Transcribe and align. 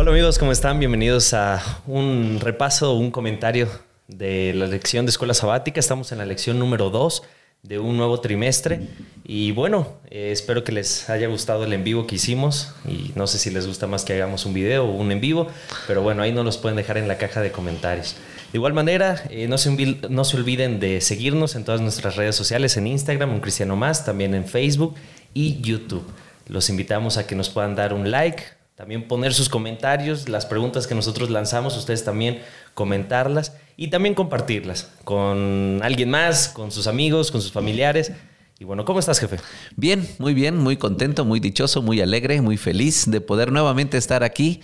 Hola 0.00 0.12
amigos, 0.12 0.38
¿cómo 0.38 0.50
están? 0.50 0.78
Bienvenidos 0.78 1.34
a 1.34 1.62
un 1.86 2.40
repaso, 2.40 2.94
un 2.94 3.10
comentario 3.10 3.68
de 4.08 4.54
la 4.54 4.66
lección 4.66 5.04
de 5.04 5.10
escuela 5.10 5.34
sabática. 5.34 5.78
Estamos 5.78 6.10
en 6.10 6.16
la 6.16 6.24
lección 6.24 6.58
número 6.58 6.88
2 6.88 7.22
de 7.64 7.78
un 7.78 7.98
nuevo 7.98 8.18
trimestre 8.18 8.80
y 9.24 9.52
bueno, 9.52 9.98
eh, 10.08 10.30
espero 10.32 10.64
que 10.64 10.72
les 10.72 11.10
haya 11.10 11.28
gustado 11.28 11.64
el 11.64 11.74
en 11.74 11.84
vivo 11.84 12.06
que 12.06 12.14
hicimos 12.14 12.74
y 12.88 13.12
no 13.14 13.26
sé 13.26 13.36
si 13.36 13.50
les 13.50 13.66
gusta 13.66 13.86
más 13.86 14.06
que 14.06 14.14
hagamos 14.14 14.46
un 14.46 14.54
video 14.54 14.86
o 14.86 14.90
un 14.90 15.12
en 15.12 15.20
vivo, 15.20 15.48
pero 15.86 16.00
bueno, 16.00 16.22
ahí 16.22 16.32
nos 16.32 16.46
los 16.46 16.56
pueden 16.56 16.76
dejar 16.76 16.96
en 16.96 17.06
la 17.06 17.18
caja 17.18 17.42
de 17.42 17.52
comentarios. 17.52 18.16
De 18.52 18.56
igual 18.56 18.72
manera, 18.72 19.22
eh, 19.28 19.48
no, 19.48 19.58
se 19.58 19.98
no 20.08 20.24
se 20.24 20.36
olviden 20.38 20.80
de 20.80 21.02
seguirnos 21.02 21.56
en 21.56 21.64
todas 21.66 21.82
nuestras 21.82 22.16
redes 22.16 22.36
sociales, 22.36 22.78
en 22.78 22.86
Instagram, 22.86 23.34
un 23.34 23.40
Cristiano 23.40 23.76
Más, 23.76 24.06
también 24.06 24.34
en 24.34 24.46
Facebook 24.46 24.94
y 25.34 25.60
YouTube. 25.60 26.06
Los 26.48 26.70
invitamos 26.70 27.18
a 27.18 27.26
que 27.26 27.36
nos 27.36 27.50
puedan 27.50 27.74
dar 27.74 27.92
un 27.92 28.10
like, 28.10 28.59
también 28.80 29.06
poner 29.06 29.34
sus 29.34 29.50
comentarios, 29.50 30.30
las 30.30 30.46
preguntas 30.46 30.86
que 30.86 30.94
nosotros 30.94 31.28
lanzamos, 31.28 31.76
ustedes 31.76 32.02
también 32.02 32.40
comentarlas 32.72 33.52
y 33.76 33.88
también 33.88 34.14
compartirlas 34.14 34.90
con 35.04 35.80
alguien 35.82 36.08
más, 36.08 36.48
con 36.48 36.72
sus 36.72 36.86
amigos, 36.86 37.30
con 37.30 37.42
sus 37.42 37.52
familiares. 37.52 38.10
Y 38.58 38.64
bueno, 38.64 38.86
¿cómo 38.86 38.98
estás, 38.98 39.20
jefe? 39.20 39.36
Bien, 39.76 40.08
muy 40.18 40.32
bien, 40.32 40.56
muy 40.56 40.78
contento, 40.78 41.26
muy 41.26 41.40
dichoso, 41.40 41.82
muy 41.82 42.00
alegre, 42.00 42.40
muy 42.40 42.56
feliz 42.56 43.04
de 43.10 43.20
poder 43.20 43.52
nuevamente 43.52 43.98
estar 43.98 44.24
aquí 44.24 44.62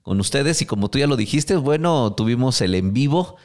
con 0.00 0.18
ustedes. 0.20 0.62
Y 0.62 0.64
como 0.64 0.88
tú 0.88 0.98
ya 0.98 1.06
lo 1.06 1.16
dijiste, 1.18 1.56
bueno, 1.56 2.14
tuvimos 2.14 2.62
el 2.62 2.74
en 2.74 2.94
vivo 2.94 3.36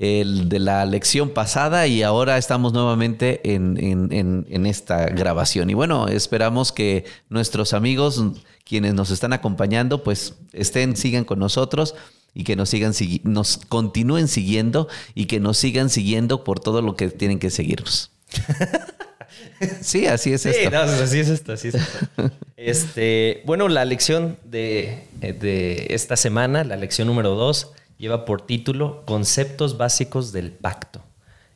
el 0.00 0.48
de 0.48 0.58
la 0.58 0.86
lección 0.86 1.30
pasada 1.30 1.86
y 1.86 2.02
ahora 2.02 2.38
estamos 2.38 2.72
nuevamente 2.72 3.52
en, 3.52 3.76
en, 3.78 4.66
esta 4.66 5.06
grabación. 5.06 5.68
Y 5.68 5.74
bueno, 5.74 6.08
esperamos 6.08 6.72
que 6.72 7.04
nuestros 7.28 7.74
amigos, 7.74 8.24
quienes 8.70 8.94
nos 8.94 9.10
están 9.10 9.32
acompañando, 9.32 10.04
pues 10.04 10.34
estén, 10.52 10.96
sigan 10.96 11.24
con 11.24 11.40
nosotros 11.40 11.96
y 12.34 12.44
que 12.44 12.54
nos 12.54 12.68
sigan 12.68 12.92
nos 13.24 13.56
continúen 13.56 14.28
siguiendo 14.28 14.86
y 15.16 15.24
que 15.24 15.40
nos 15.40 15.58
sigan 15.58 15.90
siguiendo 15.90 16.44
por 16.44 16.60
todo 16.60 16.80
lo 16.80 16.94
que 16.94 17.08
tienen 17.08 17.40
que 17.40 17.50
seguirnos. 17.50 18.12
sí, 19.80 20.06
así 20.06 20.32
es 20.32 20.46
esto. 20.46 20.78
así 20.78 21.18
es 21.18 21.30
esto, 21.30 21.52
así 21.52 21.68
es 21.68 21.74
esto. 21.74 22.30
Este, 22.56 23.42
bueno, 23.44 23.66
la 23.66 23.84
lección 23.84 24.38
de, 24.44 25.02
de 25.20 25.88
esta 25.90 26.16
semana, 26.16 26.62
la 26.62 26.76
lección 26.76 27.08
número 27.08 27.34
dos, 27.34 27.72
lleva 27.98 28.24
por 28.24 28.46
título 28.46 29.02
Conceptos 29.04 29.78
básicos 29.78 30.30
del 30.30 30.52
pacto. 30.52 31.02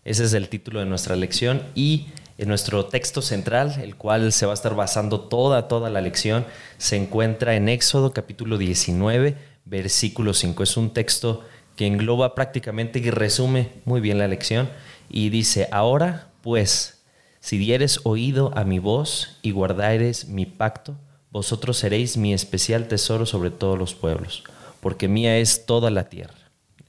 Ese 0.05 0.25
es 0.25 0.33
el 0.33 0.49
título 0.49 0.81
de 0.81 0.87
nuestra 0.87 1.15
lección 1.15 1.63
y 1.77 2.09
en 2.39 2.49
nuestro 2.49 2.87
texto 2.87 3.23
central, 3.23 3.81
el 3.83 3.97
cual 3.97 4.33
se 4.33 4.47
va 4.47 4.53
a 4.53 4.55
estar 4.55 4.75
basando 4.75 5.21
toda, 5.21 5.69
toda 5.69 5.91
la 5.91 6.01
lección, 6.01 6.45
se 6.79 6.97
encuentra 6.97 7.55
en 7.55 7.69
Éxodo 7.69 8.13
capítulo 8.13 8.59
19, 8.59 9.37
versículo 9.65 10.35
5. 10.35 10.63
Es 10.63 10.77
un 10.77 10.91
texto 10.91 11.43
que 11.77 11.87
engloba 11.87 12.35
prácticamente 12.35 12.99
y 12.99 13.11
resume 13.11 13.71
muy 13.85 14.01
bien 14.01 14.19
la 14.19 14.29
lección 14.29 14.69
y 15.09 15.31
dice, 15.31 15.69
ahora 15.71 16.29
pues, 16.43 17.03
si 17.41 17.59
dieres 17.59 18.01
oído 18.05 18.53
a 18.57 18.65
mi 18.65 18.79
voz 18.79 19.39
y 19.43 19.51
guardares 19.51 20.29
mi 20.29 20.47
pacto, 20.47 20.97
vosotros 21.31 21.79
seréis 21.79 22.17
mi 22.17 22.33
especial 22.33 22.89
tesoro 22.89 23.27
sobre 23.27 23.51
todos 23.51 23.79
los 23.79 23.95
pueblos 23.95 24.45
porque 24.85 25.09
mía 25.09 25.39
es 25.39 25.65
toda 25.65 25.91
la 25.91 26.11
tierra. 26.11 26.35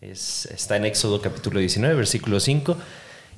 Es, 0.01 0.47
está 0.47 0.75
en 0.75 0.83
Éxodo 0.83 1.21
capítulo 1.21 1.61
19, 1.61 1.95
versículo 1.95 2.41
5. 2.41 2.75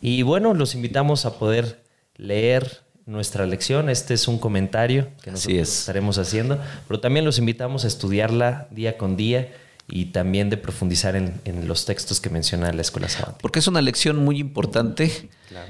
Y 0.02 0.24
bueno, 0.24 0.56
los 0.56 0.74
invitamos 0.74 1.28
a 1.28 1.38
poder 1.38 1.80
leer 2.18 2.84
nuestra 3.06 3.46
lección. 3.46 3.90
Este 3.90 4.14
es 4.14 4.28
un 4.28 4.38
comentario 4.38 5.10
que 5.24 5.32
nosotros 5.32 5.80
estaremos 5.80 6.18
haciendo, 6.18 6.60
pero 6.88 7.00
también 7.00 7.26
los 7.26 7.40
invitamos 7.40 7.86
a 7.86 7.88
estudiarla 7.88 8.68
día 8.72 8.98
con 8.98 9.16
día 9.16 9.54
y 9.90 10.08
también 10.08 10.50
de 10.50 10.58
profundizar 10.58 11.16
en, 11.16 11.68
los 11.68 11.86
textos 11.86 12.20
que 12.20 12.30
menciona 12.30 12.74
la 12.74 12.82
escuela 12.82 13.08
sabática. 13.08 13.38
Porque 13.42 13.60
es 13.60 13.68
una 13.68 13.82
lección 13.82 14.18
muy 14.24 14.38
importante. 14.40 15.30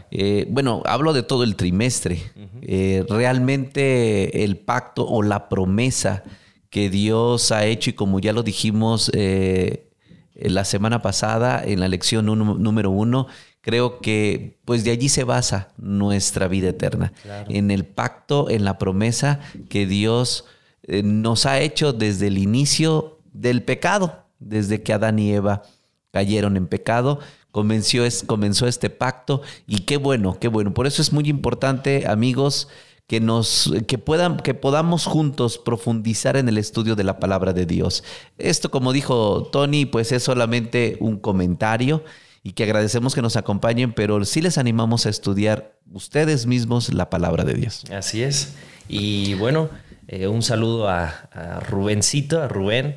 Eh, 0.10 0.48
bueno, 0.50 0.82
hablo 0.86 1.14
de 1.14 1.22
todo 1.22 1.44
el 1.44 1.56
trimestre. 1.56 2.20
Eh, 2.64 3.06
realmente 3.08 4.44
el 4.44 4.58
pacto 4.58 5.08
o 5.08 5.22
la 5.22 5.50
promesa 5.50 6.24
que 6.72 6.90
Dios 6.90 7.52
ha 7.52 7.66
hecho 7.66 7.92
y 7.92 7.94
como 7.94 8.20
ya 8.20 8.34
lo 8.34 8.42
dijimos 8.42 9.12
eh, 9.14 9.88
la 10.34 10.66
semana 10.66 11.02
pasada 11.04 11.64
en 11.64 11.80
la 11.80 11.88
lección 11.88 12.26
número 12.26 12.90
uno, 12.90 13.28
creo 13.68 14.00
que 14.00 14.60
pues 14.64 14.86
de 14.86 14.92
allí 14.92 15.10
se 15.10 15.26
basa 15.26 15.74
nuestra 15.76 16.48
vida 16.48 16.70
eterna, 16.70 17.12
en 17.50 17.70
el 17.70 17.84
pacto, 17.86 18.50
en 18.50 18.64
la 18.64 18.78
promesa 18.78 19.42
que 19.68 19.86
Dios 19.86 20.46
eh, 20.84 21.04
nos 21.04 21.46
ha 21.46 21.60
hecho 21.60 21.92
desde 21.92 22.28
el 22.28 22.38
inicio 22.38 23.20
del 23.34 23.64
pecado, 23.64 24.24
desde 24.40 24.84
que 24.84 24.94
Adán 24.94 25.20
y 25.20 25.34
Eva 25.34 25.64
cayeron 26.12 26.56
en 26.56 26.68
pecado, 26.68 27.20
comenzó, 27.52 27.98
comenzó 28.26 28.68
este 28.68 28.90
pacto 28.90 29.42
y 29.68 29.80
qué 29.80 29.98
bueno, 29.98 30.38
qué 30.40 30.48
bueno. 30.48 30.74
Por 30.74 30.88
eso 30.88 31.02
es 31.02 31.12
muy 31.12 31.28
importante, 31.28 32.08
amigos, 32.08 32.70
que 33.06 33.20
nos 33.20 33.74
que 33.86 33.98
puedan 33.98 34.38
que 34.38 34.54
podamos 34.54 35.06
juntos 35.06 35.58
profundizar 35.58 36.38
en 36.38 36.48
el 36.48 36.58
estudio 36.58 36.96
de 36.96 37.04
la 37.04 37.20
palabra 37.20 37.52
de 37.52 37.66
Dios. 37.66 38.06
Esto 38.38 38.72
como 38.72 38.94
dijo 38.94 39.50
Tony, 39.52 39.86
pues 39.86 40.14
es 40.14 40.24
solamente 40.24 40.96
un 41.02 41.18
comentario 41.18 42.06
y 42.48 42.54
que 42.54 42.64
agradecemos 42.64 43.14
que 43.14 43.22
nos 43.22 43.36
acompañen, 43.36 43.92
pero 43.92 44.24
sí 44.24 44.40
les 44.40 44.58
animamos 44.58 45.06
a 45.06 45.10
estudiar 45.10 45.74
ustedes 45.92 46.46
mismos 46.46 46.94
la 46.94 47.10
palabra 47.10 47.44
de 47.44 47.56
Dios. 47.56 47.84
Así 47.92 48.24
es. 48.24 48.54
Y 48.88 49.34
bueno, 49.34 49.70
eh, 50.08 50.28
un 50.28 50.42
saludo 50.42 50.88
a, 50.88 51.08
a 51.34 51.60
Rubencito, 51.60 52.42
a 52.42 52.48
Rubén 52.48 52.96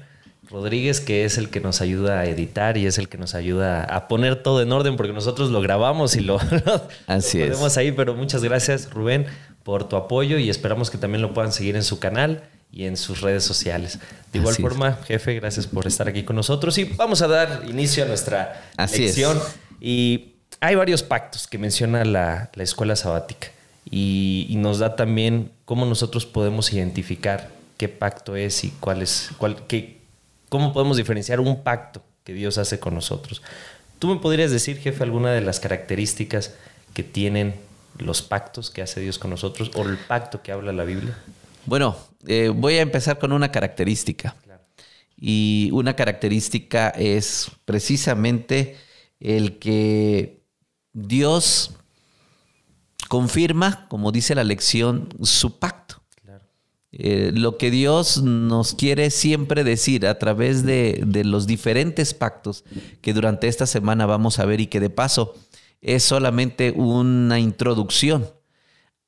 Rodríguez, 0.50 1.00
que 1.00 1.24
es 1.24 1.36
el 1.36 1.48
que 1.48 1.60
nos 1.60 1.80
ayuda 1.80 2.20
a 2.20 2.26
editar 2.26 2.76
y 2.76 2.86
es 2.86 2.98
el 2.98 3.08
que 3.08 3.18
nos 3.18 3.34
ayuda 3.34 3.82
a 3.84 4.06
poner 4.06 4.42
todo 4.42 4.62
en 4.62 4.70
orden, 4.70 4.96
porque 4.96 5.12
nosotros 5.12 5.50
lo 5.50 5.60
grabamos 5.60 6.14
y 6.14 6.20
lo, 6.20 6.38
Así 7.08 7.40
ponemos 7.40 7.76
ahí, 7.76 7.90
pero 7.90 8.14
muchas 8.14 8.44
gracias, 8.44 8.88
Rubén, 8.92 9.26
por 9.70 9.88
tu 9.88 9.94
apoyo 9.94 10.36
y 10.36 10.50
esperamos 10.50 10.90
que 10.90 10.98
también 10.98 11.22
lo 11.22 11.32
puedan 11.32 11.52
seguir 11.52 11.76
en 11.76 11.84
su 11.84 12.00
canal 12.00 12.42
y 12.72 12.86
en 12.86 12.96
sus 12.96 13.20
redes 13.20 13.44
sociales. 13.44 14.00
De 14.32 14.40
igual 14.40 14.56
forma, 14.56 14.98
jefe, 15.06 15.34
gracias 15.36 15.68
por 15.68 15.86
estar 15.86 16.08
aquí 16.08 16.24
con 16.24 16.34
nosotros 16.34 16.76
y 16.76 16.82
vamos 16.82 17.22
a 17.22 17.28
dar 17.28 17.62
inicio 17.68 18.02
a 18.02 18.08
nuestra 18.08 18.68
Así 18.76 19.02
lección. 19.02 19.38
Y 19.80 20.32
hay 20.58 20.74
varios 20.74 21.04
pactos 21.04 21.46
que 21.46 21.56
menciona 21.56 22.04
la, 22.04 22.50
escuela 22.56 22.96
sabática 22.96 23.52
y, 23.88 24.52
nos 24.56 24.80
da 24.80 24.96
también 24.96 25.52
cómo 25.66 25.86
nosotros 25.86 26.26
podemos 26.26 26.72
identificar 26.72 27.50
qué 27.76 27.88
pacto 27.88 28.34
es 28.34 28.64
y 28.64 28.70
cuál 28.80 29.02
es, 29.02 29.30
cuál, 29.38 29.68
qué, 29.68 30.00
¿Cómo 30.48 30.72
podemos 30.72 30.96
diferenciar 30.96 31.38
un 31.38 31.62
pacto 31.62 32.02
que 32.24 32.34
Dios 32.34 32.58
hace 32.58 32.80
con 32.80 32.96
nosotros? 32.96 33.40
¿Tú 34.00 34.08
me 34.08 34.16
podrías 34.16 34.50
decir, 34.50 34.78
jefe, 34.78 35.04
alguna 35.04 35.30
de 35.30 35.42
las 35.42 35.60
características 35.60 36.54
que 36.92 37.04
tienen 37.04 37.69
los 38.00 38.22
pactos 38.22 38.70
que 38.70 38.82
hace 38.82 39.00
Dios 39.00 39.18
con 39.18 39.30
nosotros 39.30 39.70
o 39.74 39.82
el 39.82 39.98
pacto 39.98 40.42
que 40.42 40.52
habla 40.52 40.72
la 40.72 40.84
Biblia? 40.84 41.16
Bueno, 41.66 41.96
eh, 42.26 42.48
voy 42.54 42.74
a 42.74 42.82
empezar 42.82 43.18
con 43.18 43.32
una 43.32 43.50
característica. 43.50 44.36
Y 45.22 45.68
una 45.72 45.94
característica 45.96 46.88
es 46.88 47.50
precisamente 47.66 48.78
el 49.20 49.58
que 49.58 50.42
Dios 50.94 51.72
confirma, 53.08 53.86
como 53.88 54.12
dice 54.12 54.34
la 54.34 54.44
lección, 54.44 55.08
su 55.22 55.58
pacto. 55.58 56.00
Eh, 56.92 57.30
lo 57.32 57.56
que 57.56 57.70
Dios 57.70 58.20
nos 58.20 58.74
quiere 58.74 59.10
siempre 59.10 59.62
decir 59.62 60.06
a 60.08 60.18
través 60.18 60.64
de, 60.64 61.04
los 61.24 61.46
diferentes 61.46 62.14
pactos 62.14 62.64
que 63.00 63.12
durante 63.12 63.46
esta 63.46 63.66
semana 63.66 64.06
vamos 64.06 64.40
a 64.40 64.44
ver 64.44 64.60
y 64.60 64.66
que 64.66 64.80
de 64.80 64.90
paso 64.90 65.36
es 65.80 66.02
solamente 66.02 66.72
una 66.72 67.38
introducción 67.38 68.28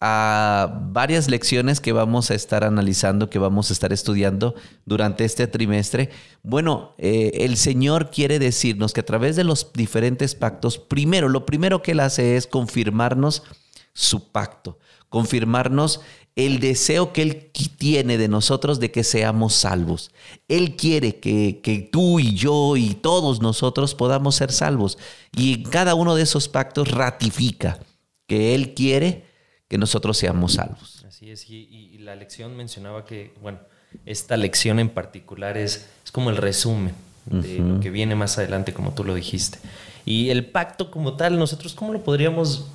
a 0.04 0.80
varias 0.90 1.30
lecciones 1.30 1.80
que 1.80 1.92
vamos 1.92 2.32
a 2.32 2.34
estar 2.34 2.64
analizando, 2.64 3.30
que 3.30 3.38
vamos 3.38 3.70
a 3.70 3.72
estar 3.72 3.92
estudiando 3.92 4.56
durante 4.84 5.24
este 5.24 5.46
trimestre. 5.46 6.10
Bueno, 6.42 6.96
eh, 6.98 7.30
el 7.34 7.56
Señor 7.56 8.10
quiere 8.10 8.40
decirnos 8.40 8.92
que 8.92 8.98
a 9.00 9.06
través 9.06 9.36
de 9.36 9.44
los 9.44 9.72
diferentes 9.72 10.34
pactos, 10.34 10.76
primero, 10.78 11.28
lo 11.28 11.46
primero 11.46 11.82
que 11.82 11.92
Él 11.92 12.00
hace 12.00 12.36
es 12.36 12.48
confirmarnos 12.48 13.44
su 13.92 14.32
pacto, 14.32 14.80
confirmarnos 15.08 16.00
el 16.34 16.60
deseo 16.60 17.12
que 17.12 17.22
Él 17.22 17.50
tiene 17.76 18.16
de 18.16 18.28
nosotros 18.28 18.80
de 18.80 18.90
que 18.90 19.04
seamos 19.04 19.54
salvos. 19.54 20.10
Él 20.48 20.76
quiere 20.76 21.16
que, 21.16 21.60
que, 21.62 21.80
tú 21.80 22.20
y 22.20 22.34
yo 22.34 22.76
y 22.76 22.94
todos 22.94 23.40
nosotros 23.40 23.94
podamos 23.94 24.36
ser 24.36 24.50
salvos. 24.52 24.98
Y 25.36 25.54
en 25.54 25.62
cada 25.64 25.94
uno 25.94 26.14
de 26.14 26.22
esos 26.22 26.48
pactos 26.48 26.90
ratifica 26.90 27.80
que 28.26 28.54
Él 28.54 28.74
quiere 28.74 29.24
que 29.68 29.78
nosotros 29.78 30.16
seamos 30.16 30.54
salvos. 30.54 31.04
Así 31.06 31.30
es, 31.30 31.48
y, 31.48 31.98
la 31.98 32.16
lección 32.16 32.56
mencionaba 32.56 33.04
que, 33.04 33.32
bueno, 33.40 33.60
esta 34.06 34.36
lección 34.36 34.80
en 34.80 34.88
particular 34.88 35.56
es, 35.56 35.88
es 36.04 36.10
como 36.10 36.30
el 36.30 36.36
resumen 36.36 36.94
de 37.26 37.58
lo 37.58 37.78
que 37.78 37.90
viene 37.90 38.16
más 38.16 38.38
adelante, 38.38 38.72
como 38.72 38.92
tú 38.92 39.04
lo 39.04 39.14
dijiste. 39.14 39.58
Y 40.04 40.30
el 40.30 40.46
pacto 40.46 40.90
como 40.90 41.16
tal, 41.16 41.38
nosotros, 41.38 41.74
¿cómo 41.74 41.92
lo 41.92 42.02
podríamos, 42.02 42.66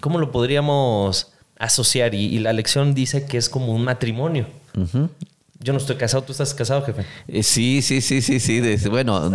cómo 0.00 0.18
lo 0.18 0.32
podríamos 0.32 1.33
asociar 1.58 2.14
y, 2.14 2.38
la 2.38 2.52
lección 2.52 2.94
dice 2.94 3.26
que 3.26 3.38
es 3.38 3.48
como 3.48 3.74
un 3.74 3.84
matrimonio. 3.84 4.46
Yo 5.60 5.72
no 5.72 5.78
estoy 5.78 5.96
casado, 5.96 6.22
¿tú 6.24 6.32
estás 6.32 6.52
casado, 6.52 6.82
jefe? 6.82 7.06
Eh, 7.26 7.42
sí, 7.42 7.80
sí, 7.80 8.02
sí, 8.02 8.20
sí, 8.20 8.38
sí. 8.38 8.88
bueno, 8.90 9.32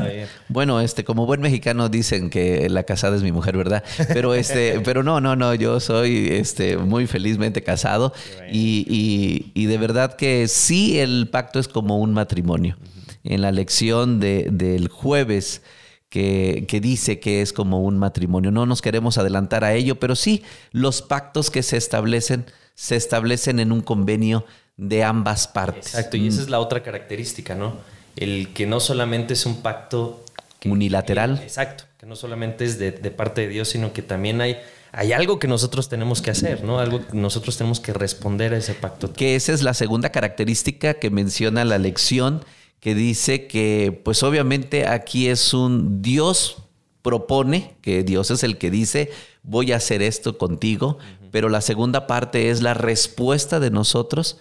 bueno, 0.48 0.80
este, 0.80 1.04
como 1.04 1.25
buen 1.25 1.42
mexicano 1.42 1.89
dicen 1.89 2.30
que 2.30 2.69
la 2.69 2.83
casada 2.83 3.16
es 3.16 3.24
mi 3.24 3.31
mujer, 3.31 3.57
¿verdad? 3.57 3.83
Pero 4.10 4.36
este, 4.36 4.80
pero 4.86 5.01
no, 5.01 5.19
no, 5.21 5.36
no, 5.36 5.56
yo 5.56 5.80
soy 5.80 6.27
este, 6.31 6.77
muy 6.77 7.07
felizmente 7.07 7.63
casado 7.63 8.13
y, 8.51 9.51
y, 9.56 9.66
de 9.66 9.77
verdad 9.80 10.18
que 10.18 10.48
sí 10.48 11.00
el 11.00 11.30
pacto 11.31 11.57
es 11.57 11.68
como 11.68 11.98
un 11.98 12.13
matrimonio. 12.13 12.77
En 13.24 13.42
la 13.42 13.51
lección 13.51 14.19
de, 14.19 14.50
del 14.51 14.88
jueves 14.88 15.63
que, 16.09 16.65
que, 16.67 16.81
dice 16.81 17.19
que 17.19 17.41
es 17.41 17.53
como 17.53 17.81
un 17.83 17.97
matrimonio. 17.97 18.51
No 18.51 18.65
nos 18.65 18.81
queremos 18.81 19.17
adelantar 19.17 19.63
a 19.63 19.73
ello, 19.73 20.00
pero 20.00 20.15
sí 20.15 20.44
los 20.71 21.01
pactos 21.01 21.50
que 21.50 21.63
se 21.63 21.77
establecen 21.77 22.45
se 22.79 22.95
establecen 22.95 23.59
en 23.59 23.73
un 23.73 23.81
convenio 23.81 24.45
de 24.77 25.03
ambas 25.03 25.50
partes. 25.50 25.88
Exacto, 25.88 26.15
y 26.15 26.29
esa 26.29 26.41
es 26.41 26.50
la 26.50 26.61
otra 26.61 26.81
característica, 26.81 27.53
¿no? 27.53 27.73
El 28.15 28.53
que 28.53 28.65
no 28.65 28.79
solamente 28.79 29.33
es 29.33 29.45
un 29.45 29.61
pacto 29.61 30.23
unilateral. 30.63 31.41
exacto, 31.44 31.83
que 31.97 32.06
no 32.06 32.15
solamente 32.15 32.63
es 32.63 32.79
de, 32.79 32.91
parte 33.11 33.41
de 33.41 33.50
Dios, 33.50 33.67
sino 33.67 33.91
que 33.91 34.01
también 34.01 34.39
hay, 34.39 34.57
hay 34.94 35.11
algo 35.11 35.39
que 35.39 35.50
nosotros 35.50 35.89
tenemos 35.89 36.21
que 36.21 36.31
hacer, 36.31 36.63
¿no? 36.63 36.79
Algo 36.79 37.06
que 37.06 37.17
nosotros 37.17 37.57
tenemos 37.57 37.81
que 37.81 37.91
responder 37.91 38.53
a 38.53 38.57
ese 38.57 38.75
pacto. 38.75 39.11
Que 39.11 39.35
esa 39.35 39.51
es 39.51 39.61
la 39.61 39.73
segunda 39.73 40.09
característica 40.13 40.94
que 40.94 41.09
menciona 41.09 41.65
la 41.65 41.79
lección, 41.79 42.45
que 42.79 42.95
dice 42.95 43.47
que, 43.47 44.01
pues 44.03 44.23
obviamente 44.23 44.87
aquí 44.87 45.27
es 45.27 45.53
un 45.53 46.01
Dios 46.01 46.57
propone, 47.01 47.75
que 47.81 48.03
Dios 48.03 48.31
es 48.31 48.43
el 48.43 48.57
que 48.57 48.71
dice, 48.71 49.11
voy 49.43 49.71
a 49.71 49.77
hacer 49.77 50.01
esto 50.01 50.37
contigo, 50.37 50.97
pero 51.31 51.49
la 51.49 51.61
segunda 51.61 52.07
parte 52.07 52.49
es 52.49 52.61
la 52.61 52.73
respuesta 52.73 53.59
de 53.59 53.71
nosotros 53.71 54.37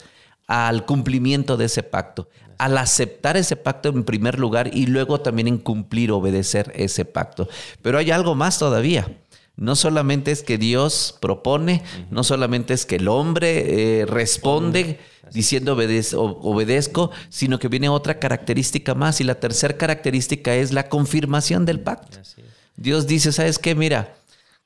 al 0.46 0.87
cumplimiento 0.87 1.56
de 1.56 1.67
ese 1.67 1.82
pacto, 1.82 2.29
al 2.56 2.79
aceptar 2.79 3.37
ese 3.37 3.56
pacto 3.56 3.90
en 3.90 4.05
primer 4.05 4.38
lugar 4.38 4.70
y 4.75 4.87
luego 4.87 5.20
también 5.20 5.49
en 5.49 5.58
cumplir, 5.58 6.11
obedecer 6.11 6.73
ese 6.75 7.05
pacto. 7.05 7.49
Pero 7.82 7.99
hay 7.99 8.11
algo 8.11 8.34
más 8.34 8.58
todavía. 8.58 9.06
No 9.56 9.75
solamente 9.75 10.31
es 10.31 10.44
que 10.44 10.56
Dios 10.56 11.19
propone, 11.20 11.82
no 12.11 12.23
solamente 12.23 12.75
es 12.75 12.87
que 12.87 12.96
el 12.96 13.08
hombre 13.08 14.00
eh, 14.00 14.06
responde 14.06 15.00
diciendo 15.33 15.73
obedezco, 15.75 17.11
sino 17.29 17.59
que 17.59 17.69
viene 17.69 17.89
otra 17.89 18.19
característica 18.19 18.95
más 18.95 19.21
y 19.21 19.25
la 19.25 19.37
tercera 19.37 19.77
característica 19.77 20.55
es 20.55 20.73
la 20.73 20.89
confirmación 20.89 21.65
del 21.65 21.81
pacto. 21.81 22.19
Dios 22.77 23.07
dice, 23.07 23.33
¿sabes 23.33 23.59
qué? 23.59 23.75
Mira, 23.75 24.15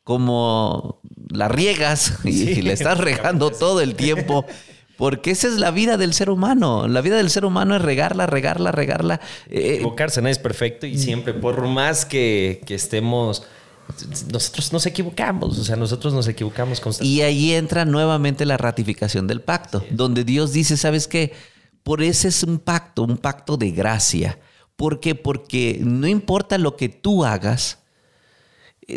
como 0.05 1.00
la 1.31 1.49
riegas 1.49 2.19
y, 2.25 2.62
le 2.62 2.73
estás 2.73 2.99
regando 2.99 3.50
todo 3.59 3.81
el 3.81 3.94
tiempo. 3.94 4.44
Porque 4.97 5.32
esa 5.32 5.49
es 5.49 5.55
la 5.55 5.70
vida 5.70 5.97
del 5.97 6.12
ser 6.12 6.31
humano. 6.31 6.87
La 6.87 7.00
vida 7.00 7.17
del 7.17 7.31
ser 7.31 7.44
humano 7.44 7.75
es 7.75 7.82
regarla, 7.82 8.26
regarla, 8.26 8.70
regarla. 8.70 9.20
Eh, 9.50 9.76
Equivocarse, 9.76 10.23
no 10.23 10.29
es 10.29 10.38
perfecto 10.38 10.87
y 10.87 10.99
siempre, 10.99 11.35
por 11.35 11.67
más 11.67 12.05
que, 12.05 12.62
estemos 12.69 13.44
nosotros 14.32 14.73
nos 14.73 14.87
equivocamos, 14.87 15.58
o 15.58 15.64
sea, 15.64 15.76
nosotros 15.76 16.12
nos 16.14 16.26
equivocamos 16.29 16.81
constantemente. 16.81 17.20
Y 17.20 17.23
ahí 17.23 17.52
entra 17.52 17.84
nuevamente 17.84 18.46
la 18.46 18.56
ratificación 18.56 19.26
del 19.26 19.40
pacto, 19.40 19.84
donde 19.90 20.25
Dios 20.25 20.52
dice, 20.52 20.76
¿sabes 20.76 21.08
qué? 21.08 21.32
Por 21.82 22.02
ese 22.02 22.29
es 22.29 22.43
un 22.43 22.58
pacto, 22.58 23.02
un 23.02 23.19
pacto 23.19 23.56
de 23.56 23.70
gracia. 23.70 24.38
¿Por 24.76 25.00
qué? 25.00 25.14
Porque 25.14 25.79
no 25.82 26.06
importa 26.06 26.58
lo 26.58 26.76
que 26.76 26.88
tú 26.88 27.25
hagas, 27.25 27.79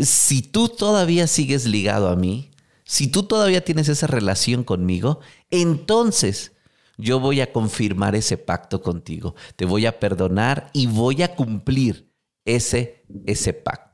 si 0.01 0.41
tú 0.41 0.69
todavía 0.69 1.27
sigues 1.27 1.65
ligado 1.65 2.09
a 2.09 2.15
mí, 2.15 2.51
si 2.83 3.07
tú 3.07 3.23
todavía 3.23 3.63
tienes 3.63 3.89
esa 3.89 4.07
relación 4.07 4.63
conmigo, 4.63 5.19
entonces 5.49 6.53
yo 6.97 7.19
voy 7.19 7.41
a 7.41 7.51
confirmar 7.51 8.15
ese 8.15 8.37
pacto 8.37 8.81
contigo. 8.81 9.35
Te 9.55 9.65
voy 9.65 9.85
a 9.85 9.99
perdonar 9.99 10.69
y 10.73 10.87
voy 10.87 11.23
a 11.23 11.35
cumplir 11.35 12.11
ese, 12.45 13.03
ese 13.25 13.53
pacto. 13.53 13.84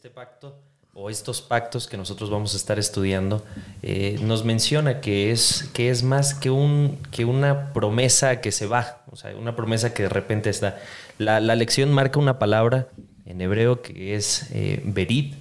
Este 0.00 0.08
pacto 0.08 0.56
o 0.94 1.10
estos 1.10 1.42
pactos 1.42 1.86
que 1.86 1.98
nosotros 1.98 2.30
vamos 2.30 2.54
a 2.54 2.56
estar 2.56 2.78
estudiando 2.78 3.44
eh, 3.82 4.18
nos 4.22 4.46
menciona 4.46 5.02
que 5.02 5.30
es, 5.30 5.68
que 5.74 5.90
es 5.90 6.02
más 6.02 6.32
que, 6.32 6.48
un, 6.48 6.96
que 7.10 7.26
una 7.26 7.74
promesa 7.74 8.40
que 8.40 8.50
se 8.50 8.64
va, 8.64 9.02
o 9.10 9.16
sea, 9.16 9.36
una 9.36 9.54
promesa 9.54 9.92
que 9.92 10.04
de 10.04 10.08
repente 10.08 10.48
está. 10.48 10.78
La, 11.18 11.38
la 11.38 11.54
lección 11.54 11.92
marca 11.92 12.18
una 12.18 12.38
palabra 12.38 12.88
en 13.26 13.42
hebreo 13.42 13.82
que 13.82 14.14
es 14.14 14.46
eh, 14.52 14.80
berit. 14.86 15.34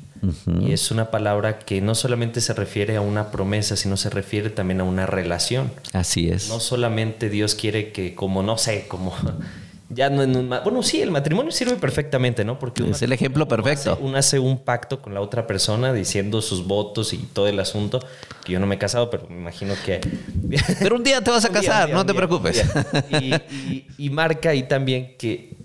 Y 0.59 0.73
es 0.73 0.91
una 0.91 1.09
palabra 1.09 1.59
que 1.59 1.79
no 1.79 1.95
solamente 1.95 2.41
se 2.41 2.53
refiere 2.53 2.97
a 2.97 3.01
una 3.01 3.31
promesa, 3.31 3.77
sino 3.77 3.95
se 3.95 4.09
refiere 4.09 4.49
también 4.49 4.81
a 4.81 4.83
una 4.83 5.05
relación. 5.05 5.71
Así 5.93 6.29
es. 6.29 6.49
No 6.49 6.59
solamente 6.59 7.29
Dios 7.29 7.55
quiere 7.55 7.93
que, 7.93 8.13
como 8.15 8.43
no 8.43 8.57
sé, 8.57 8.89
como 8.89 9.15
ya 9.89 10.09
no 10.09 10.21
en 10.21 10.35
un, 10.35 10.49
bueno 10.49 10.83
sí 10.83 11.01
el 11.01 11.11
matrimonio 11.11 11.51
sirve 11.51 11.75
perfectamente 11.75 12.45
no 12.45 12.59
porque 12.59 12.87
es 12.89 13.01
el 13.01 13.11
ejemplo 13.11 13.47
perfecto. 13.47 13.97
uno 14.01 14.17
hace, 14.17 14.39
un 14.39 14.59
pacto 14.59 15.01
con 15.01 15.13
la 15.13 15.21
otra 15.21 15.47
persona 15.47 15.93
diciendo 15.93 16.41
sus 16.41 16.65
votos 16.65 17.13
y 17.13 17.17
todo 17.17 17.47
el 17.47 17.59
asunto 17.59 17.99
que 18.45 18.53
yo 18.53 18.59
no 18.59 18.67
me 18.67 18.75
he 18.75 18.77
casado 18.77 19.09
pero 19.09 19.27
me 19.29 19.37
imagino 19.37 19.73
que 19.85 19.99
pero 20.79 20.95
un 20.95 21.03
día 21.03 21.21
te 21.21 21.31
vas 21.31 21.45
a 21.45 21.49
casar 21.49 21.89
no 21.89 22.05
te 22.05 22.13
preocupes. 22.13 22.63
y, 23.97 24.09
marca 24.09 24.49
ahí 24.49 24.63
también 24.63 25.15
que 25.17 25.55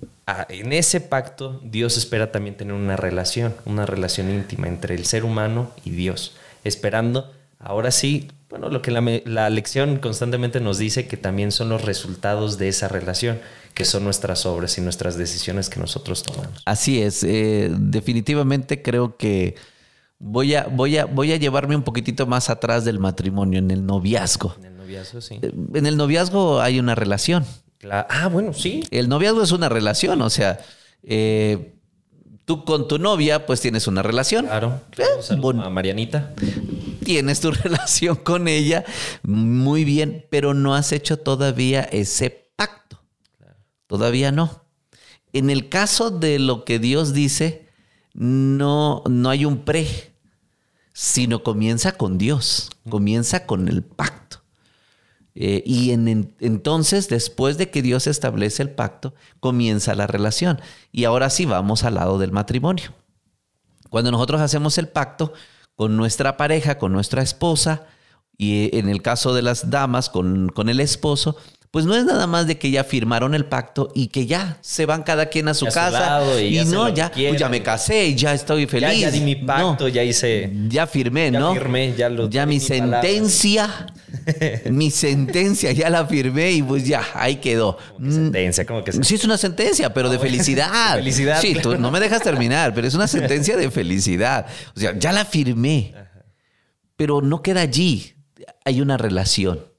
en 0.49 0.73
ese 0.73 1.01
pacto 1.01 1.61
Dios 1.63 1.97
espera 1.97 2.33
también 2.33 2.57
tener 2.57 2.75
una 2.75 2.97
relación, 2.97 3.55
una 3.65 3.87
relación 3.87 4.31
íntima 4.31 4.69
entre 4.69 4.95
el 4.95 5.05
ser 5.05 5.25
humano 5.25 5.71
y 5.85 5.91
Dios, 5.91 6.37
esperando, 6.63 7.33
ahora 7.59 7.91
sí, 7.91 8.29
bueno, 8.49 8.69
lo 8.69 8.83
que 8.83 8.91
la, 8.91 9.51
lección 9.51 9.97
constantemente 9.97 10.61
nos 10.61 10.79
dice 10.79 11.07
que 11.07 11.17
también 11.17 11.53
son 11.53 11.69
los 11.69 11.83
resultados 11.85 12.57
de 12.57 12.69
esa 12.69 12.89
relación, 12.89 13.41
que 13.75 13.85
son 13.85 14.05
nuestras 14.05 14.47
obras 14.47 14.79
y 14.79 14.81
nuestras 14.81 15.17
decisiones 15.17 15.69
que 15.69 15.81
nosotros 15.81 16.23
tomamos. 16.23 16.63
Así 16.65 17.03
es, 17.03 17.25
eh, 17.25 17.71
definitivamente 17.77 18.83
creo 18.83 19.17
que 19.17 19.57
voy 20.19 20.55
a, 20.55 20.65
voy, 20.65 20.97
a, 20.97 21.05
voy 21.07 21.33
a 21.33 21.37
llevarme 21.37 21.77
un 21.77 21.83
poquitito 21.83 22.27
más 22.27 22.51
atrás 22.51 22.85
del 22.85 22.99
matrimonio, 22.99 23.59
en 23.59 23.71
el 23.71 23.85
noviazgo. 23.85 24.55
En 24.59 24.67
el 24.67 24.77
noviazgo, 24.77 25.21
sí. 25.21 25.39
Eh, 25.43 25.53
en 25.75 25.87
el 25.87 25.97
noviazgo 25.97 26.61
hay 26.61 26.79
una 26.79 26.95
relación. 26.95 27.45
Ah, 27.91 28.29
bueno, 28.33 28.53
sí. 28.53 28.83
El 28.91 29.09
noviazgo 29.09 29.43
es 29.43 29.53
una 29.53 29.69
relación, 29.69 30.23
o 30.23 30.31
sea, 30.31 30.59
eh, 31.03 31.75
tú 32.45 32.65
con 32.65 32.89
tu 32.89 32.99
novia, 32.99 33.47
pues 33.47 33.61
tienes 33.61 33.87
una 33.87 34.03
relación. 34.03 34.47
Claro. 34.47 34.81
Eh, 34.97 35.63
a 35.63 35.71
Marianita. 35.71 36.33
Tienes 37.05 37.41
tu 37.41 37.51
relación 37.63 38.17
con 38.17 38.49
ella, 38.49 38.85
muy 39.23 39.85
bien, 39.85 40.27
pero 40.31 40.55
no 40.55 40.75
has 40.75 40.93
hecho 40.93 41.19
todavía 41.19 41.83
ese 41.83 42.31
pacto. 42.31 42.44
Todavía 43.87 44.33
no. 44.33 44.65
En 45.33 45.51
el 45.51 45.69
caso 45.69 46.11
de 46.11 46.39
lo 46.39 46.65
que 46.65 46.79
Dios 46.79 47.13
dice, 47.13 47.69
no, 48.15 49.03
no 49.09 49.31
hay 49.31 49.45
un 49.45 49.65
pre, 49.65 50.15
sino 50.93 51.43
comienza 51.43 51.93
con 51.93 52.19
Dios, 52.19 52.71
comienza 52.89 53.47
con 53.47 53.69
el 53.69 53.83
pacto. 53.83 54.43
Eh, 55.35 55.65
y 55.67 55.91
entonces, 55.91 57.09
después 57.09 57.59
de 57.59 57.71
que 57.71 57.83
Dios 57.83 58.07
establece 58.07 58.63
el 58.63 58.71
pacto, 58.71 59.15
comienza 59.41 59.95
la 59.97 60.07
relación. 60.07 60.61
Y 60.93 61.05
ahora 61.05 61.29
sí 61.29 61.45
vamos 61.45 61.83
al 61.83 61.95
lado 61.95 62.19
del 62.19 62.31
matrimonio. 62.31 62.95
Cuando 63.91 64.13
nosotros 64.13 64.41
hacemos 64.41 64.79
el 64.79 64.89
pacto 64.89 65.33
con 65.75 65.97
nuestra 65.97 66.37
pareja, 66.37 66.79
con 66.79 66.93
nuestra 66.93 67.23
esposa, 67.23 67.87
y 68.37 68.77
en 68.77 68.89
el 68.89 69.03
caso 69.03 69.35
de 69.35 69.43
las 69.43 69.71
damas, 69.71 70.09
con, 70.09 70.49
con 70.49 70.69
el 70.69 70.79
esposo, 70.81 71.37
pues 71.75 71.87
no 71.87 71.97
es 71.97 72.05
nada 72.05 72.29
más 72.29 72.47
de 72.47 72.57
que 72.57 72.71
ya 72.71 72.85
firmaron 72.85 73.35
el 73.35 73.47
pacto 73.47 73.91
y 73.97 74.07
que 74.07 74.27
ya 74.27 74.59
se 74.61 74.87
van 74.87 75.03
cada 75.03 75.27
quien 75.27 75.49
a 75.49 75.55
su 75.55 75.67
casa. 75.67 76.23
y, 76.41 76.65
no, 76.67 76.89
ya, 76.89 77.11
pues 77.11 77.37
ya 77.37 77.49
me 77.49 77.65
casé 77.65 78.07
y 78.07 78.15
ya 78.15 78.33
estoy 78.33 78.69
feliz. 78.69 79.01
Ya, 79.01 79.11
di 79.11 79.21
mi 79.21 79.35
pacto, 79.35 79.89
ya 79.89 80.05
hice. 80.05 80.53
Ya 80.69 80.87
firmé, 80.87 81.33
¿no? 81.33 81.53
Ya 81.53 81.61
firmé, 81.61 81.95
ya 81.97 82.09
lo. 82.09 82.31
Ya 82.31 82.47
mi 82.47 82.61
sentencia, 82.61 83.89
mi 84.71 84.93
sentencia 84.93 85.73
ya 85.73 85.91
la 85.91 86.07
firmé 86.07 86.53
y 86.53 86.63
pues 86.63 86.87
ya, 86.87 87.03
ahí 87.13 87.39
quedó. 87.39 87.77
sentencia, 88.01 88.65
¿cómo 88.65 88.85
que 88.85 88.93
Sí, 88.93 89.17
es 89.17 89.25
una 89.25 89.37
sentencia, 89.37 89.93
pero 89.93 90.09
de 90.09 90.21
felicidad. 90.21 90.95
felicidad. 90.95 91.41
Sí, 91.41 91.57
tú 91.61 91.77
no 91.77 91.91
me 91.91 91.99
dejas 91.99 92.23
terminar, 92.23 92.73
pero 92.73 92.87
es 92.87 92.95
una 92.95 93.09
sentencia 93.09 93.57
de 93.57 93.69
felicidad. 93.73 94.47
O 94.77 94.79
sea, 94.79 94.97
ya 94.97 95.11
la 95.11 95.25
firmé. 95.25 95.93
Pero 96.95 97.21
no 97.21 97.43
queda 97.43 97.63
allí. 97.63 98.15
Hay 98.65 98.81
una 98.81 98.97
relación 98.97 99.74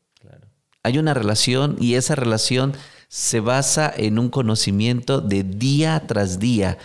hay 0.85 0.99
una 0.99 1.15
relación 1.15 1.77
y 1.79 1.95
esa 1.95 2.13
relación 2.13 2.73
se 3.07 3.39
basa 3.39 3.91
en 3.97 4.19
un 4.19 4.29
conocimiento 4.29 5.19
de 5.19 5.41
día 5.41 6.03
tras 6.05 6.37
día, 6.37 6.77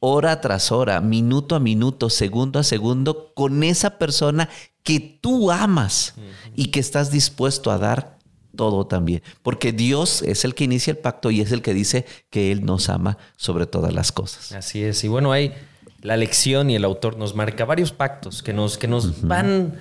hora 0.00 0.40
tras 0.40 0.72
hora, 0.72 1.00
minuto 1.00 1.54
a 1.54 1.60
minuto, 1.60 2.10
segundo 2.10 2.58
a 2.58 2.64
segundo, 2.64 3.32
con 3.34 3.62
esa 3.62 3.96
persona 3.96 4.48
que 4.82 4.98
tú 4.98 5.52
amas 5.52 6.14
y 6.56 6.66
que 6.66 6.80
estás 6.80 7.12
dispuesto 7.12 7.70
a 7.70 7.78
dar 7.78 8.18
todo 8.56 8.88
también. 8.88 9.22
Porque 9.44 9.70
Dios 9.70 10.22
es 10.22 10.44
el 10.44 10.56
que 10.56 10.64
inicia 10.64 10.90
el 10.90 10.98
pacto 10.98 11.30
y 11.30 11.40
es 11.40 11.52
el 11.52 11.62
que 11.62 11.74
dice 11.74 12.06
que 12.30 12.50
Él 12.50 12.64
nos 12.64 12.88
ama 12.88 13.18
sobre 13.36 13.66
todas 13.66 13.94
las 13.94 14.10
cosas. 14.10 14.50
Así 14.50 14.82
es. 14.82 15.04
Y 15.04 15.08
bueno, 15.08 15.30
hay 15.30 15.54
la 16.02 16.16
lección 16.16 16.70
y 16.70 16.74
el 16.74 16.84
autor 16.84 17.16
nos 17.16 17.36
marca 17.36 17.64
varios 17.64 17.92
pactos 17.92 18.42
que 18.42 18.52
nos, 18.52 18.78
que 18.78 18.88
nos 18.88 19.22
van 19.22 19.74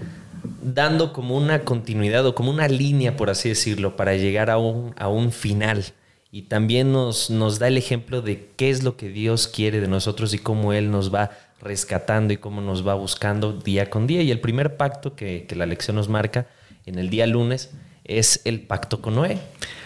dando 0.61 1.13
como 1.13 1.35
una 1.37 1.63
continuidad 1.63 2.25
o 2.25 2.35
como 2.35 2.51
una 2.51 2.67
línea, 2.67 3.15
por 3.15 3.29
así 3.29 3.49
decirlo, 3.49 3.95
para 3.95 4.15
llegar 4.15 4.49
a 4.49 4.57
un, 4.57 4.93
a 4.97 5.07
un 5.07 5.31
final. 5.31 5.85
Y 6.31 6.43
también 6.43 6.91
nos, 6.91 7.29
nos 7.29 7.59
da 7.59 7.67
el 7.67 7.77
ejemplo 7.77 8.21
de 8.21 8.49
qué 8.57 8.69
es 8.69 8.83
lo 8.83 8.97
que 8.97 9.09
Dios 9.09 9.47
quiere 9.47 9.79
de 9.79 9.87
nosotros 9.87 10.33
y 10.33 10.37
cómo 10.39 10.73
Él 10.73 10.91
nos 10.91 11.13
va 11.13 11.31
rescatando 11.61 12.33
y 12.33 12.37
cómo 12.37 12.61
nos 12.61 12.87
va 12.87 12.93
buscando 12.93 13.53
día 13.53 13.89
con 13.89 14.07
día. 14.07 14.21
Y 14.21 14.31
el 14.31 14.39
primer 14.39 14.77
pacto 14.77 15.15
que, 15.15 15.45
que 15.47 15.55
la 15.55 15.65
lección 15.65 15.95
nos 15.95 16.09
marca 16.09 16.47
en 16.85 16.99
el 16.99 17.09
día 17.09 17.25
lunes 17.27 17.71
es 18.03 18.41
el 18.45 18.61
pacto 18.61 19.01
con 19.01 19.15
Noé. 19.15 19.39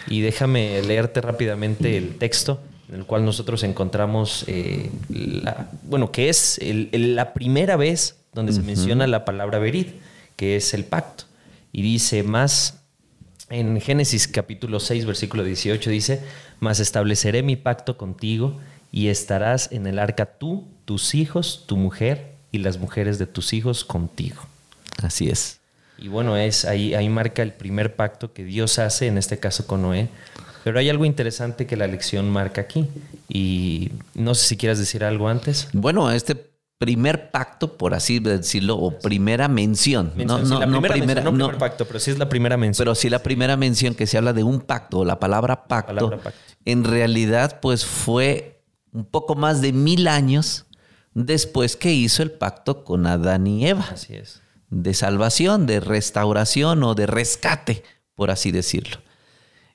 Y 0.08 0.22
déjame 0.22 0.82
leerte 0.82 1.22
rápidamente 1.22 1.98
el 1.98 2.18
texto 2.18 2.60
en 2.92 3.00
el 3.00 3.06
cual 3.06 3.24
nosotros 3.24 3.64
encontramos, 3.64 4.44
eh, 4.48 4.90
la, 5.10 5.70
bueno, 5.84 6.12
que 6.12 6.28
es 6.28 6.58
el, 6.60 6.90
el, 6.92 7.16
la 7.16 7.34
primera 7.34 7.78
vez 7.78 8.18
donde 8.34 8.52
se 8.52 8.62
menciona 8.62 9.08
la 9.08 9.24
palabra 9.24 9.60
verid, 9.60 9.88
que 10.36 10.56
es 10.56 10.74
el 10.74 10.86
pacto. 10.86 11.26
Y 11.72 11.82
dice 11.82 12.24
más, 12.24 12.82
en 13.50 13.80
Génesis 13.82 14.28
capítulo 14.28 14.80
6, 14.80 15.06
versículo 15.06 15.44
18, 15.44 15.90
dice, 15.90 16.22
mas 16.60 16.80
estableceré 16.80 17.44
mi 17.44 17.56
pacto 17.56 17.98
contigo 17.98 18.60
y 18.92 19.08
estarás 19.08 19.72
en 19.72 19.88
el 19.88 20.00
arca 20.00 20.26
tú, 20.38 20.68
tus 20.86 21.16
hijos, 21.16 21.66
tu 21.68 21.78
mujer 21.78 22.36
y 22.52 22.60
las 22.60 22.78
mujeres 22.78 23.20
de 23.20 23.28
tus 23.28 23.54
hijos 23.54 23.86
contigo. 23.86 24.42
Así 25.02 25.30
es. 25.30 25.60
Y 25.98 26.08
bueno, 26.08 26.36
es 26.36 26.66
ahí, 26.66 26.94
ahí 26.94 27.10
marca 27.10 27.44
el 27.44 27.54
primer 27.54 27.96
pacto 27.96 28.34
que 28.34 28.44
Dios 28.44 28.80
hace, 28.80 29.08
en 29.08 29.18
este 29.18 29.40
caso 29.40 29.68
con 29.68 29.82
Noé. 29.82 30.10
Pero 30.64 30.80
hay 30.80 30.90
algo 30.90 31.06
interesante 31.06 31.66
que 31.66 31.76
la 31.76 31.88
lección 31.88 32.30
marca 32.30 32.62
aquí. 32.62 32.88
Y 33.30 33.92
no 34.14 34.36
sé 34.36 34.48
si 34.48 34.58
quieras 34.58 34.80
decir 34.80 35.04
algo 35.04 35.28
antes. 35.28 35.70
Bueno, 35.74 36.12
este 36.12 36.51
primer 36.82 37.30
pacto, 37.30 37.78
por 37.78 37.94
así 37.94 38.18
decirlo, 38.18 38.76
o 38.76 38.98
primera 38.98 39.48
mención. 39.48 40.14
mención 40.16 40.42
no, 40.42 40.46
sí, 40.46 40.52
no, 40.52 40.60
no, 40.60 40.66
primera 40.66 40.94
primera, 40.96 41.22
mención, 41.22 41.38
no 41.38 41.46
primer 41.50 41.60
pacto, 41.60 41.86
pero 41.86 42.00
sí 42.00 42.10
es 42.10 42.18
la 42.18 42.28
primera 42.28 42.58
mención. 42.58 42.84
Pero 42.84 42.96
sí 42.96 43.08
la 43.08 43.22
primera 43.22 43.56
mención 43.56 43.94
que 43.94 44.08
se 44.08 44.18
habla 44.18 44.34
de 44.34 44.44
un 44.44 44.62
pacto, 44.62 45.00
o 45.00 45.06
la 45.06 45.20
palabra 45.20 45.68
pacto, 45.68 45.94
la 45.94 46.00
palabra 46.02 46.24
pacto. 46.24 46.40
en 46.66 46.84
realidad 46.84 47.60
pues 47.62 47.86
fue 47.86 48.64
un 48.92 49.06
poco 49.06 49.36
más 49.36 49.62
de 49.62 49.74
mil 49.74 50.08
años 50.08 50.66
después 51.14 51.76
que 51.76 51.94
hizo 51.94 52.24
el 52.24 52.32
pacto 52.32 52.84
con 52.84 53.06
Adán 53.06 53.46
y 53.46 53.68
Eva. 53.68 53.88
Así 53.92 54.16
es 54.16 54.42
de 54.72 54.94
salvación, 54.94 55.68
de 55.68 55.82
restauración 55.82 56.82
o 56.84 56.96
de 56.96 57.06
rescate, 57.06 57.84
por 58.16 58.32
así 58.32 58.52
decirlo. 58.52 58.98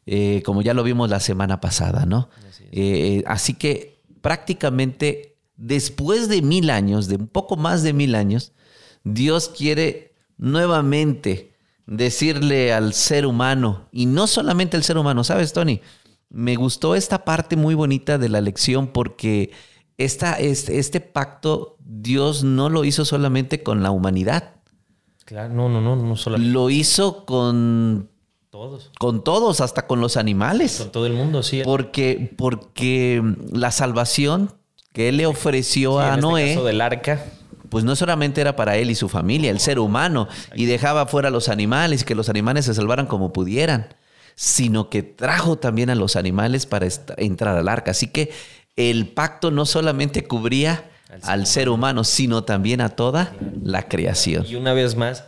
Eh, 0.06 0.42
como 0.44 0.62
ya 0.62 0.74
lo 0.74 0.82
vimos 0.82 1.10
la 1.10 1.20
semana 1.20 1.60
pasada, 1.60 2.06
¿no? 2.06 2.30
Así, 2.48 2.64
eh, 2.72 3.22
así, 3.26 3.54
que 3.54 4.02
prácticamente 4.22 5.35
después 5.56 6.28
de 6.28 6.42
mil 6.42 6.70
años, 6.70 7.08
de 7.08 7.16
un 7.16 7.28
poco 7.28 7.56
más 7.56 7.82
de 7.82 7.92
mil 7.92 8.14
años, 8.14 8.52
Dios 9.04 9.48
quiere 9.48 10.14
nuevamente 10.36 11.54
decirle 11.86 12.72
al 12.72 12.94
ser 12.94 13.26
humano, 13.26 13.88
y 13.92 14.06
no 14.06 14.26
solamente 14.26 14.76
al 14.76 14.84
ser 14.84 14.98
humano, 14.98 15.22
¿sabes, 15.24 15.52
Tony? 15.52 15.80
Me 16.28 16.56
gustó 16.56 16.94
esta 16.94 17.24
parte 17.24 17.56
muy 17.56 17.74
bonita 17.74 18.18
de 18.18 18.28
la 18.28 18.40
lección 18.40 18.88
porque 18.88 19.52
esta, 19.96 20.34
este, 20.34 20.78
este 20.78 21.00
pacto 21.00 21.76
Dios 21.78 22.42
no 22.42 22.68
lo 22.68 22.84
hizo 22.84 23.04
solamente 23.04 23.62
con 23.62 23.82
la 23.82 23.92
humanidad, 23.92 24.56
Claro, 25.26 25.52
no, 25.52 25.68
no, 25.68 25.80
no, 25.80 25.96
no 25.96 26.16
solamente. 26.16 26.52
Lo 26.52 26.70
hizo 26.70 27.26
con 27.26 28.08
todos. 28.50 28.92
Con 28.98 29.24
todos, 29.24 29.60
hasta 29.60 29.88
con 29.88 30.00
los 30.00 30.16
animales. 30.16 30.78
Con 30.78 30.92
todo 30.92 31.06
el 31.06 31.14
mundo, 31.14 31.42
sí. 31.42 31.62
Porque, 31.64 32.32
porque 32.38 33.22
la 33.52 33.72
salvación 33.72 34.54
que 34.96 35.10
él 35.10 35.18
le 35.18 35.26
ofreció 35.26 36.00
sí, 36.00 36.06
a 36.06 36.14
en 36.14 36.20
Noé. 36.20 36.42
Este 36.44 36.54
caso 36.54 36.66
del 36.66 36.80
arca. 36.80 37.22
Pues 37.68 37.84
no 37.84 37.94
solamente 37.96 38.40
era 38.40 38.56
para 38.56 38.78
él 38.78 38.90
y 38.90 38.94
su 38.94 39.10
familia, 39.10 39.50
el 39.50 39.60
ser 39.60 39.78
humano, 39.78 40.26
y 40.54 40.64
dejaba 40.64 41.04
fuera 41.04 41.28
a 41.28 41.30
los 41.30 41.50
animales, 41.50 42.02
que 42.02 42.14
los 42.14 42.30
animales 42.30 42.64
se 42.64 42.72
salvaran 42.72 43.04
como 43.04 43.30
pudieran, 43.30 43.94
sino 44.36 44.88
que 44.88 45.02
trajo 45.02 45.58
también 45.58 45.90
a 45.90 45.94
los 45.94 46.16
animales 46.16 46.64
para 46.64 46.88
entrar 47.18 47.58
al 47.58 47.68
arca. 47.68 47.90
Así 47.90 48.06
que 48.06 48.32
el 48.76 49.08
pacto 49.08 49.50
no 49.50 49.66
solamente 49.66 50.26
cubría 50.26 50.88
al 51.24 51.46
ser 51.46 51.68
humano, 51.68 52.02
sino 52.02 52.44
también 52.44 52.80
a 52.80 52.88
toda 52.88 53.34
la 53.62 53.88
creación. 53.88 54.46
Y 54.48 54.54
una 54.54 54.72
vez 54.72 54.96
más, 54.96 55.24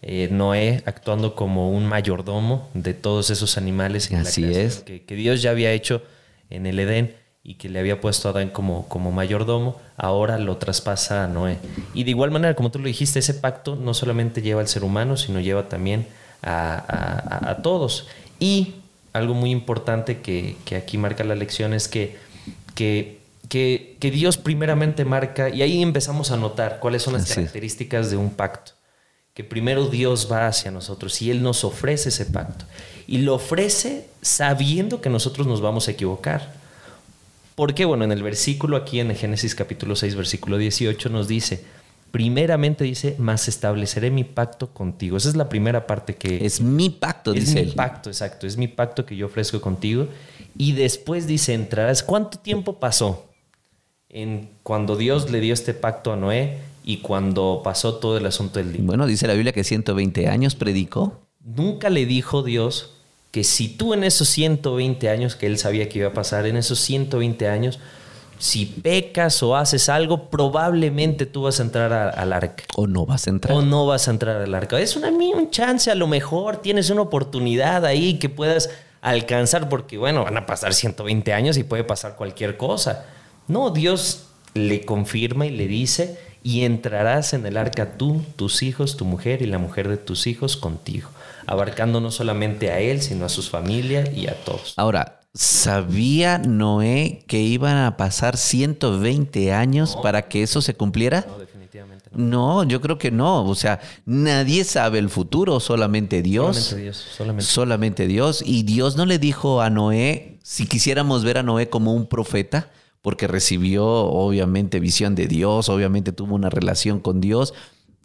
eh, 0.00 0.28
Noé 0.30 0.84
actuando 0.86 1.34
como 1.34 1.72
un 1.72 1.86
mayordomo 1.86 2.68
de 2.72 2.94
todos 2.94 3.30
esos 3.30 3.58
animales 3.58 4.12
en 4.12 4.18
Así 4.18 4.42
la 4.42 4.60
es. 4.60 4.78
Que, 4.80 5.02
que, 5.02 5.16
Dios 5.16 5.42
ya 5.42 5.50
había 5.50 5.72
hecho 5.72 6.02
en 6.50 6.66
el 6.66 6.78
Edén 6.78 7.16
y 7.42 7.54
que 7.54 7.68
le 7.68 7.78
había 7.78 8.00
puesto 8.00 8.28
a 8.28 8.32
Adán 8.32 8.50
como, 8.50 8.88
como 8.88 9.12
mayordomo, 9.12 9.80
ahora 9.96 10.38
lo 10.38 10.56
traspasa 10.58 11.24
a 11.24 11.28
Noé. 11.28 11.58
Y 11.94 12.04
de 12.04 12.10
igual 12.10 12.30
manera, 12.30 12.54
como 12.54 12.70
tú 12.70 12.78
lo 12.78 12.86
dijiste, 12.86 13.18
ese 13.18 13.34
pacto 13.34 13.76
no 13.76 13.94
solamente 13.94 14.42
lleva 14.42 14.60
al 14.60 14.68
ser 14.68 14.84
humano, 14.84 15.16
sino 15.16 15.40
lleva 15.40 15.68
también 15.68 16.06
a, 16.42 16.74
a, 16.76 17.50
a 17.50 17.62
todos. 17.62 18.06
Y 18.38 18.74
algo 19.12 19.34
muy 19.34 19.50
importante 19.50 20.20
que, 20.20 20.56
que, 20.64 20.76
aquí 20.76 20.98
marca 20.98 21.24
la 21.24 21.34
lección 21.34 21.72
es 21.72 21.88
que, 21.88 22.16
que 22.74 23.18
que, 23.48 23.96
que, 23.98 24.10
Dios 24.10 24.36
primeramente 24.36 25.04
marca, 25.04 25.48
y 25.48 25.62
ahí 25.62 25.82
empezamos 25.82 26.30
a 26.30 26.36
notar 26.36 26.80
cuáles 26.80 27.02
son 27.02 27.14
las 27.14 27.22
Así 27.22 27.34
características 27.34 28.10
de 28.10 28.16
un 28.16 28.30
pacto. 28.30 28.72
Que 29.32 29.44
primero 29.44 29.86
Dios 29.86 30.28
va 30.30 30.48
hacia 30.48 30.70
nosotros 30.70 31.22
y 31.22 31.30
Él 31.30 31.42
nos 31.42 31.64
ofrece 31.64 32.10
ese 32.10 32.26
pacto. 32.26 32.66
Y 33.06 33.18
lo 33.18 33.34
ofrece 33.34 34.08
sabiendo 34.20 35.00
que 35.00 35.08
nosotros 35.08 35.46
nos 35.46 35.60
vamos 35.60 35.88
a 35.88 35.92
equivocar. 35.92 36.57
Porque, 37.58 37.84
bueno, 37.84 38.04
en 38.04 38.12
el 38.12 38.22
versículo 38.22 38.76
aquí 38.76 39.00
en 39.00 39.12
Génesis 39.16 39.56
capítulo 39.56 39.96
6, 39.96 40.14
versículo 40.14 40.58
18 40.58 41.08
nos 41.08 41.26
dice, 41.26 41.64
primeramente 42.12 42.84
dice, 42.84 43.16
más 43.18 43.48
estableceré 43.48 44.12
mi 44.12 44.22
pacto 44.22 44.72
contigo. 44.72 45.16
Esa 45.16 45.28
es 45.28 45.34
la 45.34 45.48
primera 45.48 45.84
parte 45.84 46.14
que... 46.14 46.46
Es 46.46 46.60
mi 46.60 46.88
pacto, 46.88 47.32
es 47.32 47.46
dice 47.46 47.54
mi 47.56 47.70
él. 47.70 47.74
pacto, 47.74 48.10
exacto. 48.10 48.46
Es 48.46 48.56
mi 48.56 48.68
pacto 48.68 49.04
que 49.04 49.16
yo 49.16 49.26
ofrezco 49.26 49.60
contigo. 49.60 50.06
Y 50.56 50.74
después 50.74 51.26
dice, 51.26 51.52
entrarás. 51.52 52.04
¿Cuánto 52.04 52.38
tiempo 52.38 52.78
pasó? 52.78 53.24
en 54.08 54.50
cuando 54.62 54.96
Dios 54.96 55.30
le 55.30 55.40
dio 55.40 55.52
este 55.52 55.74
pacto 55.74 56.12
a 56.12 56.16
Noé 56.16 56.58
y 56.84 56.98
cuando 56.98 57.60
pasó 57.62 57.96
todo 57.96 58.16
el 58.16 58.26
asunto 58.26 58.58
del 58.58 58.72
día. 58.72 58.82
Bueno, 58.84 59.06
dice 59.06 59.26
la 59.26 59.34
Biblia 59.34 59.52
que 59.52 59.64
120 59.64 60.28
años 60.28 60.54
predicó. 60.54 61.20
Nunca 61.44 61.90
le 61.90 62.06
dijo 62.06 62.42
Dios 62.42 62.97
que 63.38 63.44
si 63.44 63.68
tú 63.68 63.94
en 63.94 64.02
esos 64.02 64.28
120 64.30 65.08
años 65.08 65.36
que 65.36 65.46
él 65.46 65.58
sabía 65.58 65.88
que 65.88 66.00
iba 66.00 66.08
a 66.08 66.12
pasar, 66.12 66.44
en 66.46 66.56
esos 66.56 66.80
120 66.80 67.46
años, 67.46 67.78
si 68.36 68.66
pecas 68.66 69.44
o 69.44 69.54
haces 69.54 69.88
algo, 69.88 70.28
probablemente 70.28 71.24
tú 71.24 71.42
vas 71.42 71.60
a 71.60 71.62
entrar 71.62 71.92
a, 71.92 72.08
al 72.08 72.32
arca. 72.32 72.64
O 72.74 72.88
no 72.88 73.06
vas 73.06 73.28
a 73.28 73.30
entrar. 73.30 73.56
O 73.56 73.62
no 73.62 73.86
vas 73.86 74.08
a 74.08 74.10
entrar 74.10 74.42
al 74.42 74.52
arca. 74.52 74.80
Es 74.80 74.96
una, 74.96 75.10
un 75.10 75.50
chance, 75.52 75.88
a 75.88 75.94
lo 75.94 76.08
mejor 76.08 76.56
tienes 76.56 76.90
una 76.90 77.02
oportunidad 77.02 77.86
ahí 77.86 78.18
que 78.18 78.28
puedas 78.28 78.70
alcanzar, 79.02 79.68
porque 79.68 79.98
bueno, 79.98 80.24
van 80.24 80.36
a 80.36 80.44
pasar 80.44 80.74
120 80.74 81.32
años 81.32 81.56
y 81.58 81.62
puede 81.62 81.84
pasar 81.84 82.16
cualquier 82.16 82.56
cosa. 82.56 83.04
No, 83.46 83.70
Dios 83.70 84.30
le 84.54 84.84
confirma 84.84 85.46
y 85.46 85.50
le 85.50 85.68
dice, 85.68 86.18
y 86.42 86.64
entrarás 86.64 87.34
en 87.34 87.46
el 87.46 87.56
arca 87.56 87.96
tú, 87.96 88.20
tus 88.34 88.64
hijos, 88.64 88.96
tu 88.96 89.04
mujer 89.04 89.42
y 89.42 89.46
la 89.46 89.58
mujer 89.58 89.88
de 89.88 89.96
tus 89.96 90.26
hijos 90.26 90.56
contigo, 90.56 91.08
abarcando 91.48 92.00
no 92.00 92.10
solamente 92.10 92.70
a 92.70 92.78
él, 92.78 93.00
sino 93.00 93.24
a 93.24 93.28
sus 93.28 93.48
familias 93.48 94.10
y 94.14 94.28
a 94.28 94.34
todos. 94.44 94.74
Ahora, 94.76 95.20
¿sabía 95.32 96.36
Noé 96.38 97.24
que 97.26 97.40
iban 97.40 97.78
a 97.78 97.96
pasar 97.96 98.36
120 98.36 99.52
años 99.52 99.96
no. 99.96 100.02
para 100.02 100.28
que 100.28 100.42
eso 100.42 100.60
se 100.60 100.74
cumpliera? 100.74 101.24
No, 101.26 101.38
definitivamente 101.38 102.10
no. 102.12 102.62
No, 102.62 102.64
yo 102.64 102.82
creo 102.82 102.98
que 102.98 103.10
no. 103.10 103.44
O 103.44 103.54
sea, 103.54 103.80
nadie 104.04 104.64
sabe 104.64 104.98
el 104.98 105.08
futuro, 105.08 105.58
solamente 105.58 106.20
Dios. 106.20 106.56
Solamente 106.56 106.82
Dios. 106.82 106.96
Solamente. 107.16 107.44
solamente 107.50 108.06
Dios. 108.06 108.42
Y 108.44 108.64
Dios 108.64 108.96
no 108.96 109.06
le 109.06 109.18
dijo 109.18 109.62
a 109.62 109.70
Noé, 109.70 110.38
si 110.42 110.66
quisiéramos 110.66 111.24
ver 111.24 111.38
a 111.38 111.42
Noé 111.42 111.70
como 111.70 111.94
un 111.94 112.08
profeta, 112.08 112.70
porque 113.00 113.26
recibió 113.26 113.86
obviamente 113.86 114.80
visión 114.80 115.14
de 115.14 115.28
Dios, 115.28 115.70
obviamente 115.70 116.12
tuvo 116.12 116.34
una 116.34 116.50
relación 116.50 117.00
con 117.00 117.22
Dios 117.22 117.54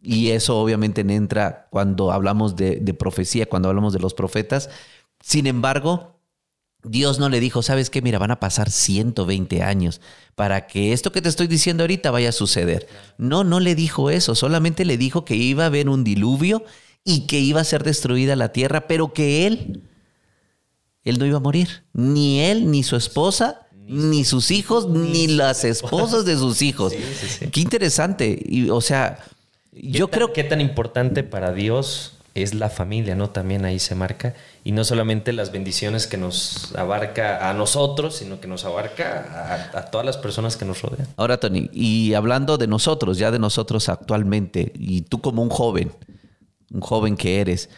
y 0.04 0.32
eso 0.32 0.60
obviamente 0.60 1.02
entra 1.02 1.68
cuando 1.72 2.12
hablamos 2.12 2.58
de, 2.58 2.76
de, 2.76 2.94
profecía, 2.94 3.48
cuando 3.48 3.70
hablamos 3.70 3.94
de 3.94 4.00
los 4.00 4.14
profetas. 4.14 4.70
Sin 5.22 5.48
embargo, 5.48 6.20
Dios 6.84 7.20
no 7.20 7.30
le 7.30 7.40
dijo, 7.40 7.62
sabes 7.62 7.90
qué, 7.90 8.02
mira, 8.02 8.20
van 8.20 8.32
a 8.32 8.42
pasar 8.42 8.70
120 8.70 9.64
años 9.64 10.02
para 10.36 10.68
que 10.68 10.92
esto 10.92 11.14
que 11.14 11.22
te 11.22 11.30
estoy 11.30 11.48
diciendo 11.48 11.84
ahorita 11.84 12.12
vaya 12.12 12.30
a 12.30 12.34
suceder. 12.34 12.88
No, 13.18 13.46
no 13.46 13.62
le 13.62 13.76
dijo 13.76 14.10
eso, 14.10 14.36
solamente 14.36 14.84
le 14.84 14.98
dijo 14.98 15.24
que 15.24 15.36
iba 15.36 15.64
a 15.64 15.68
haber 15.68 15.88
un 15.88 16.04
diluvio 16.04 16.66
y 17.06 17.26
que 17.26 17.40
iba 17.40 17.62
a 17.62 17.66
ser 17.66 17.84
destruida 17.84 18.36
la 18.36 18.52
tierra, 18.52 18.88
pero 18.88 19.14
que 19.14 19.48
él, 19.48 19.84
él 21.06 21.18
no 21.18 21.26
iba 21.26 21.38
a 21.38 21.42
morir, 21.42 21.86
ni 21.94 22.42
él 22.42 22.70
ni 22.70 22.84
su 22.84 22.98
esposa 22.98 23.62
ni 23.86 24.24
sus 24.24 24.52
hijos, 24.52 24.88
ni 24.88 25.28
las 25.28 25.66
esposas 25.66 26.26
de 26.26 26.38
sus 26.38 26.62
hijos. 26.62 26.94
Sí, 26.94 27.00
sí, 27.20 27.28
sí. 27.40 27.48
Qué 27.48 27.60
interesante. 27.60 28.42
Y, 28.46 28.70
o 28.70 28.82
sea, 28.82 29.20
yo 29.76 30.08
tan, 30.08 30.18
creo 30.18 30.34
que 30.34 30.44
tan 30.44 30.62
importante 30.62 31.24
para 31.24 31.54
Dios 31.54 32.18
es 32.36 32.54
la 32.56 32.70
familia, 32.70 33.16
¿no? 33.16 33.30
También 33.30 33.64
ahí 33.64 33.80
se 33.80 33.96
marca. 33.96 34.34
Y 34.64 34.72
no 34.72 34.84
solamente 34.84 35.34
las 35.34 35.52
bendiciones 35.52 36.08
que 36.08 36.18
nos 36.18 36.76
abarca 36.76 37.50
a 37.50 37.54
nosotros, 37.54 38.16
sino 38.16 38.40
que 38.40 38.48
nos 38.48 38.66
abarca 38.66 39.70
a, 39.74 39.78
a 39.78 39.86
todas 39.92 40.06
las 40.06 40.18
personas 40.18 40.58
que 40.58 40.66
nos 40.66 40.82
rodean. 40.82 41.08
Ahora, 41.16 41.40
Tony, 41.40 41.70
y 41.74 42.14
hablando 42.16 42.58
de 42.58 42.68
nosotros, 42.68 43.18
ya 43.18 43.30
de 43.30 43.40
nosotros 43.40 43.88
actualmente, 43.90 44.72
y 44.76 45.02
tú 45.02 45.22
como 45.22 45.44
un 45.44 45.50
joven, 45.50 45.92
un 46.72 46.82
joven 46.82 47.16
que 47.16 47.40
eres, 47.40 47.70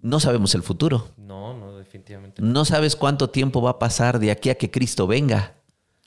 no 0.00 0.20
sabemos 0.20 0.54
el 0.54 0.62
futuro. 0.62 1.08
No, 1.16 1.54
no, 1.54 1.76
definitivamente. 1.76 2.40
No 2.42 2.64
sabes 2.64 2.94
cuánto 2.94 3.30
tiempo 3.30 3.62
va 3.62 3.70
a 3.70 3.78
pasar 3.78 4.18
de 4.18 4.30
aquí 4.30 4.50
a 4.50 4.54
que 4.54 4.70
Cristo 4.70 5.06
venga. 5.06 5.54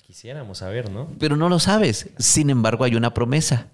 Quisiéramos 0.06 0.60
saber, 0.60 0.90
¿no? 0.90 1.08
Pero 1.20 1.36
no 1.36 1.50
lo 1.50 1.60
sabes. 1.60 2.10
Sin 2.18 2.50
embargo, 2.50 2.84
hay 2.84 2.96
una 2.96 3.14
promesa. 3.14 3.68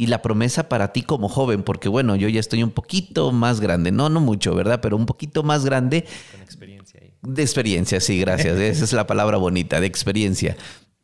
Y 0.00 0.06
la 0.06 0.22
promesa 0.22 0.66
para 0.70 0.94
ti 0.94 1.02
como 1.02 1.28
joven, 1.28 1.62
porque 1.62 1.90
bueno, 1.90 2.16
yo 2.16 2.26
ya 2.30 2.40
estoy 2.40 2.62
un 2.62 2.70
poquito 2.70 3.32
más 3.32 3.60
grande, 3.60 3.92
no, 3.92 4.08
no 4.08 4.18
mucho, 4.18 4.54
¿verdad? 4.54 4.80
Pero 4.80 4.96
un 4.96 5.04
poquito 5.04 5.42
más 5.42 5.66
grande. 5.66 6.06
Con 6.32 6.40
experiencia 6.40 7.00
ahí. 7.02 7.12
De 7.20 7.42
experiencia, 7.42 8.00
sí, 8.00 8.18
gracias. 8.18 8.58
Esa 8.58 8.84
es 8.84 8.94
la 8.94 9.06
palabra 9.06 9.36
bonita, 9.36 9.78
de 9.78 9.86
experiencia. 9.86 10.56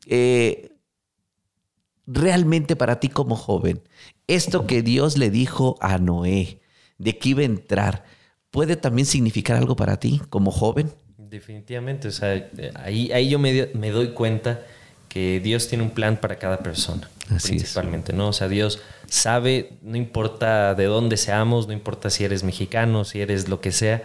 Eh, 0.06 0.70
realmente 2.06 2.74
para 2.74 2.98
ti 2.98 3.10
como 3.10 3.36
joven, 3.36 3.82
esto 4.28 4.66
que 4.66 4.80
Dios 4.80 5.18
le 5.18 5.28
dijo 5.28 5.76
a 5.82 5.98
Noé, 5.98 6.62
de 6.96 7.18
que 7.18 7.28
iba 7.28 7.42
a 7.42 7.44
entrar, 7.44 8.04
¿puede 8.50 8.76
también 8.76 9.04
significar 9.04 9.58
algo 9.58 9.76
para 9.76 10.00
ti 10.00 10.22
como 10.30 10.50
joven? 10.50 10.90
Definitivamente, 11.18 12.08
o 12.08 12.12
sea, 12.12 12.50
ahí, 12.76 13.12
ahí 13.12 13.28
yo 13.28 13.38
me, 13.38 13.68
me 13.74 13.90
doy 13.90 14.14
cuenta 14.14 14.64
que 15.16 15.40
Dios 15.40 15.66
tiene 15.66 15.82
un 15.82 15.88
plan 15.88 16.18
para 16.18 16.36
cada 16.36 16.58
persona, 16.58 17.08
Así 17.34 17.52
principalmente, 17.52 18.12
¿no? 18.12 18.28
O 18.28 18.32
sea, 18.34 18.48
Dios 18.48 18.80
sabe, 19.08 19.72
no 19.80 19.96
importa 19.96 20.74
de 20.74 20.84
dónde 20.84 21.16
seamos, 21.16 21.66
no 21.66 21.72
importa 21.72 22.10
si 22.10 22.24
eres 22.24 22.44
mexicano, 22.44 23.02
si 23.06 23.22
eres 23.22 23.48
lo 23.48 23.62
que 23.62 23.72
sea, 23.72 24.02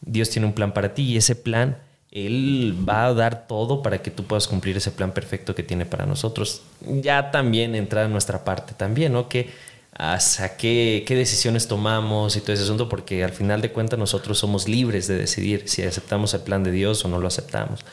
Dios 0.00 0.30
tiene 0.30 0.46
un 0.46 0.54
plan 0.54 0.72
para 0.72 0.94
ti 0.94 1.02
y 1.02 1.18
ese 1.18 1.36
plan, 1.36 1.76
Él 2.10 2.74
va 2.88 3.04
a 3.04 3.12
dar 3.12 3.46
todo 3.46 3.82
para 3.82 4.00
que 4.00 4.10
tú 4.10 4.24
puedas 4.24 4.48
cumplir 4.48 4.74
ese 4.74 4.90
plan 4.90 5.12
perfecto 5.12 5.54
que 5.54 5.64
tiene 5.64 5.84
para 5.84 6.06
nosotros. 6.06 6.62
Ya 6.80 7.30
también 7.30 7.74
entra 7.74 8.04
en 8.04 8.12
nuestra 8.12 8.42
parte 8.42 8.72
también, 8.72 9.12
¿no? 9.12 9.28
Que 9.28 9.50
hasta 9.92 10.56
qué, 10.56 11.04
qué 11.06 11.14
decisiones 11.14 11.68
tomamos 11.68 12.36
y 12.36 12.40
todo 12.40 12.54
ese 12.54 12.62
asunto, 12.62 12.88
porque 12.88 13.22
al 13.22 13.32
final 13.32 13.60
de 13.60 13.70
cuentas 13.70 13.98
nosotros 13.98 14.38
somos 14.38 14.66
libres 14.66 15.08
de 15.08 15.16
decidir 15.16 15.64
si 15.66 15.82
aceptamos 15.82 16.32
el 16.32 16.40
plan 16.40 16.64
de 16.64 16.70
Dios 16.70 17.04
o 17.04 17.08
no 17.08 17.18
lo 17.20 17.28
aceptamos. 17.28 17.84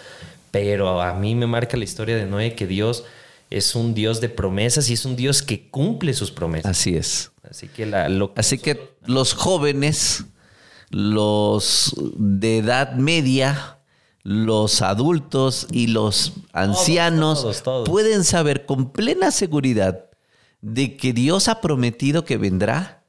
Pero 0.51 1.01
a 1.01 1.13
mí 1.13 1.35
me 1.35 1.47
marca 1.47 1.77
la 1.77 1.83
historia 1.83 2.15
de 2.15 2.25
Noé 2.25 2.55
que 2.55 2.67
Dios 2.67 3.03
es 3.49 3.75
un 3.75 3.93
Dios 3.93 4.21
de 4.21 4.29
promesas 4.29 4.89
y 4.89 4.93
es 4.93 5.05
un 5.05 5.15
Dios 5.15 5.41
que 5.41 5.69
cumple 5.69 6.13
sus 6.13 6.31
promesas. 6.31 6.71
Así 6.71 6.95
es. 6.95 7.31
Así 7.49 7.67
que, 7.67 7.85
la, 7.85 8.09
lo 8.09 8.31
Así 8.35 8.59
que 8.59 8.95
los 9.05 9.33
jóvenes, 9.33 10.25
los 10.89 11.95
de 12.17 12.59
edad 12.59 12.93
media, 12.93 13.79
los 14.23 14.81
adultos 14.81 15.67
y 15.71 15.87
los 15.87 16.33
ancianos 16.53 17.41
todos, 17.41 17.63
todos. 17.63 17.89
pueden 17.89 18.23
saber 18.23 18.65
con 18.65 18.91
plena 18.91 19.31
seguridad 19.31 20.05
de 20.61 20.97
que 20.97 21.13
Dios 21.13 21.47
ha 21.47 21.61
prometido 21.61 22.25
que 22.25 22.37
vendrá, 22.37 23.03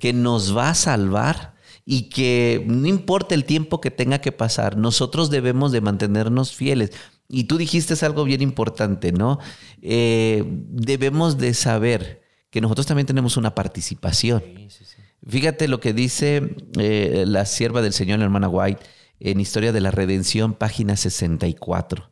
que 0.00 0.12
nos 0.12 0.56
va 0.56 0.70
a 0.70 0.74
salvar 0.74 1.55
y 1.88 2.08
que 2.10 2.64
no 2.66 2.88
importa 2.88 3.36
el 3.36 3.44
tiempo 3.44 3.80
que 3.80 3.92
tenga 3.92 4.20
que 4.20 4.32
pasar, 4.32 4.76
nosotros 4.76 5.30
debemos 5.30 5.70
de 5.70 5.80
mantenernos 5.80 6.52
fieles. 6.52 6.90
Y 7.28 7.44
tú 7.44 7.56
dijiste 7.56 7.94
algo 8.04 8.24
bien 8.24 8.42
importante, 8.42 9.12
¿no? 9.12 9.38
Eh, 9.82 10.42
debemos 10.44 11.38
de 11.38 11.54
saber 11.54 12.22
que 12.50 12.60
nosotros 12.60 12.86
también 12.86 13.06
tenemos 13.06 13.36
una 13.36 13.54
participación. 13.54 14.42
Sí, 14.44 14.66
sí, 14.68 14.84
sí. 14.84 15.02
Fíjate 15.28 15.68
lo 15.68 15.80
que 15.80 15.92
dice 15.92 16.56
eh, 16.78 17.24
la 17.26 17.46
sierva 17.46 17.82
del 17.82 17.92
Señor, 17.92 18.18
la 18.18 18.24
hermana 18.24 18.48
White, 18.48 18.82
en 19.20 19.40
Historia 19.40 19.72
de 19.72 19.80
la 19.80 19.92
Redención, 19.92 20.54
página 20.54 20.96
64. 20.96 22.10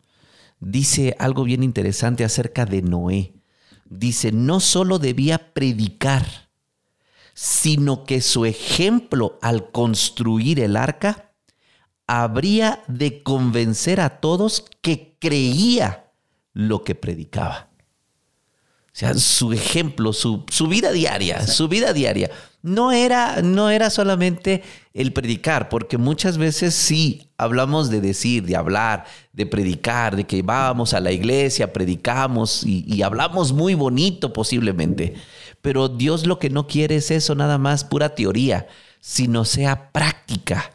Dice 0.60 1.16
algo 1.18 1.44
bien 1.44 1.62
interesante 1.62 2.24
acerca 2.24 2.64
de 2.64 2.82
Noé. 2.82 3.34
Dice, 3.84 4.32
no 4.32 4.60
solo 4.60 4.98
debía 4.98 5.52
predicar, 5.52 6.43
sino 7.34 8.04
que 8.04 8.20
su 8.20 8.44
ejemplo 8.44 9.38
al 9.42 9.70
construir 9.70 10.60
el 10.60 10.76
arca 10.76 11.32
habría 12.06 12.82
de 12.86 13.22
convencer 13.22 14.00
a 14.00 14.20
todos 14.20 14.64
que 14.80 15.16
creía 15.18 16.12
lo 16.52 16.84
que 16.84 16.94
predicaba. 16.94 17.73
O 18.94 18.96
sea, 18.96 19.12
su 19.14 19.52
ejemplo, 19.52 20.12
su, 20.12 20.44
su 20.48 20.68
vida 20.68 20.92
diaria, 20.92 21.44
su 21.48 21.66
vida 21.66 21.92
diaria. 21.92 22.30
No 22.62 22.92
era, 22.92 23.42
no 23.42 23.68
era 23.68 23.90
solamente 23.90 24.62
el 24.92 25.12
predicar, 25.12 25.68
porque 25.68 25.98
muchas 25.98 26.38
veces 26.38 26.76
sí 26.76 27.28
hablamos 27.36 27.90
de 27.90 28.00
decir, 28.00 28.44
de 28.44 28.54
hablar, 28.54 29.04
de 29.32 29.46
predicar, 29.46 30.14
de 30.14 30.22
que 30.24 30.42
vamos 30.42 30.94
a 30.94 31.00
la 31.00 31.10
iglesia, 31.10 31.72
predicamos 31.72 32.62
y, 32.64 32.84
y 32.86 33.02
hablamos 33.02 33.52
muy 33.52 33.74
bonito 33.74 34.32
posiblemente. 34.32 35.14
Pero 35.60 35.88
Dios 35.88 36.24
lo 36.24 36.38
que 36.38 36.48
no 36.48 36.68
quiere 36.68 36.94
es 36.94 37.10
eso, 37.10 37.34
nada 37.34 37.58
más 37.58 37.82
pura 37.82 38.14
teoría, 38.14 38.68
sino 39.00 39.44
sea 39.44 39.90
práctica. 39.90 40.70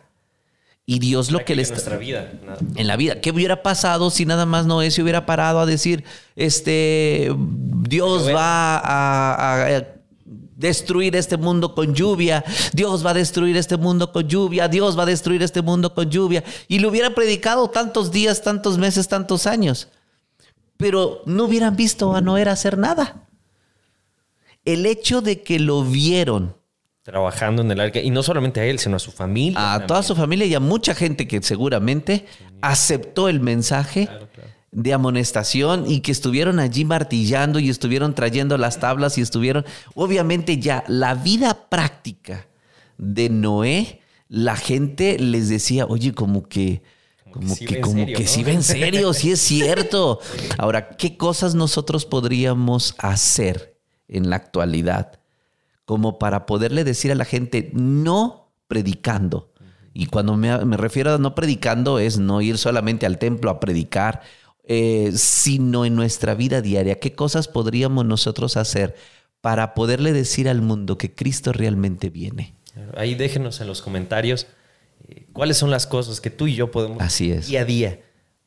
Y 0.89 0.97
Dios 0.97 1.29
lo 1.29 1.45
que 1.45 1.55
le 1.55 1.61
en 1.61 1.65
está 1.65 1.75
nuestra 1.75 1.97
vida. 1.97 2.31
nada. 2.43 2.57
en 2.75 2.87
la 2.87 2.97
vida. 2.97 3.21
¿Qué 3.21 3.29
hubiera 3.29 3.61
pasado 3.61 4.09
si 4.09 4.25
nada 4.25 4.47
más 4.47 4.65
Noé 4.65 4.89
se 4.89 5.03
hubiera 5.03 5.23
parado 5.23 5.59
a 5.59 5.67
decir, 5.67 6.03
este, 6.35 7.31
Dios 7.87 8.27
va 8.33 8.79
a, 8.79 9.67
a 9.67 9.83
destruir 10.25 11.15
este 11.15 11.37
mundo 11.37 11.75
con 11.75 11.93
lluvia, 11.93 12.43
Dios 12.73 13.05
va 13.05 13.11
a 13.11 13.13
destruir 13.13 13.55
este 13.55 13.77
mundo 13.77 14.11
con 14.11 14.27
lluvia, 14.27 14.67
Dios 14.67 14.97
va 14.97 15.03
a 15.03 15.05
destruir 15.05 15.43
este 15.43 15.61
mundo 15.61 15.93
con 15.93 16.09
lluvia? 16.09 16.43
Y 16.67 16.79
lo 16.79 16.89
hubiera 16.89 17.13
predicado 17.13 17.69
tantos 17.69 18.11
días, 18.11 18.41
tantos 18.41 18.79
meses, 18.79 19.07
tantos 19.07 19.45
años. 19.45 19.89
Pero 20.75 21.21
no 21.27 21.43
hubieran 21.43 21.75
visto 21.75 22.15
a 22.15 22.21
Noé 22.21 22.49
hacer 22.49 22.79
nada. 22.79 23.27
El 24.65 24.87
hecho 24.87 25.21
de 25.21 25.43
que 25.43 25.59
lo 25.59 25.83
vieron 25.83 26.58
Trabajando 27.03 27.61
en 27.61 27.71
el 27.71 27.79
arca. 27.79 27.99
Y 27.99 28.09
no 28.11 28.21
solamente 28.23 28.59
a 28.59 28.65
él, 28.65 28.77
sino 28.79 28.97
a 28.97 28.99
su 28.99 29.11
familia. 29.11 29.57
a 29.59 29.71
también. 29.71 29.87
toda 29.87 30.03
su 30.03 30.15
familia 30.15 30.45
y 30.45 30.53
a 30.53 30.59
mucha 30.59 30.93
gente 30.93 31.27
que 31.27 31.41
seguramente 31.41 32.25
aceptó 32.61 33.29
el 33.29 33.39
mensaje 33.39 34.05
Claro, 34.07 34.27
claro. 34.33 34.49
de 34.71 34.93
amonestación 34.93 35.85
y 35.89 36.01
que 36.01 36.11
estuvieron 36.11 36.59
allí 36.59 36.85
martillando 36.85 37.57
y 37.59 37.69
estuvieron 37.69 38.13
trayendo 38.13 38.57
las 38.57 38.79
tablas 38.79 39.17
y 39.17 39.21
estuvieron, 39.21 39.65
obviamente 39.95 40.59
ya 40.59 40.83
la 40.87 41.15
vida 41.15 41.69
práctica 41.69 42.47
de 42.97 43.29
Noé, 43.29 44.01
la 44.27 44.55
gente 44.55 45.17
les 45.17 45.49
decía, 45.49 45.85
oye, 45.85 46.13
como 46.13 46.47
que... 46.47 46.83
Como 47.31 47.55
que, 47.55 47.79
como 47.79 48.07
que 48.07 48.25
sí 48.25 48.43
va 48.43 48.51
en 48.51 48.63
serio, 48.63 49.13
sí 49.13 49.31
es 49.31 49.39
cierto. 49.47 50.19
Ahora, 50.57 50.89
¿qué 50.89 51.15
cosas 51.15 51.53
nosotros 51.53 52.05
podríamos 52.05 52.95
hacer 52.97 53.77
en 54.07 54.31
la 54.31 54.37
actualidad 54.37 55.18
como 55.89 56.19
para 56.19 56.45
poderle 56.45 56.83
decir 56.83 57.11
a 57.11 57.15
la 57.15 57.25
gente, 57.25 57.71
no 57.73 58.51
predicando? 58.67 59.51
Y 59.91 60.05
cuando 60.05 60.37
me, 60.37 60.55
me 60.63 60.77
refiero 60.77 61.15
a 61.15 61.17
no 61.17 61.33
predicando 61.33 61.97
es 61.97 62.19
no 62.19 62.41
ir 62.41 62.59
solamente 62.59 63.07
al 63.07 63.17
templo 63.17 63.49
a 63.49 63.59
predicar, 63.59 64.21
eh, 64.65 65.11
sino 65.15 65.85
en 65.85 65.95
nuestra 65.95 66.35
vida 66.35 66.61
diaria. 66.61 66.99
¿Qué 66.99 67.15
cosas 67.15 67.47
podríamos 67.47 68.05
nosotros 68.05 68.55
hacer 68.55 68.97
para 69.41 69.73
poderle 69.73 70.13
decir 70.13 70.47
al 70.47 70.61
mundo 70.61 70.95
que 70.99 71.15
Cristo 71.15 71.53
realmente 71.53 72.11
viene? 72.11 72.53
Ahí 72.95 73.15
déjenos 73.15 73.59
en 73.59 73.65
los 73.65 73.81
comentarios 73.81 74.45
eh, 75.07 75.25
cuáles 75.33 75.57
son 75.57 75.71
las 75.71 75.87
cosas 75.87 76.21
que 76.21 76.29
tú 76.29 76.45
y 76.45 76.53
yo 76.53 76.69
podemos 76.69 77.01
Así 77.01 77.31
es. 77.31 77.47
día 77.47 77.61
a 77.61 77.65
día 77.65 77.99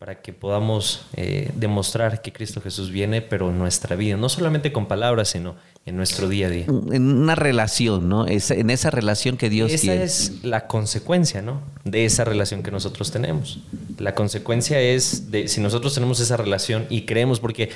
para 0.03 0.21
que 0.21 0.33
podamos 0.33 1.07
eh, 1.15 1.53
demostrar 1.55 2.23
que 2.23 2.33
Cristo 2.33 2.61
Jesús 2.61 2.91
viene, 2.91 3.23
pero 3.23 3.51
en 3.51 3.59
nuestra 3.59 3.95
vida, 3.95 4.17
no 4.17 4.29
solamente 4.29 4.73
con 4.73 4.87
palabras, 4.89 5.29
sino 5.29 5.55
en 5.85 5.97
nuestro 5.97 6.29
día 6.29 6.47
a 6.47 6.51
día. 6.51 6.67
En 6.67 7.09
una 7.09 7.35
relación, 7.35 8.09
¿no? 8.09 8.27
Es, 8.27 8.51
en 8.51 8.71
esa 8.71 8.91
relación 8.91 9.37
que 9.37 9.51
Dios 9.51 9.73
Esa 9.73 9.81
tiene. 9.83 10.05
es 10.05 10.45
la 10.45 10.67
consecuencia, 10.67 11.43
¿no? 11.43 11.61
De 11.85 12.05
esa 12.05 12.25
relación 12.25 12.63
que 12.63 12.71
nosotros 12.71 13.11
tenemos. 13.11 13.61
La 13.99 14.15
consecuencia 14.15 14.81
es 14.81 15.31
de 15.31 15.49
si 15.49 15.61
nosotros 15.61 15.95
tenemos 15.95 16.21
esa 16.21 16.37
relación 16.37 16.87
y 16.89 17.03
creemos, 17.03 17.41
porque 17.41 17.71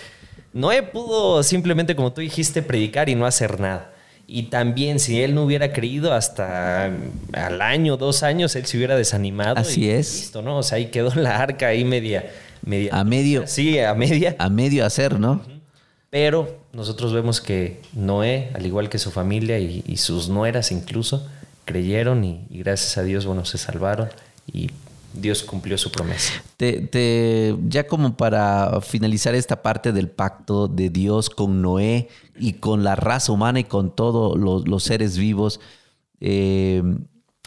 Noé 0.53 0.83
pudo 0.85 1.43
simplemente, 1.43 1.97
como 1.97 2.13
tú 2.13 2.21
dijiste, 2.21 2.63
predicar 2.63 3.09
y 3.09 3.15
no 3.15 3.27
hacer 3.27 3.59
nada. 3.59 3.93
Y 4.29 4.45
también 4.45 4.99
si 4.99 5.21
él 5.23 5.35
no 5.35 5.45
hubiera 5.45 5.73
creído 5.73 6.13
hasta 6.13 6.91
al 7.33 7.63
año, 7.63 7.97
dos 7.97 8.23
años, 8.23 8.57
él 8.57 8.67
se 8.67 8.77
hubiera 8.77 8.97
desanimado. 8.97 9.57
Así 9.57 9.85
y 9.85 9.91
es. 9.91 10.15
Listo, 10.15 10.43
¿no? 10.43 10.59
O 10.59 10.63
sea, 10.63 10.79
ahí 10.79 10.87
quedó 10.87 11.15
la 11.15 11.39
arca 11.39 11.69
ahí 11.69 11.85
media... 11.85 12.31
media 12.63 12.91
A 12.93 13.05
medio. 13.05 13.47
Sí, 13.47 13.79
a 13.79 13.95
media. 13.95 14.35
A 14.39 14.49
medio 14.49 14.85
hacer, 14.85 15.19
¿no? 15.21 15.43
Pero 16.11 16.66
nosotros 16.77 17.13
vemos 17.13 17.41
que 17.41 17.81
Noé, 17.95 18.51
al 18.55 18.67
igual 18.67 18.89
que 18.89 18.99
su 18.99 19.11
familia 19.11 19.59
y, 19.59 19.83
y 19.87 19.97
sus 19.97 20.29
nueras 20.29 20.71
incluso, 20.71 21.27
creyeron 21.65 22.23
y, 22.23 22.47
y 22.51 22.59
gracias 22.59 22.99
a 22.99 23.03
Dios, 23.03 23.27
bueno, 23.27 23.45
se 23.45 23.59
salvaron 23.59 24.09
y 24.47 24.71
Dios 25.17 25.43
cumplió 25.43 25.79
su 25.79 25.91
promesa. 25.91 26.33
Te, 26.57 27.57
ya 27.67 27.87
como 27.87 28.17
para 28.17 28.81
finalizar 28.83 29.35
esta 29.35 29.63
parte 29.63 29.93
del 29.93 30.09
pacto 30.09 30.69
de 30.69 30.91
Dios 30.91 31.31
con 31.31 31.63
Noé 31.63 32.09
y 32.39 32.55
con 32.55 32.85
la 32.85 32.97
raza 32.97 33.33
humana 33.33 33.61
y 33.61 33.65
con 33.65 33.95
todos 33.95 34.39
los, 34.39 34.83
seres 34.83 35.17
vivos, 35.17 35.61
eh, 36.21 36.83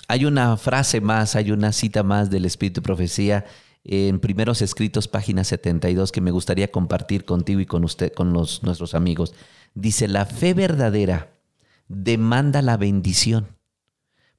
hay 0.08 0.26
una 0.26 0.58
frase 0.58 1.00
más, 1.00 1.36
hay 1.36 1.52
una 1.52 1.72
cita 1.72 2.04
más 2.04 2.30
del 2.30 2.46
Espíritu 2.46 2.82
de 2.82 2.86
Profecía 2.86 3.46
en 3.84 4.20
Primeros 4.20 4.62
Escritos, 4.62 5.08
página 5.08 5.44
72, 5.44 6.12
que 6.12 6.22
me 6.22 6.32
gustaría 6.32 6.72
compartir 6.72 7.26
contigo 7.26 7.60
y 7.60 7.66
con 7.66 7.84
usted, 7.84 8.14
con 8.14 8.34
los, 8.34 8.64
nuestros 8.64 8.94
amigos. 8.94 9.34
Dice, 9.74 10.08
la 10.08 10.26
fe 10.26 10.54
verdadera 10.54 11.34
demanda 11.88 12.62
la 12.62 12.78
bendición 12.78 13.56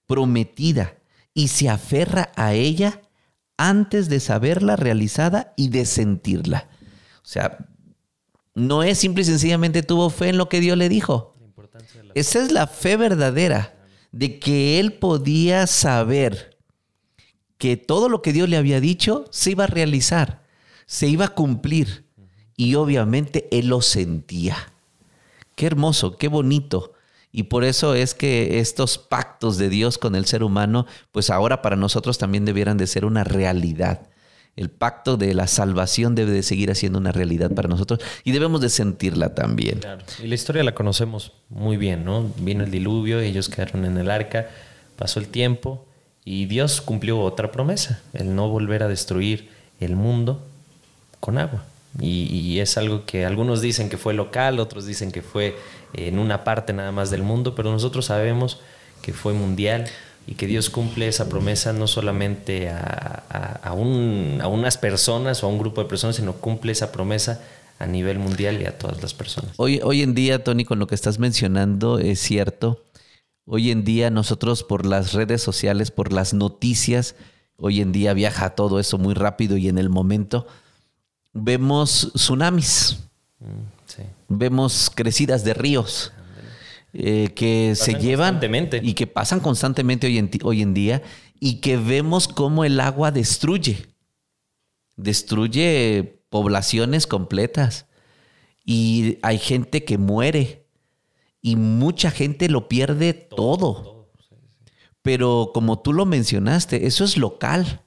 prometida 0.06 0.98
y 1.34 1.48
se 1.48 1.68
aferra 1.68 2.32
a 2.36 2.52
ella 2.54 3.00
antes 3.56 4.08
de 4.08 4.20
saberla 4.20 4.76
realizada 4.76 5.52
y 5.56 5.68
de 5.68 5.84
sentirla. 5.84 6.68
O 7.22 7.26
sea, 7.26 7.68
no 8.54 8.82
es 8.82 8.98
simple 8.98 9.22
y 9.22 9.26
sencillamente 9.26 9.82
tuvo 9.82 10.10
fe 10.10 10.30
en 10.30 10.38
lo 10.38 10.48
que 10.48 10.60
Dios 10.60 10.76
le 10.76 10.88
dijo. 10.88 11.36
Esa 12.14 12.42
es 12.42 12.50
la 12.50 12.66
fe 12.66 12.96
verdadera 12.96 13.76
de 14.12 14.38
que 14.38 14.80
él 14.80 14.94
podía 14.94 15.66
saber 15.66 16.49
que 17.60 17.76
todo 17.76 18.08
lo 18.08 18.22
que 18.22 18.32
Dios 18.32 18.48
le 18.48 18.56
había 18.56 18.80
dicho 18.80 19.26
se 19.30 19.50
iba 19.50 19.64
a 19.64 19.66
realizar, 19.66 20.42
se 20.86 21.08
iba 21.08 21.26
a 21.26 21.34
cumplir. 21.34 22.06
Y 22.56 22.74
obviamente 22.74 23.48
él 23.52 23.68
lo 23.68 23.82
sentía. 23.82 24.56
Qué 25.56 25.66
hermoso, 25.66 26.16
qué 26.16 26.28
bonito. 26.28 26.94
Y 27.32 27.44
por 27.44 27.64
eso 27.64 27.94
es 27.94 28.14
que 28.14 28.60
estos 28.60 28.96
pactos 28.96 29.58
de 29.58 29.68
Dios 29.68 29.98
con 29.98 30.14
el 30.14 30.24
ser 30.24 30.42
humano, 30.42 30.86
pues 31.12 31.28
ahora 31.28 31.60
para 31.60 31.76
nosotros 31.76 32.16
también 32.16 32.46
debieran 32.46 32.78
de 32.78 32.86
ser 32.86 33.04
una 33.04 33.24
realidad. 33.24 34.08
El 34.56 34.70
pacto 34.70 35.18
de 35.18 35.34
la 35.34 35.46
salvación 35.46 36.14
debe 36.14 36.32
de 36.32 36.42
seguir 36.42 36.74
siendo 36.74 36.98
una 36.98 37.12
realidad 37.12 37.50
para 37.52 37.68
nosotros 37.68 38.00
y 38.24 38.32
debemos 38.32 38.62
de 38.62 38.70
sentirla 38.70 39.34
también. 39.34 39.80
Y 40.22 40.28
la 40.28 40.34
historia 40.34 40.64
la 40.64 40.74
conocemos 40.74 41.34
muy 41.50 41.76
bien, 41.76 42.06
¿no? 42.06 42.32
Vino 42.38 42.64
el 42.64 42.70
diluvio, 42.70 43.20
ellos 43.20 43.50
quedaron 43.50 43.84
en 43.84 43.98
el 43.98 44.10
arca, 44.10 44.48
pasó 44.96 45.20
el 45.20 45.28
tiempo 45.28 45.86
y 46.24 46.46
Dios 46.46 46.80
cumplió 46.80 47.20
otra 47.20 47.50
promesa, 47.50 48.00
el 48.12 48.34
no 48.34 48.48
volver 48.48 48.82
a 48.82 48.88
destruir 48.88 49.48
el 49.80 49.96
mundo 49.96 50.40
con 51.18 51.38
agua. 51.38 51.64
Y, 51.98 52.60
es 52.60 52.76
algo 52.76 53.04
que 53.04 53.26
algunos 53.26 53.60
dicen 53.60 53.88
que 53.88 53.96
fue 53.96 54.14
local, 54.14 54.60
otros 54.60 54.86
dicen 54.86 55.10
que 55.10 55.22
fue 55.22 55.56
en 55.92 56.18
una 56.18 56.44
parte 56.44 56.72
nada 56.72 56.92
más 56.92 57.10
del 57.10 57.22
mundo, 57.22 57.54
pero 57.54 57.72
nosotros 57.72 58.06
sabemos 58.06 58.60
que 59.02 59.12
fue 59.12 59.32
mundial 59.32 59.86
y 60.26 60.34
que 60.34 60.46
Dios 60.46 60.70
cumple 60.70 61.08
esa 61.08 61.28
promesa 61.28 61.72
no 61.72 61.88
solamente 61.88 62.68
a, 62.70 63.72
unas 63.72 64.78
personas 64.78 65.42
o 65.42 65.46
a 65.46 65.50
un 65.50 65.58
grupo 65.58 65.82
de 65.82 65.88
personas, 65.88 66.16
sino 66.16 66.34
cumple 66.34 66.72
esa 66.72 66.92
promesa 66.92 67.40
a 67.80 67.86
nivel 67.86 68.18
mundial 68.18 68.60
y 68.62 68.66
a 68.66 68.78
todas 68.78 69.02
las 69.02 69.14
personas. 69.14 69.52
Hoy, 69.56 69.80
hoy 69.82 70.02
en 70.02 70.14
día, 70.14 70.44
Tony, 70.44 70.64
con 70.64 70.78
lo 70.78 70.86
que 70.86 70.94
estás 70.94 71.18
mencionando, 71.18 71.98
es 71.98 72.20
cierto. 72.20 72.84
Hoy 73.44 73.70
en 73.70 73.84
día 73.84 74.10
nosotros 74.10 74.62
por 74.62 74.86
las 74.86 75.12
redes 75.12 75.42
sociales, 75.42 75.90
por 75.90 76.12
las 76.12 76.34
noticias, 76.34 77.16
hoy 77.56 77.80
en 77.80 77.92
día 77.92 78.14
viaja 78.14 78.50
todo 78.50 78.78
eso 78.78 78.98
muy 78.98 79.14
rápido 79.14 79.56
y 79.56 79.68
en 79.68 79.78
el 79.78 79.90
momento 79.90 80.46
vemos 81.32 82.12
tsunamis, 82.14 83.00
mm, 83.38 84.02
vemos 84.28 84.90
crecidas 84.94 85.44
de 85.44 85.54
ríos 85.54 86.12
eh, 86.92 87.32
que 87.34 87.74
se 87.76 87.94
llevan 87.94 88.40
y 88.82 88.94
que 88.94 89.06
pasan 89.06 89.40
constantemente 89.40 90.06
hoy 90.06 90.18
en, 90.18 90.30
hoy 90.42 90.62
en 90.62 90.74
día 90.74 91.02
y 91.38 91.60
que 91.60 91.76
vemos 91.76 92.26
cómo 92.28 92.64
el 92.64 92.80
agua 92.80 93.12
destruye, 93.12 93.86
destruye 94.96 96.22
poblaciones 96.30 97.06
completas 97.06 97.86
y 98.64 99.18
hay 99.22 99.38
gente 99.38 99.84
que 99.84 99.98
muere 99.98 100.59
y 101.42 101.56
mucha 101.56 102.10
gente 102.10 102.48
lo 102.48 102.68
pierde 102.68 103.12
todo. 103.14 104.08
Pero 105.02 105.50
como 105.54 105.80
tú 105.80 105.92
lo 105.92 106.06
mencionaste, 106.06 106.86
eso 106.86 107.04
es 107.04 107.16
local 107.16 107.82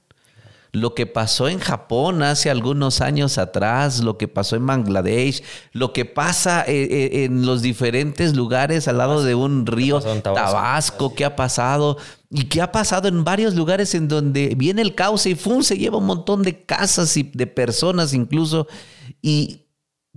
lo 0.73 0.95
que 0.95 1.05
pasó 1.05 1.47
en 1.47 1.59
Japón 1.59 2.23
hace 2.23 2.49
algunos 2.49 2.99
años 2.99 3.37
atrás, 3.37 4.03
lo 4.03 4.17
que 4.17 4.27
pasó 4.27 4.55
en 4.55 4.65
Bangladesh, 4.65 5.43
lo 5.71 5.93
que 5.93 6.03
pasa 6.03 6.63
eh, 6.63 6.87
eh, 6.89 7.25
en 7.25 7.45
los 7.45 7.61
diferentes 7.61 8.35
lugares 8.35 8.87
al 8.87 8.97
lado 8.97 9.23
de 9.23 9.35
un 9.35 9.67
río 9.67 10.01
Tabasco, 10.01 11.13
qué 11.13 11.25
ha 11.25 11.35
pasado 11.35 11.97
y 12.31 12.45
qué 12.45 12.59
ha 12.59 12.71
pasado 12.71 13.07
en 13.07 13.23
varios 13.23 13.53
lugares 13.53 13.93
en 13.93 14.07
donde 14.07 14.55
viene 14.57 14.81
el 14.81 14.95
cauce 14.95 15.29
y 15.29 15.35
¡fum! 15.35 15.61
se 15.61 15.77
lleva 15.77 15.99
un 15.99 16.07
montón 16.07 16.41
de 16.41 16.63
casas 16.63 17.15
y 17.17 17.21
de 17.21 17.45
personas 17.45 18.13
incluso. 18.13 18.67
Y 19.21 19.62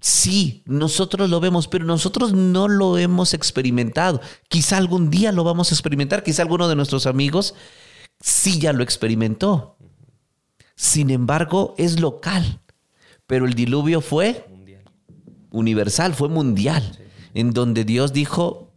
Sí, 0.00 0.62
nosotros 0.66 1.30
lo 1.30 1.40
vemos, 1.40 1.68
pero 1.68 1.84
nosotros 1.84 2.32
no 2.32 2.68
lo 2.68 2.98
hemos 2.98 3.32
experimentado. 3.32 4.20
Quizá 4.48 4.76
algún 4.76 5.10
día 5.10 5.32
lo 5.32 5.42
vamos 5.42 5.70
a 5.70 5.74
experimentar, 5.74 6.22
quizá 6.22 6.42
alguno 6.42 6.68
de 6.68 6.76
nuestros 6.76 7.06
amigos 7.06 7.54
sí 8.20 8.58
ya 8.58 8.72
lo 8.72 8.82
experimentó. 8.82 9.76
Sin 10.74 11.10
embargo, 11.10 11.74
es 11.78 12.00
local. 12.00 12.60
Pero 13.26 13.46
el 13.46 13.54
diluvio 13.54 14.00
fue 14.00 14.46
universal, 15.50 16.14
fue 16.14 16.28
mundial. 16.28 16.98
En 17.34 17.52
donde 17.52 17.84
Dios 17.84 18.12
dijo, 18.12 18.72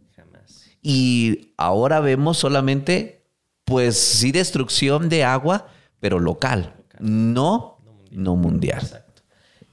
y 0.82 1.52
ahora 1.56 2.00
vemos 2.00 2.38
solamente, 2.38 3.26
pues 3.64 3.98
sí, 3.98 4.32
destrucción 4.32 5.08
de 5.08 5.24
agua, 5.24 5.68
pero 5.98 6.18
local, 6.18 6.74
no, 6.98 7.78
no 8.10 8.36
mundial. 8.36 9.04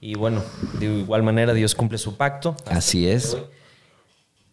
Y 0.08 0.16
bueno, 0.16 0.42
de 0.80 0.86
igual 0.86 1.22
manera 1.22 1.54
Dios 1.54 1.76
cumple 1.76 1.98
su 1.98 2.16
pacto. 2.16 2.56
Así 2.66 3.10
es. 3.10 3.36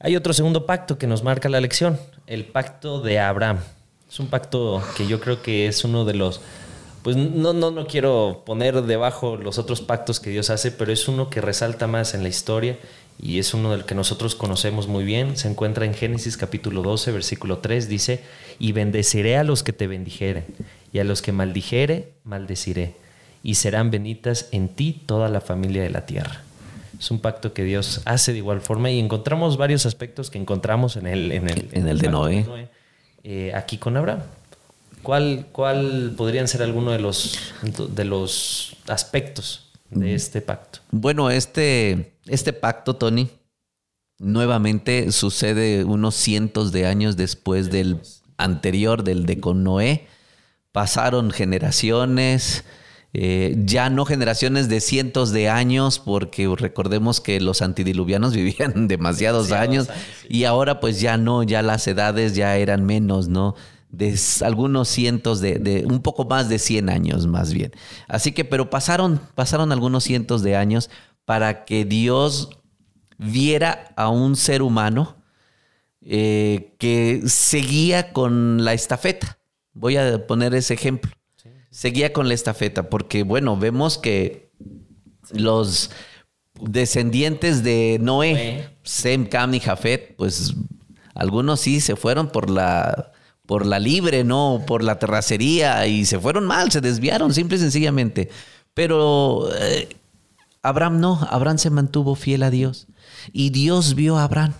Hay 0.01 0.17
otro 0.17 0.33
segundo 0.33 0.67
pacto 0.67 0.99
que 0.99 1.07
nos 1.07 1.23
marca 1.23 1.49
la 1.49 1.61
lección, 1.61 1.97
el 2.27 2.45
pacto 2.45 3.01
de 3.01 3.21
Abraham. 3.21 3.61
Es 4.11 4.19
un 4.19 4.27
pacto 4.27 4.83
que 4.97 5.07
yo 5.07 5.21
creo 5.21 5.43
que 5.43 5.69
es 5.69 5.85
uno 5.85 6.05
de 6.05 6.15
los 6.15 6.41
pues 7.05 7.17
no, 7.17 7.53
no, 7.53 7.71
no 7.71 7.87
quiero 7.87 8.43
poner 8.45 8.83
debajo 8.83 9.37
los 9.37 9.59
otros 9.59 9.81
pactos 9.81 10.19
que 10.19 10.31
Dios 10.31 10.51
hace, 10.51 10.73
pero 10.73 10.91
es 10.91 11.07
uno 11.07 11.31
que 11.31 11.41
resalta 11.41 11.87
más 11.87 12.15
en 12.15 12.25
la 12.25 12.31
historia 12.31 12.77
y 13.23 13.39
es 13.39 13.55
uno 13.55 13.71
del 13.71 13.85
que 13.85 13.95
nosotros 13.95 14.35
conocemos 14.35 14.89
muy 14.89 15.05
bien. 15.05 15.37
Se 15.37 15.47
encuentra 15.47 15.85
en 15.85 15.95
Génesis 15.95 16.37
capítulo 16.37 16.83
12, 16.83 17.13
versículo 17.13 17.59
3, 17.59 17.89
dice, 17.89 18.25
y 18.59 18.73
bendeciré 18.73 19.37
a 19.37 19.45
los 19.45 19.63
que 19.63 19.73
te 19.73 19.87
bendijeren, 19.87 20.47
y 20.93 20.99
a 20.99 21.05
los 21.05 21.23
que 21.23 21.31
maldijere, 21.31 22.15
maldeciré, 22.25 22.97
y 23.45 23.57
serán 23.57 23.91
benditas 23.91 24.49
en 24.51 24.69
ti 24.69 25.03
toda 25.05 25.29
la 25.29 25.41
familia 25.41 25.83
de 25.83 25.91
la 25.91 26.07
tierra. 26.07 26.41
Es 26.99 27.11
un 27.11 27.21
pacto 27.21 27.53
que 27.53 27.63
Dios 27.63 28.01
hace 28.07 28.33
de 28.33 28.39
igual 28.39 28.63
forma 28.63 28.91
y 28.91 28.99
encontramos 28.99 29.59
varios 29.59 29.85
aspectos 29.85 30.31
que 30.31 30.39
encontramos 30.39 30.97
en 30.97 31.07
el, 31.07 31.31
en 31.31 31.49
el, 31.49 31.69
en 31.73 31.87
el, 31.87 31.99
de 31.99 32.09
Noé, 32.09 32.69
eh, 33.23 33.53
aquí 33.55 33.77
con 33.77 33.99
Abraham. 33.99 34.23
¿Cuál, 35.03 35.47
¿Cuál 35.53 36.15
podrían 36.17 36.49
ser 36.49 36.63
algunos 36.63 36.95
de 36.95 37.01
los, 37.01 37.39
de 37.91 38.05
los 38.07 38.77
aspectos 38.89 39.71
de 39.91 40.13
mm. 40.13 40.15
este 40.15 40.41
pacto? 40.41 40.79
Bueno, 40.91 41.31
este, 41.31 42.15
este 42.27 42.55
pacto, 42.55 42.97
Tony, 42.97 43.29
nuevamente 44.19 45.13
sucede 45.13 45.85
unos 45.85 46.15
cientos 46.15 46.73
de 46.73 46.87
años 46.87 47.19
después 47.19 47.71
del 47.71 48.01
anterior, 48.39 49.05
del 49.05 49.27
de 49.27 49.39
con 49.39 49.63
Noé. 49.65 50.07
Pasaron 50.73 51.31
generaciones, 51.31 52.65
eh, 53.17 53.55
ya 53.65 53.91
no 53.91 54.05
generaciones 54.05 54.69
de 54.69 54.81
cientos 54.81 55.31
de 55.31 55.49
años, 55.49 56.01
porque 56.01 56.53
recordemos 56.57 57.21
que 57.21 57.41
los 57.41 57.63
antidiluvianos 57.63 58.35
vivían 58.35 58.89
demasiados, 58.89 59.53
años, 59.53 59.89
y 60.29 60.45
ahora 60.45 60.81
pues 60.81 61.01
ya 61.01 61.17
no, 61.17 61.45
ya 61.45 61.63
las 61.63 61.87
edades 61.87 62.35
ya 62.35 62.57
eran 62.57 62.85
menos, 62.85 63.29
¿no? 63.29 63.55
de 63.89 64.19
algunos 64.43 64.89
cientos 64.89 65.41
de, 65.41 65.85
un 65.87 66.03
poco 66.03 66.25
más 66.25 66.49
de 66.49 66.59
100 66.59 66.91
años 66.91 67.29
más 67.29 67.55
bien. 67.55 67.71
Así 68.09 68.33
que, 68.33 68.45
pero 68.45 68.69
pasaron, 68.69 69.21
pasaron 69.37 69.71
algunos 69.71 70.03
cientos 70.03 70.43
de 70.43 70.57
años 70.57 70.91
para 71.25 71.65
que 71.65 71.85
Dios 71.85 72.59
viera 73.19 73.93
a 73.97 74.09
un 74.09 74.35
ser 74.35 74.63
humano 74.63 75.17
eh, 76.01 76.75
que 76.79 77.23
seguía 77.27 78.13
con 78.13 78.65
la 78.65 78.73
estafeta. 78.73 79.39
Voy 79.73 79.97
a 79.97 80.27
poner 80.27 80.57
ese 80.57 80.75
ejemplo. 80.75 81.13
Seguía 81.75 82.13
con 82.13 82.29
la 82.29 82.35
estafeta, 82.35 82.89
porque 82.89 83.25
bueno, 83.25 83.57
vemos 83.57 83.99
que 83.99 84.53
los 85.33 85.91
descendientes 86.61 87.65
de 87.65 87.99
Noé, 88.01 88.79
Sem, 88.85 89.27
Cam 89.27 89.53
y 89.55 89.59
Jafet, 89.59 90.15
pues 90.15 90.55
algunos 91.17 91.59
sí 91.59 91.81
se 91.81 91.97
fueron 91.97 92.29
por 92.29 92.49
la 92.49 93.11
por 93.45 93.67
la 93.67 93.81
libre, 93.81 94.23
no 94.23 94.63
por 94.65 94.85
la 94.85 95.01
terracería, 95.01 95.85
y 95.89 96.05
se 96.05 96.21
fueron 96.21 96.47
mal, 96.47 96.71
se 96.71 96.81
desviaron, 96.81 97.35
simple 97.35 97.57
y 97.57 97.61
sencillamente. 97.61 98.31
Pero 98.73 99.53
eh, 99.59 99.89
Abraham 100.63 101.01
no, 101.01 101.27
Abraham 101.29 101.59
se 101.59 101.71
mantuvo 101.71 102.15
fiel 102.15 102.45
a 102.45 102.51
Dios. 102.51 102.87
Y 103.33 103.51
Dios 103.51 103.97
vio 103.97 104.17
a 104.17 104.23
Abraham. 104.23 104.55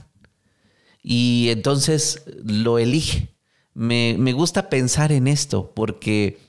Y 1.01 1.47
entonces 1.51 2.25
lo 2.45 2.81
elige. 2.81 3.29
Me, 3.73 4.17
me 4.19 4.33
gusta 4.33 4.69
pensar 4.69 5.13
en 5.13 5.29
esto, 5.29 5.71
porque, 5.77 6.41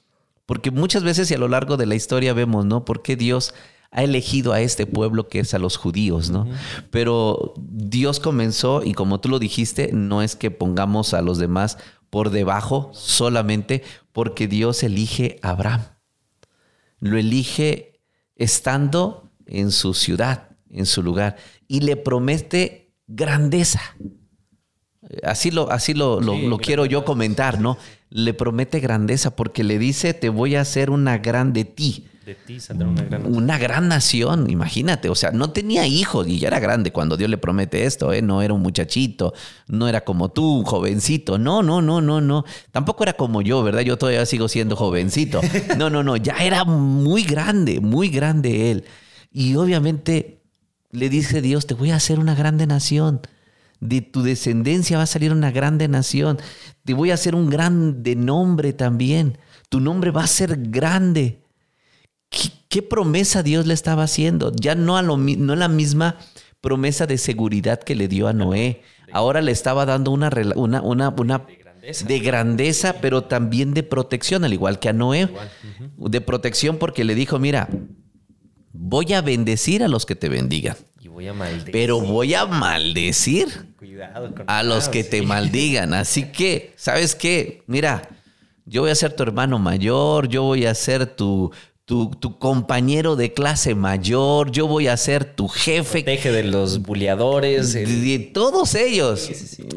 porque 0.46 0.72
muchas 0.72 1.04
veces 1.04 1.30
y 1.32 1.34
a 1.34 1.38
lo 1.38 1.48
largo 1.48 1.78
de 1.78 1.86
la 1.86 1.96
historia 1.96 2.34
vemos, 2.34 2.66
¿no? 2.66 2.86
¿Por 2.86 3.02
qué 3.02 3.16
Dios 3.16 3.54
ha 3.92 4.04
elegido 4.04 4.52
a 4.52 4.60
este 4.60 4.86
pueblo 4.86 5.30
que 5.30 5.40
es 5.40 5.54
a 5.54 5.60
los 5.60 5.78
judíos, 5.78 6.30
¿no? 6.30 6.48
Pero 6.92 7.54
Dios 7.58 8.20
comenzó, 8.20 8.84
y 8.84 8.94
como 8.94 9.22
tú 9.22 9.30
lo 9.30 9.40
dijiste, 9.40 9.92
no 9.94 10.22
es 10.22 10.36
que 10.36 10.52
pongamos 10.52 11.14
a 11.14 11.22
los 11.22 11.38
demás 11.38 11.78
por 12.10 12.30
debajo 12.30 12.92
solamente 12.94 13.84
porque 14.12 14.48
Dios 14.48 14.84
elige 14.84 15.40
a 15.42 15.52
Abraham. 15.52 15.86
Lo 17.00 17.18
elige 17.18 18.02
estando 18.36 19.32
en 19.46 19.72
su 19.72 19.94
ciudad, 19.94 20.50
en 20.70 20.86
su 20.86 21.02
lugar, 21.02 21.38
y 21.68 21.82
le 21.82 21.96
promete 21.96 22.94
grandeza. 23.08 23.82
así 25.24 25.52
lo, 25.52 25.72
así 25.72 25.94
lo, 25.94 26.20
lo, 26.20 26.58
quiero 26.58 26.86
yo 26.86 27.06
comentar, 27.06 27.62
¿no? 27.62 27.78
Le 28.18 28.34
promete 28.34 28.80
grandeza 28.80 29.36
porque 29.36 29.66
le 29.66 29.78
dice, 29.78 30.14
te 30.14 30.30
voy 30.30 30.56
a 30.56 30.62
hacer 30.62 30.90
una 30.90 31.18
gran 31.18 31.52
de 31.52 31.66
ti. 31.66 32.08
De 32.26 32.34
ti 32.34 32.62
saldrá 32.62 32.88
una 32.88 33.04
gran 33.04 33.24
nación. 33.24 33.44
Una 33.44 33.58
gran 33.58 33.88
nación, 33.90 34.50
imagínate. 34.50 35.10
O 35.10 35.16
sea, 35.16 35.32
no 35.32 35.52
tenía 35.52 35.86
hijos 35.86 36.26
y 36.26 36.40
ya 36.40 36.48
era 36.48 36.62
grande 36.62 36.94
cuando 36.94 37.18
Dios 37.18 37.30
le 37.30 37.38
promete 37.38 37.84
esto, 37.84 38.14
¿eh? 38.14 38.22
No 38.22 38.42
era 38.42 38.54
un 38.54 38.62
muchachito, 38.62 39.34
no 39.68 39.90
era 39.90 40.06
como 40.06 40.30
tú, 40.30 40.60
un 40.60 40.64
jovencito. 40.64 41.38
No, 41.38 41.62
no, 41.62 41.82
no, 41.82 42.00
no, 42.00 42.22
no. 42.22 42.46
Tampoco 42.72 43.04
era 43.04 43.14
como 43.14 43.42
yo, 43.42 43.62
¿verdad? 43.64 43.82
Yo 43.82 43.98
todavía 43.98 44.26
sigo 44.26 44.48
siendo 44.48 44.78
jovencito. 44.78 45.42
No, 45.78 45.90
no, 45.90 46.02
no. 46.02 46.16
Ya 46.16 46.38
era 46.38 46.64
muy 46.64 47.24
grande, 47.24 47.82
muy 47.82 48.08
grande 48.08 48.72
él. 48.72 48.86
Y 49.30 49.58
obviamente 49.58 50.42
le 50.92 51.10
dice 51.10 51.42
Dios, 51.42 51.68
te 51.68 51.74
voy 51.74 51.92
a 51.92 51.98
hacer 51.98 52.20
una 52.20 52.34
grande 52.34 52.66
nación. 52.66 53.20
De 53.88 54.02
tu 54.02 54.24
descendencia 54.24 54.98
va 54.98 55.04
a 55.04 55.08
salir 55.08 55.32
una 55.32 55.52
grande 55.52 55.88
nación. 55.88 56.40
Te 56.84 56.94
voy 56.94 57.12
a 57.12 57.16
hacer 57.16 57.36
un 57.36 57.50
grande 57.50 58.16
nombre 58.16 58.74
también. 58.74 59.38
Tu 59.70 59.80
nombre 59.80 60.12
va 60.12 60.24
a 60.24 60.28
ser 60.28 60.58
grande. 60.70 61.42
¿Qué, 62.70 62.82
promesa 62.82 63.44
Dios 63.44 63.66
le 63.66 63.74
estaba 63.74 64.04
haciendo? 64.04 64.52
Ya 64.54 64.76
no, 64.76 64.98
a 64.98 65.02
lo, 65.02 65.18
no 65.18 65.56
la 65.56 65.68
misma 65.68 66.18
promesa 66.60 67.08
de 67.08 67.18
seguridad 67.18 67.80
que 67.82 67.96
le 67.96 68.08
dio 68.08 68.28
a 68.28 68.34
Noé. 68.34 68.82
Ahora 69.14 69.42
le 69.42 69.52
estaba 69.52 69.86
dando 69.86 70.12
una, 70.12 70.30
una, 70.56 70.82
una, 70.82 71.10
una 71.10 71.46
de, 72.08 72.20
grandeza. 72.20 72.96
pero 73.02 73.24
también 73.24 73.74
de 73.74 73.84
protección, 73.84 74.44
al 74.44 74.54
igual 74.54 74.80
que 74.80 74.90
a 74.90 74.94
Noé. 74.94 75.30
De 75.98 76.22
protección 76.22 76.78
porque 76.78 77.04
le 77.04 77.16
dijo, 77.16 77.40
mira, 77.40 77.70
voy 78.78 79.14
a 79.14 79.22
bendecir 79.22 79.84
a 79.84 79.88
los 79.88 80.06
que 80.06 80.16
te 80.16 80.30
bendigan. 80.30 80.76
Y 81.02 81.08
voy 81.08 81.28
a 81.28 81.34
maldecir. 81.34 81.72
Pero 81.72 82.02
voy 82.02 82.34
a 82.34 82.46
maldecir 82.46 83.48
a 84.48 84.64
los 84.64 84.90
que 84.90 85.04
te 85.04 85.22
maldigan. 85.22 85.94
Así 85.94 86.32
que, 86.32 86.74
¿sabes 86.76 87.16
qué? 87.16 87.64
Mira, 87.68 88.10
yo 88.66 88.82
voy 88.82 88.92
a 88.92 88.96
ser 88.96 89.14
tu 89.14 89.24
hermano 89.24 89.60
mayor, 89.60 90.28
yo 90.28 90.44
voy 90.44 90.66
a 90.66 90.74
ser 90.74 91.06
tu, 91.06 91.52
tu, 91.86 92.40
compañero 92.40 93.16
de 93.16 93.34
clase 93.34 93.76
mayor, 93.76 94.52
yo 94.52 94.68
voy 94.68 94.88
a 94.88 94.98
ser 94.98 95.24
tu 95.24 95.48
jefe. 95.48 96.04
Protege 96.04 96.32
de 96.32 96.44
los 96.44 96.82
buleadores. 96.82 97.74
De, 97.74 98.32
todos 98.34 98.76
ellos. 98.76 99.30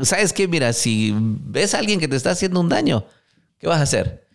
¿Sabes 0.02 0.32
qué? 0.32 0.48
Mira, 0.48 0.72
si 0.72 1.14
ves 1.14 1.74
a 1.74 1.78
alguien 1.78 2.00
que 2.00 2.08
te 2.08 2.16
está 2.16 2.30
haciendo 2.30 2.61
un 2.61 2.68
daño, 2.68 3.04
¿qué 3.58 3.66
vas 3.66 3.80
a 3.80 3.82
hacer? 3.82 4.27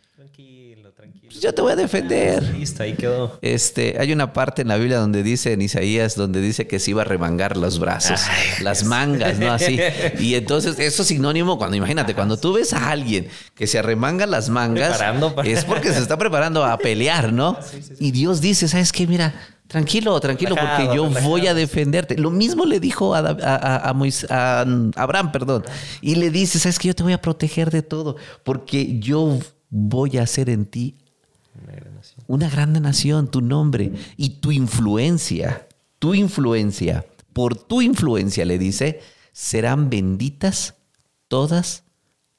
Yo 1.40 1.54
te 1.54 1.62
voy 1.62 1.72
a 1.74 1.76
defender. 1.76 2.44
Listo, 2.56 2.84
ahí 2.84 2.94
quedó. 2.94 3.38
Este, 3.42 3.98
hay 4.00 4.12
una 4.14 4.34
parte 4.34 4.62
en 4.62 4.68
la 4.68 4.78
Biblia 4.78 4.98
donde 4.98 5.24
dice, 5.24 5.54
en 5.54 5.62
Isaías, 5.62 6.16
donde 6.16 6.42
dice 6.42 6.68
que 6.68 6.80
se 6.80 6.92
iba 6.92 7.02
a 7.02 7.06
remangar 7.06 7.58
los 7.58 7.80
brazos, 7.80 8.22
las 8.62 8.84
mangas, 8.84 9.40
¿no? 9.40 9.52
Así. 9.52 9.80
Y 10.20 10.36
entonces, 10.36 10.80
eso 10.80 11.02
es 11.02 11.08
sinónimo 11.08 11.58
cuando, 11.58 11.78
imagínate, 11.78 12.16
cuando 12.16 12.38
tú 12.38 12.54
ves 12.54 12.74
a 12.74 12.90
alguien 12.90 13.28
que 13.56 13.68
se 13.68 13.80
arremanga 13.80 14.26
las 14.26 14.50
mangas, 14.50 15.00
es 15.46 15.66
porque 15.66 15.92
se 15.92 16.00
está 16.00 16.18
preparando 16.18 16.64
a 16.64 16.78
pelear, 16.78 17.34
¿no? 17.34 17.58
y 18.00 18.12
Dios 18.12 18.42
dice, 18.42 18.68
¿sabes 18.68 18.92
qué? 18.92 19.08
Mira, 19.08 19.34
Tranquilo, 19.68 20.20
tranquilo, 20.20 20.56
porque 20.56 20.96
yo 20.96 21.10
voy 21.24 21.48
a 21.48 21.56
defenderte. 21.56 22.16
Lo 22.16 22.30
mismo 22.30 22.66
le 22.66 22.80
dijo 22.80 23.16
a, 23.16 23.20
a, 23.22 23.90
a, 23.90 24.66
Abraham, 24.96 25.32
perdón. 25.32 25.64
Y 26.00 26.14
le 26.14 26.30
dice, 26.30 26.60
sabes 26.60 26.78
que 26.78 26.90
yo 26.90 26.94
te 26.94 27.02
voy 27.02 27.14
a 27.14 27.20
proteger 27.20 27.72
de 27.72 27.82
todo, 27.82 28.18
porque 28.44 29.00
yo 29.00 29.40
voy 29.70 30.20
a 30.20 30.24
hacer 30.24 30.52
en 30.52 30.66
ti 30.66 31.03
una 32.28 32.50
grande 32.50 32.80
nación, 32.80 33.30
tu 33.30 33.42
nombre 33.42 33.92
y 34.18 34.30
tu 34.42 34.52
influencia, 34.52 35.68
tu 36.00 36.14
influencia, 36.14 37.06
por 37.34 37.56
tu 37.56 37.82
influencia, 37.82 38.46
le 38.46 38.58
dice, 38.58 39.02
serán 39.32 39.90
benditas 39.90 40.76
todas 41.28 41.84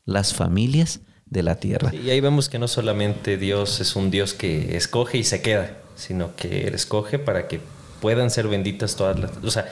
las 0.04 0.34
familias 0.34 1.00
de 1.26 1.42
la 1.42 1.56
tierra. 1.56 1.92
y 1.94 2.10
ahí 2.10 2.20
vemos 2.20 2.48
que 2.48 2.58
no 2.58 2.68
solamente 2.68 3.36
Dios 3.36 3.80
es 3.80 3.96
un 3.96 4.10
Dios 4.10 4.34
que 4.34 4.76
escoge 4.76 5.18
y 5.18 5.24
se 5.24 5.42
queda, 5.42 5.78
sino 5.96 6.36
que 6.36 6.68
Él 6.68 6.74
escoge 6.74 7.18
para 7.18 7.48
que 7.48 7.60
puedan 8.00 8.30
ser 8.30 8.48
benditas 8.48 8.96
todas 8.96 9.18
las... 9.18 9.30
O 9.42 9.50
sea, 9.50 9.66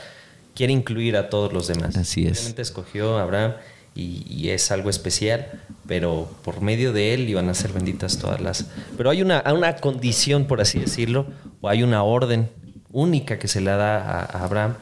quiere 0.54 0.72
incluir 0.72 1.16
a 1.16 1.28
todos 1.28 1.52
los 1.52 1.68
demás. 1.68 1.96
Así 1.96 2.26
es. 2.26 2.38
Obviamente 2.38 2.62
escogió 2.62 3.18
a 3.18 3.22
Abraham 3.22 3.54
y, 3.94 4.48
es 4.48 4.70
algo 4.70 4.90
especial, 4.90 5.62
pero 5.86 6.28
por 6.44 6.60
medio 6.60 6.92
de 6.92 7.14
él 7.14 7.28
iban 7.28 7.48
a 7.48 7.54
ser 7.54 7.72
benditas 7.72 8.18
todas 8.18 8.40
las... 8.40 8.66
Pero 8.96 9.10
hay 9.10 9.22
una, 9.22 9.42
una 9.52 9.76
condición, 9.76 10.46
por 10.46 10.60
así 10.60 10.78
decirlo, 10.78 11.26
o 11.60 11.68
hay 11.68 11.82
una 11.82 12.02
orden 12.02 12.48
única 12.90 13.38
que 13.38 13.48
se 13.48 13.60
le 13.60 13.70
da 13.70 13.98
a, 13.98 14.44
Abraham, 14.44 14.74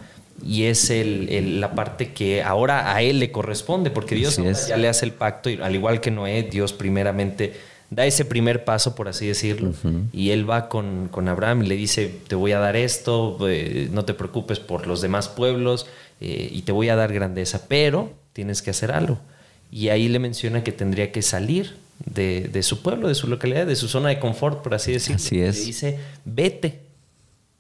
y 0.45 0.65
es 0.65 0.91
el, 0.91 1.61
la 1.61 1.75
parte 1.75 2.13
que 2.13 2.43
ahora 2.43 2.95
a 2.95 3.03
él 3.03 3.19
le 3.19 3.31
corresponde, 3.31 3.91
porque 3.91 4.15
Dios 4.15 4.41
ya 4.69 4.77
le 4.77 4.89
hace 4.89 5.05
el 5.05 5.13
pacto, 5.13 5.51
y 5.51 5.61
al 5.61 5.75
igual 5.75 6.01
que 6.01 6.11
Noé, 6.11 6.45
Dios 6.45 6.73
primeramente 6.73 7.55
da 7.91 8.07
ese 8.07 8.25
primer 8.25 8.65
paso, 8.65 8.95
por 8.95 9.09
así 9.09 9.27
decirlo, 9.27 9.73
y 10.13 10.31
él 10.31 10.49
va 10.49 10.69
con, 10.69 11.09
con, 11.09 11.29
Abraham 11.29 11.65
y 11.65 11.67
le 11.67 11.77
dice, 11.77 12.11
te 12.29 12.37
voy 12.37 12.53
a 12.53 12.61
dar 12.61 12.77
esto, 12.77 13.37
eh, 13.49 13.89
no 13.91 14.05
te 14.05 14.15
preocupes 14.15 14.61
por 14.61 14.87
los 14.87 15.01
demás 15.01 15.29
pueblos, 15.29 15.87
eh, 16.21 16.49
y 16.53 16.63
te 16.63 16.73
voy 16.73 16.89
a 16.89 16.97
dar 16.97 17.13
grandeza, 17.13 17.67
pero 17.69 18.20
tienes 18.33 18.63
que 18.63 18.71
hacer 18.71 18.93
algo. 18.93 19.19
Y 19.71 19.89
ahí 19.89 20.09
le 20.09 20.19
menciona 20.19 20.65
que 20.65 20.73
tendría 20.73 21.13
que 21.13 21.23
salir 21.23 21.77
de, 22.05 22.63
su 22.63 22.83
pueblo, 22.83 23.09
de 23.09 23.15
su 23.15 23.29
localidad, 23.29 23.67
de 23.67 23.77
su 23.77 23.89
zona 23.89 24.09
de 24.09 24.19
confort, 24.19 24.63
por 24.63 24.75
así 24.75 24.93
decirlo. 24.93 25.17
Así 25.17 25.41
es. 25.41 25.59
Le 25.59 25.65
dice, 25.65 25.99
vete. 26.25 26.81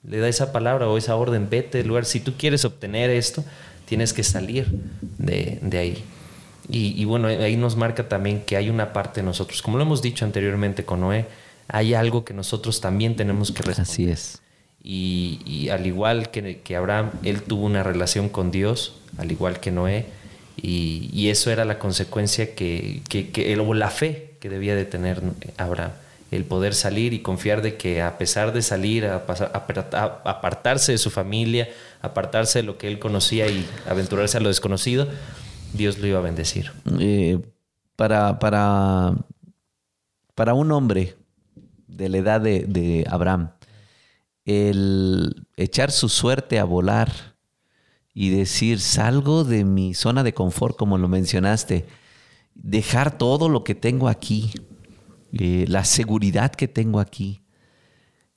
Le 0.02 0.18
da 0.18 0.28
esa 0.28 0.50
palabra 0.50 0.88
o 0.88 0.96
esa 0.96 1.14
orden, 1.16 1.48
vete 1.50 1.78
del 1.78 1.88
lugar. 1.88 2.06
Si 2.06 2.20
tú 2.20 2.34
quieres 2.36 2.64
obtener 2.64 3.10
esto, 3.10 3.44
tienes 3.84 4.12
que 4.12 4.22
salir 4.22 4.66
de, 5.18 5.60
ahí. 5.78 6.02
Y, 6.68 7.04
bueno, 7.04 7.28
ahí 7.28 7.56
nos 7.56 7.76
marca 7.76 8.08
también 8.08 8.42
que 8.42 8.56
hay 8.56 8.70
una 8.70 8.92
parte 8.92 9.20
de 9.20 9.26
nosotros, 9.26 9.60
como 9.60 9.76
lo 9.76 9.82
hemos 9.82 10.00
dicho 10.02 10.24
anteriormente 10.24 10.84
con 10.84 11.00
Noé, 11.00 11.26
hay 11.68 11.94
algo 11.94 12.24
que 12.24 12.32
nosotros 12.32 12.80
también 12.80 13.16
tenemos 13.16 13.50
que 13.50 13.62
responder. 13.62 13.90
Así 13.90 14.08
es. 14.08 14.40
Y, 14.82 15.68
al 15.70 15.86
igual 15.86 16.30
que, 16.30 16.60
que 16.60 16.76
Abraham, 16.76 17.10
él 17.22 17.42
tuvo 17.42 17.66
una 17.66 17.82
relación 17.82 18.28
con 18.28 18.50
Dios, 18.50 18.94
al 19.18 19.30
igual 19.30 19.60
que 19.60 19.70
Noé, 19.70 20.06
y, 20.62 21.28
eso 21.28 21.50
era 21.50 21.64
la 21.64 21.78
consecuencia 21.78 22.54
que, 22.54 23.02
que, 23.08 23.56
o 23.58 23.74
la 23.74 23.90
fe 23.90 24.34
que 24.40 24.48
debía 24.48 24.74
de 24.74 24.84
tener 24.84 25.22
Abraham. 25.56 25.92
El 26.30 26.44
poder 26.44 26.74
salir 26.74 27.12
y 27.12 27.20
confiar 27.20 27.60
de 27.60 27.76
que 27.76 28.02
a 28.02 28.16
pesar 28.16 28.52
de 28.52 28.62
salir, 28.62 29.04
a, 29.06 29.24
apartarse 30.24 30.92
de 30.92 30.98
su 30.98 31.10
familia, 31.10 31.68
apartarse 32.02 32.60
de 32.60 32.62
lo 32.62 32.78
que 32.78 32.88
él 32.88 32.98
conocía 32.98 33.48
y 33.48 33.66
aventurarse 33.88 34.36
a 34.36 34.40
lo 34.40 34.48
desconocido, 34.48 35.08
Dios 35.72 35.98
lo 35.98 36.06
iba 36.06 36.18
a 36.18 36.22
bendecir. 36.22 36.72
Eh, 37.00 37.38
para, 37.96 38.38
para, 38.38 39.14
para 40.34 40.54
un 40.54 40.70
hombre 40.72 41.16
de 41.88 42.08
la 42.08 42.18
edad 42.18 42.40
de, 42.40 42.64
de 42.66 43.04
Abraham, 43.10 43.50
el 44.44 45.46
echar 45.56 45.90
su 45.90 46.08
suerte 46.08 46.58
a 46.58 46.64
volar 46.64 47.29
y 48.12 48.30
decir, 48.30 48.80
salgo 48.80 49.44
de 49.44 49.64
mi 49.64 49.94
zona 49.94 50.22
de 50.22 50.34
confort, 50.34 50.76
como 50.76 50.98
lo 50.98 51.08
mencionaste, 51.08 51.86
dejar 52.54 53.16
todo 53.16 53.48
lo 53.48 53.64
que 53.64 53.74
tengo 53.74 54.08
aquí, 54.08 54.52
eh, 55.32 55.64
la 55.68 55.84
seguridad 55.84 56.50
que 56.52 56.68
tengo 56.68 57.00
aquí, 57.00 57.44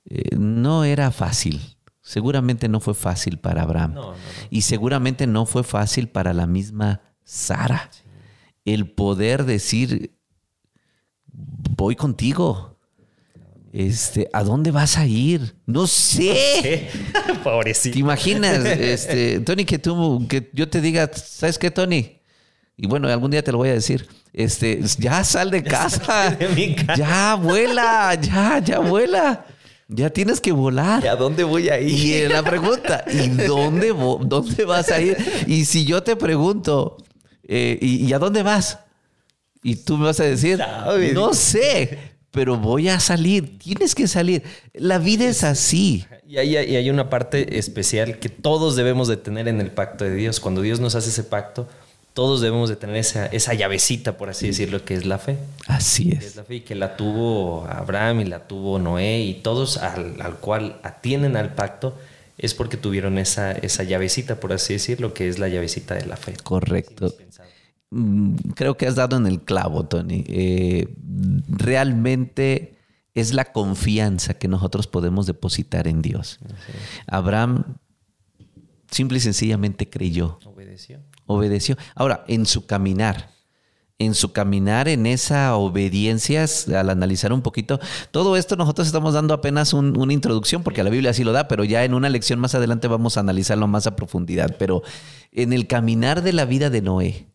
eh, 0.04 0.36
no 0.36 0.84
era 0.84 1.10
fácil. 1.10 1.60
Seguramente 2.00 2.68
no 2.68 2.80
fue 2.80 2.94
fácil 2.94 3.38
para 3.38 3.62
Abraham. 3.62 3.94
Y 4.50 4.62
seguramente 4.62 5.26
no 5.26 5.46
fue 5.46 5.64
fácil 5.64 6.08
para 6.08 6.34
la 6.34 6.46
misma 6.46 7.00
Sara. 7.24 7.90
El 8.66 8.90
poder 8.90 9.44
decir, 9.44 10.14
voy 11.32 11.96
contigo 11.96 12.73
este, 13.74 14.30
¿a 14.32 14.44
dónde 14.44 14.70
vas 14.70 14.96
a 14.98 15.04
ir? 15.04 15.56
No 15.66 15.88
sé. 15.88 16.88
Pobrecito. 17.42 17.94
¿Te 17.94 17.98
imaginas, 17.98 18.64
este, 18.64 19.40
Tony, 19.40 19.64
que 19.64 19.80
tú, 19.80 20.24
que 20.28 20.48
yo 20.52 20.68
te 20.68 20.80
diga, 20.80 21.10
¿sabes 21.12 21.58
qué, 21.58 21.72
Tony? 21.72 22.20
Y 22.76 22.86
bueno, 22.86 23.08
algún 23.08 23.32
día 23.32 23.42
te 23.42 23.50
lo 23.50 23.58
voy 23.58 23.70
a 23.70 23.72
decir. 23.72 24.06
Este, 24.32 24.80
ya 24.98 25.24
sal 25.24 25.50
de 25.50 25.64
casa. 25.64 26.38
Ya 26.96 27.34
vuela, 27.34 28.14
ya, 28.14 28.60
ya 28.60 28.78
vuela. 28.78 29.44
Ya 29.88 30.08
tienes 30.08 30.40
que 30.40 30.52
volar. 30.52 31.02
¿Y 31.02 31.08
a 31.08 31.16
dónde 31.16 31.42
voy 31.42 31.68
a 31.68 31.80
ir? 31.80 32.26
Y 32.26 32.28
la 32.28 32.44
pregunta, 32.44 33.04
¿y 33.12 33.28
dónde, 33.28 33.88
dónde 33.88 34.64
vas 34.64 34.92
a 34.92 35.00
ir? 35.00 35.16
Y 35.48 35.64
si 35.64 35.84
yo 35.84 36.00
te 36.00 36.14
pregunto, 36.14 36.96
eh, 37.42 37.76
¿y, 37.82 38.12
a 38.12 38.20
dónde 38.20 38.44
vas? 38.44 38.78
Y 39.64 39.76
tú 39.76 39.96
me 39.96 40.04
vas 40.04 40.20
a 40.20 40.24
decir, 40.24 40.60
no 41.12 41.34
sé 41.34 42.13
pero 42.34 42.58
voy 42.58 42.88
a 42.88 42.98
salir, 42.98 43.58
tienes 43.58 43.94
que 43.94 44.08
salir. 44.08 44.42
La 44.72 44.98
vida 44.98 45.24
es 45.24 45.44
así. 45.44 46.04
Y 46.26 46.38
hay, 46.38 46.56
hay, 46.56 46.90
una 46.90 47.08
parte 47.08 47.58
especial 47.58 48.18
que 48.18 48.28
todos 48.28 48.74
debemos 48.74 49.06
de 49.06 49.16
tener 49.16 49.46
en 49.46 49.60
el 49.60 49.70
pacto 49.70 50.04
de 50.04 50.16
Dios. 50.16 50.40
Cuando 50.40 50.60
Dios 50.60 50.80
nos 50.80 50.96
hace 50.96 51.10
ese 51.10 51.22
pacto, 51.22 51.68
todos 52.12 52.40
debemos 52.40 52.68
de 52.68 52.74
tener 52.74 52.96
esa, 52.96 53.26
esa 53.26 53.54
llavecita, 53.54 54.16
por 54.16 54.30
así 54.30 54.48
decirlo, 54.48 54.84
que 54.84 54.94
es 54.94 55.06
la 55.06 55.18
fe. 55.18 55.36
Así 55.68 56.10
es. 56.10 56.24
es 56.24 56.36
la 56.36 56.42
fe 56.42 56.56
y 56.56 56.60
que 56.62 56.74
la 56.74 56.96
tuvo 56.96 57.68
Abraham 57.68 58.22
y 58.22 58.24
la 58.24 58.48
tuvo 58.48 58.80
Noé 58.80 59.20
y 59.20 59.34
todos 59.34 59.76
al, 59.76 60.20
al 60.20 60.34
cual 60.38 60.80
atienden 60.82 61.36
al 61.36 61.54
pacto 61.54 61.96
es 62.36 62.52
porque 62.52 62.76
tuvieron 62.76 63.16
esa, 63.18 63.52
esa 63.52 63.84
llavecita, 63.84 64.40
por 64.40 64.52
así 64.52 64.72
decirlo, 64.72 65.14
que 65.14 65.28
es 65.28 65.38
la 65.38 65.46
llavecita 65.46 65.94
de 65.94 66.06
la 66.06 66.16
fe. 66.16 66.34
Correcto. 66.42 67.14
mm, 67.16 67.44
creo 68.54 68.76
que 68.76 68.86
has 68.86 68.94
dado 68.94 69.16
en 69.16 69.26
el 69.26 69.42
clavo, 69.42 69.86
Tony. 69.86 70.24
Eh, 70.26 70.94
realmente 71.48 72.78
es 73.14 73.32
la 73.32 73.52
confianza 73.52 74.34
que 74.34 74.48
nosotros 74.48 74.86
podemos 74.86 75.26
depositar 75.26 75.86
en 75.86 76.02
Dios. 76.02 76.40
Abraham 77.06 77.76
simple 78.90 79.18
y 79.18 79.20
sencillamente 79.20 79.88
creyó. 79.88 80.38
Obedeció. 80.44 81.00
Obedeció. 81.26 81.76
Ahora, 81.94 82.24
en 82.28 82.46
su 82.46 82.66
caminar, 82.66 83.30
en 83.98 84.14
su 84.14 84.32
caminar, 84.32 84.88
en 84.88 85.06
esa 85.06 85.54
obediencia, 85.56 86.44
al 86.74 86.90
analizar 86.90 87.32
un 87.32 87.42
poquito, 87.42 87.78
todo 88.10 88.36
esto 88.36 88.56
nosotros 88.56 88.86
estamos 88.86 89.14
dando 89.14 89.34
apenas 89.34 89.72
una 89.72 90.12
introducción, 90.12 90.62
porque 90.62 90.82
la 90.82 90.90
Biblia 90.90 91.10
así 91.10 91.22
lo 91.22 91.32
da, 91.32 91.46
pero 91.46 91.64
ya 91.64 91.84
en 91.84 91.94
una 91.94 92.08
lección 92.08 92.40
más 92.40 92.54
adelante 92.54 92.88
vamos 92.88 93.16
a 93.16 93.20
analizarlo 93.20 93.68
más 93.68 93.86
a 93.86 93.94
profundidad. 93.94 94.56
Pero 94.58 94.82
en 95.30 95.52
el 95.52 95.66
caminar 95.68 96.22
de 96.22 96.32
la 96.32 96.44
vida 96.44 96.70
de 96.70 96.82
Noé, 96.82 97.28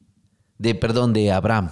de, 0.60 0.76
perdón, 0.76 1.14
de 1.14 1.32
Abraham, 1.32 1.72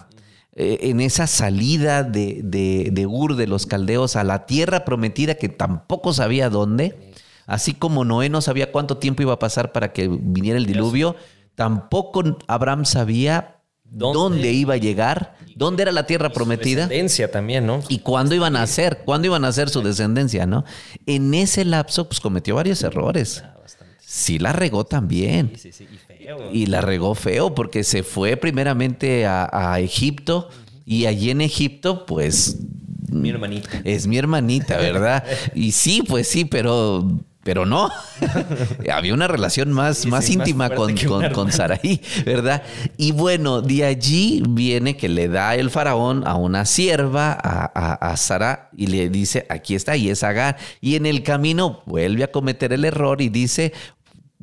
eh, 0.54 0.80
en 0.90 1.02
esa 1.02 1.28
salida 1.28 2.02
de, 2.02 2.42
de, 2.44 3.06
Ur, 3.06 3.36
de 3.36 3.46
los 3.46 3.68
caldeos, 3.68 4.16
a 4.16 4.24
la 4.24 4.48
tierra 4.48 4.86
prometida 4.86 5.36
que 5.36 5.50
tampoco 5.50 6.14
sabía 6.14 6.50
dónde, 6.50 7.14
así 7.46 7.74
como 7.76 8.04
Noé 8.04 8.30
no 8.30 8.42
sabía 8.42 8.72
cuánto 8.72 8.98
tiempo 8.98 9.22
iba 9.22 9.34
a 9.34 9.40
pasar 9.40 9.72
para 9.72 9.94
que 9.94 10.08
viniera 10.08 10.58
el 10.58 10.66
diluvio, 10.66 11.16
tampoco 11.54 12.24
Abraham 12.48 12.86
sabía 12.86 13.54
¿Dónde? 13.90 14.52
iba 14.52 14.74
a 14.74 14.78
llegar, 14.78 15.38
dónde 15.56 15.84
era 15.84 15.92
la 15.92 16.06
tierra 16.06 16.30
prometida. 16.30 16.84
Su 16.84 16.90
descendencia 16.90 17.32
también, 17.32 17.66
¿no? 17.66 17.82
Y 17.88 18.00
cuándo 18.00 18.36
iban 18.36 18.56
a 18.56 18.68
ser, 18.68 19.04
cuándo 19.06 19.28
iban 19.28 19.46
a 19.46 19.52
ser 19.52 19.70
su 19.70 19.82
descendencia, 19.82 20.46
¿no? 20.46 20.66
En 21.06 21.34
ese 21.34 21.64
lapso, 21.64 22.08
pues 22.08 22.20
cometió 22.20 22.56
varios 22.56 22.84
errores. 22.84 23.44
Ah, 23.46 23.56
sí 24.00 24.40
la 24.40 24.54
regó 24.54 24.86
también. 24.86 25.54
Sí, 25.56 25.72
sí, 25.72 25.88
y 25.92 26.07
feo. 26.36 26.50
Y 26.52 26.66
la 26.68 26.82
regó 26.82 27.16
feo 27.16 27.54
porque 27.56 27.84
se 27.84 28.04
fue 28.04 28.38
primeramente 28.38 29.26
a, 29.26 29.80
Egipto 29.80 30.50
y 30.86 31.06
allí 31.06 31.30
en 31.30 31.42
Egipto, 31.42 32.06
pues... 32.06 32.58
Mi 33.10 33.30
hermanita. 33.30 33.82
Es 33.84 34.08
mi 34.08 34.18
hermanita, 34.18 34.78
¿verdad? 34.78 35.24
y 35.56 35.72
sí, 35.72 36.04
pues 36.06 36.28
sí, 36.28 36.46
pero 36.46 37.08
pero 37.48 37.66
no. 37.66 37.90
Había 38.92 39.14
una 39.14 39.30
relación 39.30 39.72
más, 39.72 40.06
más 40.06 40.30
íntima 40.30 40.70
con, 40.70 40.98
con, 41.34 41.50
Saraí, 41.50 42.02
¿verdad? 42.26 42.62
Y 42.98 43.14
bueno, 43.14 43.62
de 43.62 43.86
allí 43.86 44.44
viene 44.50 44.98
que 44.98 45.08
le 45.08 45.30
da 45.30 45.56
el 45.56 45.70
faraón 45.70 46.28
a 46.28 46.36
una 46.36 46.66
sierva, 46.66 47.32
a, 47.42 47.94
a, 47.94 48.18
Sara, 48.18 48.70
y 48.76 48.88
le 48.88 49.08
dice, 49.08 49.46
aquí 49.48 49.76
está, 49.76 49.96
y 49.96 50.10
es 50.10 50.24
Agar. 50.24 50.58
Y 50.82 50.96
en 50.96 51.06
el 51.06 51.24
camino 51.24 51.84
vuelve 51.86 52.26
a 52.26 52.34
cometer 52.34 52.74
el 52.74 52.84
error 52.84 53.22
y 53.22 53.30
dice, 53.30 53.72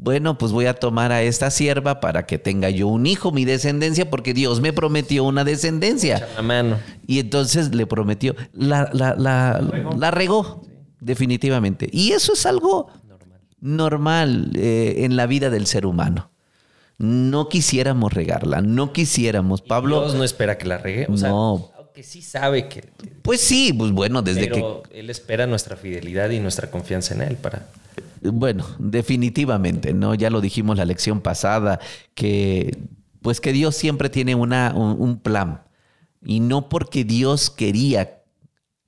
bueno, 0.04 0.38
pues 0.38 0.52
voy 0.52 0.66
a 0.66 0.74
tomar 0.74 1.10
a 1.10 1.22
esta 1.22 1.50
sierva 1.50 2.00
para 2.00 2.26
que 2.26 2.38
tenga 2.38 2.70
yo 2.70 2.88
un 2.88 3.06
hijo, 3.06 3.32
mi 3.32 3.44
descendencia, 3.44 4.10
porque 4.10 4.34
Dios 4.34 4.60
me 4.60 4.72
prometió 4.72 5.24
una 5.24 5.42
descendencia. 5.44 6.28
mano. 6.42 6.78
Y 7.06 7.18
entonces 7.18 7.74
le 7.74 7.86
prometió, 7.86 8.36
la, 8.52 8.90
la, 8.92 9.14
la 9.16 10.10
regó 10.10 10.62
definitivamente. 11.00 11.88
Y 11.92 12.12
eso 12.12 12.32
es 12.32 12.46
algo 12.46 12.88
normal, 13.60 14.50
eh, 14.54 14.96
en 14.98 15.16
la 15.16 15.26
vida 15.26 15.50
del 15.50 15.66
ser 15.66 15.86
humano. 15.86 16.30
No 16.98 17.48
quisiéramos 17.48 18.12
regarla, 18.12 18.60
no 18.60 18.92
quisiéramos. 18.92 19.62
Pablo. 19.62 20.00
Dios 20.02 20.14
no 20.14 20.22
espera 20.22 20.58
que 20.58 20.66
la 20.66 20.78
regue. 20.78 21.06
no. 21.08 21.72
aunque 21.76 22.02
sí 22.02 22.22
sabe 22.22 22.68
que. 22.68 22.88
Pues 23.22 23.40
sí, 23.40 23.72
pues 23.72 23.90
bueno, 23.90 24.22
desde 24.22 24.48
pero 24.48 24.82
Él 24.92 25.10
espera 25.10 25.46
nuestra 25.46 25.76
fidelidad 25.76 26.30
y 26.30 26.40
nuestra 26.40 26.70
confianza 26.70 27.14
en 27.14 27.22
Él 27.22 27.36
para. 27.36 27.66
Bueno, 28.32 28.64
definitivamente, 28.78 29.94
¿no? 29.94 30.14
Ya 30.14 30.30
lo 30.30 30.40
dijimos 30.40 30.76
la 30.76 30.84
lección 30.84 31.20
pasada, 31.20 31.78
que 32.14 32.78
pues 33.22 33.40
que 33.40 33.52
Dios 33.52 33.74
siempre 33.74 34.10
tiene 34.10 34.34
una, 34.34 34.74
un 34.74 35.18
plan. 35.18 35.62
Y 36.22 36.40
no 36.40 36.68
porque 36.68 37.04
Dios 37.04 37.50
quería 37.50 38.22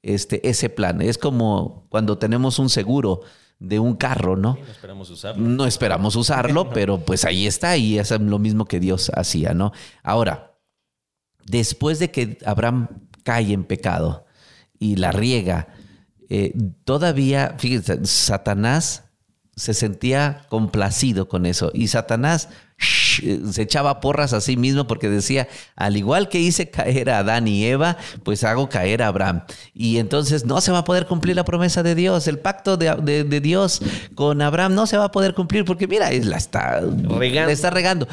este, 0.03 0.49
ese 0.49 0.69
plan. 0.69 1.03
Es 1.03 1.19
como 1.19 1.87
cuando 1.89 2.19
tenemos 2.19 2.59
un 2.59 2.71
seguro 2.71 3.23
de 3.59 3.79
un 3.79 3.97
carro, 3.97 4.37
¿no? 4.37 4.55
no 4.55 4.71
esperamos 4.71 5.11
usarlo. 5.11 5.49
No 5.49 5.67
esperamos 5.67 6.17
usarlo, 6.17 6.71
pero 6.75 7.05
pues 7.05 7.25
ahí 7.25 7.47
está 7.47 7.77
y 7.77 7.99
es 7.99 8.11
lo 8.13 8.39
mismo 8.39 8.67
que 8.67 8.79
Dios 8.81 9.11
hacía, 9.15 9.55
¿no? 9.55 9.73
Ahora, 10.03 10.55
después 11.45 11.99
de 11.99 12.11
que 12.11 12.39
Abraham 12.45 12.89
cae 13.25 13.53
en 13.53 13.65
pecado 13.65 14.27
y 14.79 14.97
la 14.97 15.11
riega, 15.11 15.69
eh, 16.29 16.55
todavía, 16.85 17.57
fíjense, 17.59 18.05
Satanás 18.05 19.06
se 19.57 19.73
sentía 19.73 20.43
complacido 20.51 21.29
con 21.29 21.47
eso 21.47 21.71
y 21.73 21.89
Satanás 21.89 22.51
se 22.79 23.63
echaba 23.63 24.01
porras 24.01 24.35
a 24.35 24.43
sí 24.43 24.59
mismo 24.59 24.87
porque 24.87 25.09
decía, 25.09 25.49
al 25.77 25.97
igual 25.97 26.29
que 26.29 26.39
hice 26.39 26.69
caer 26.69 27.09
a 27.09 27.21
Adán 27.21 27.49
y 27.49 27.65
Eva, 27.65 27.97
pues 28.23 28.45
hago 28.45 28.69
caer 28.69 29.03
a 29.03 29.07
Abraham. 29.09 29.45
Y 29.73 29.97
entonces 29.97 30.45
no 30.45 30.61
se 30.61 30.73
va 30.73 30.79
a 30.79 30.85
poder 30.85 31.07
cumplir 31.07 31.37
la 31.37 31.45
promesa 31.45 31.83
de 31.83 31.95
Dios, 31.95 32.29
el 32.29 32.39
pacto 32.39 32.77
de, 32.77 33.41
Dios 33.41 33.81
con 34.15 34.43
Abraham 34.43 34.75
no 34.75 34.87
se 34.87 34.99
va 34.99 35.05
a 35.05 35.11
poder 35.11 35.33
cumplir 35.33 35.65
porque 35.65 35.89
mira, 35.89 36.11
la 36.13 36.37
está 36.37 36.81
regando. 36.81 37.51
está 37.51 37.71
regando. 37.71 38.09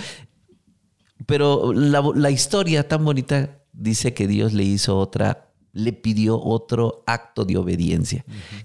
Pero 1.25 1.73
la, 1.73 2.31
historia 2.31 2.87
tan 2.87 3.03
bonita 3.03 3.59
dice 3.73 4.13
que 4.13 4.27
Dios 4.27 4.53
le 4.53 4.63
hizo 4.63 4.97
otra, 4.97 5.49
le 5.73 5.91
pidió 5.91 6.39
otro 6.41 7.03
acto 7.05 7.43
de 7.43 7.57
obediencia. 7.57 8.23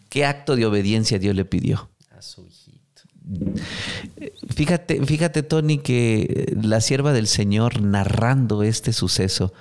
¿Qué 0.09 0.25
acto 0.25 0.55
de 0.55 0.67
obediencia 0.67 1.19
Dios 1.19 1.35
le 1.35 1.45
pidió? 1.45 1.91
A 2.11 2.23
su. 2.23 2.58
Fíjate, 4.49 5.05
fíjate, 5.05 5.43
Tony, 5.43 5.79
que 5.79 6.57
la 6.61 6.81
sierva 6.81 7.12
del 7.12 7.27
Señor 7.27 7.83
narrando 7.83 8.62
este 8.62 8.93
suceso, 8.93 9.53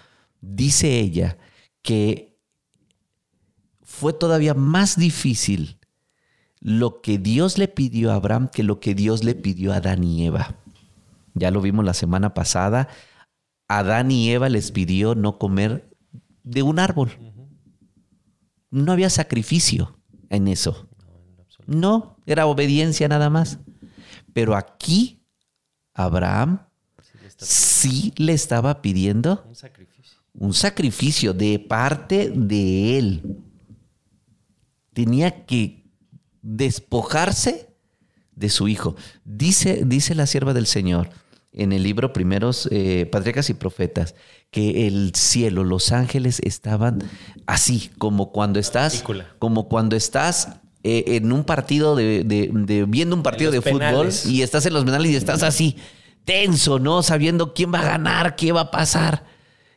dice 0.42 1.00
ella 1.00 1.38
que 1.82 2.38
fue 3.84 4.14
todavía 4.14 4.54
más 4.54 4.98
difícil 4.98 5.80
lo 6.60 7.02
que 7.02 7.18
Dios 7.18 7.58
le 7.58 7.68
pidió 7.68 8.12
a 8.12 8.16
Abraham 8.16 8.50
que 8.52 8.64
lo 8.64 8.80
que 8.80 8.96
Dios 8.96 9.24
le 9.24 9.36
pidió 9.36 9.74
a 9.74 9.78
Adán 9.78 10.04
y 10.04 10.26
Eva. 10.26 10.58
Ya 11.34 11.52
lo 11.52 11.62
vimos 11.62 11.86
la 11.86 11.94
semana 11.94 12.34
pasada. 12.34 12.90
Adán 13.68 14.12
y 14.12 14.32
Eva 14.32 14.50
les 14.50 14.72
pidió 14.72 15.16
no 15.16 15.38
comer 15.38 15.90
de 16.44 16.64
un 16.64 16.80
árbol. 16.80 17.12
No 18.72 18.92
había 18.92 19.10
sacrificio 19.10 20.00
en 20.30 20.48
eso. 20.48 20.90
No, 21.66 22.17
era 22.28 22.46
obediencia 22.46 23.08
nada 23.08 23.32
más. 23.32 23.58
Pero 24.34 24.56
aquí 24.56 25.24
Abraham 25.96 26.60
sí 27.38 28.14
le 28.18 28.34
estaba 28.34 28.82
pidiendo 28.82 29.44
un 29.48 29.56
sacrificio. 29.56 30.18
un 30.34 30.54
sacrificio 30.54 31.34
de 31.34 31.58
parte 31.58 32.32
de 32.36 33.00
él. 33.00 33.38
Tenía 34.94 35.46
que 35.46 35.86
despojarse 36.42 37.74
de 38.36 38.50
su 38.50 38.68
hijo. 38.68 38.96
Dice, 39.24 39.84
dice 39.86 40.14
la 40.14 40.28
sierva 40.28 40.54
del 40.54 40.68
Señor 40.68 41.10
en 41.52 41.72
el 41.72 41.82
libro 41.82 42.14
Primeros 42.14 42.68
eh, 42.72 43.08
Patriarcas 43.12 43.50
y 43.50 43.56
Profetas 43.56 44.16
que 44.52 44.88
el 44.88 45.14
cielo, 45.16 45.64
los 45.64 45.92
ángeles 45.92 46.40
estaban 46.44 47.04
así, 47.46 47.92
como 47.98 48.32
cuando 48.32 48.60
estás, 48.60 49.04
como 49.40 49.68
cuando 49.68 49.96
estás 49.96 50.60
eh, 50.84 51.04
en 51.08 51.32
un 51.32 51.44
partido 51.44 51.96
de, 51.96 52.86
viendo 52.88 53.16
un 53.16 53.24
partido 53.24 53.52
de 53.52 53.62
fútbol 53.62 54.10
y 54.26 54.42
estás 54.42 54.66
en 54.66 54.74
los 54.74 54.86
penales 54.86 55.12
y 55.12 55.16
estás 55.16 55.44
así, 55.44 55.78
tenso, 56.24 56.80
¿no? 56.80 57.04
Sabiendo 57.04 57.54
quién 57.54 57.74
va 57.74 57.80
a 57.80 57.86
ganar, 57.86 58.36
qué 58.36 58.52
va 58.52 58.62
a 58.62 58.72
pasar. 58.72 59.26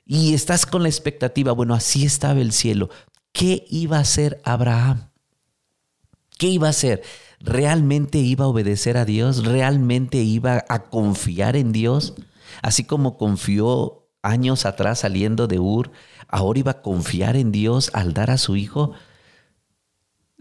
Y 0.04 0.34
estás 0.34 0.66
con 0.66 0.82
la 0.82 0.88
expectativa. 0.88 1.52
Bueno, 1.52 1.74
así 1.74 2.04
estaba 2.04 2.40
el 2.40 2.52
cielo. 2.52 2.90
¿Qué 3.32 3.64
iba 3.70 3.98
a 3.98 4.00
hacer 4.00 4.40
Abraham? 4.44 5.10
¿Qué 6.38 6.48
iba 6.48 6.66
a 6.66 6.70
hacer? 6.70 7.02
¿Realmente 7.38 8.18
iba 8.18 8.44
a 8.44 8.48
obedecer 8.48 8.96
a 8.96 9.04
Dios? 9.04 9.44
¿Realmente 9.44 10.18
iba 10.18 10.64
a 10.68 10.90
confiar 10.90 11.56
en 11.56 11.72
Dios? 11.72 12.14
Así 12.62 12.84
como 12.84 13.16
confió 13.16 14.08
años 14.22 14.66
atrás 14.66 15.00
saliendo 15.00 15.46
de 15.46 15.58
Ur, 15.58 15.90
ahora 16.28 16.58
iba 16.58 16.70
a 16.72 16.82
confiar 16.82 17.36
en 17.36 17.52
Dios 17.52 17.90
al 17.94 18.12
dar 18.12 18.30
a 18.30 18.38
su 18.38 18.56
hijo. 18.56 18.92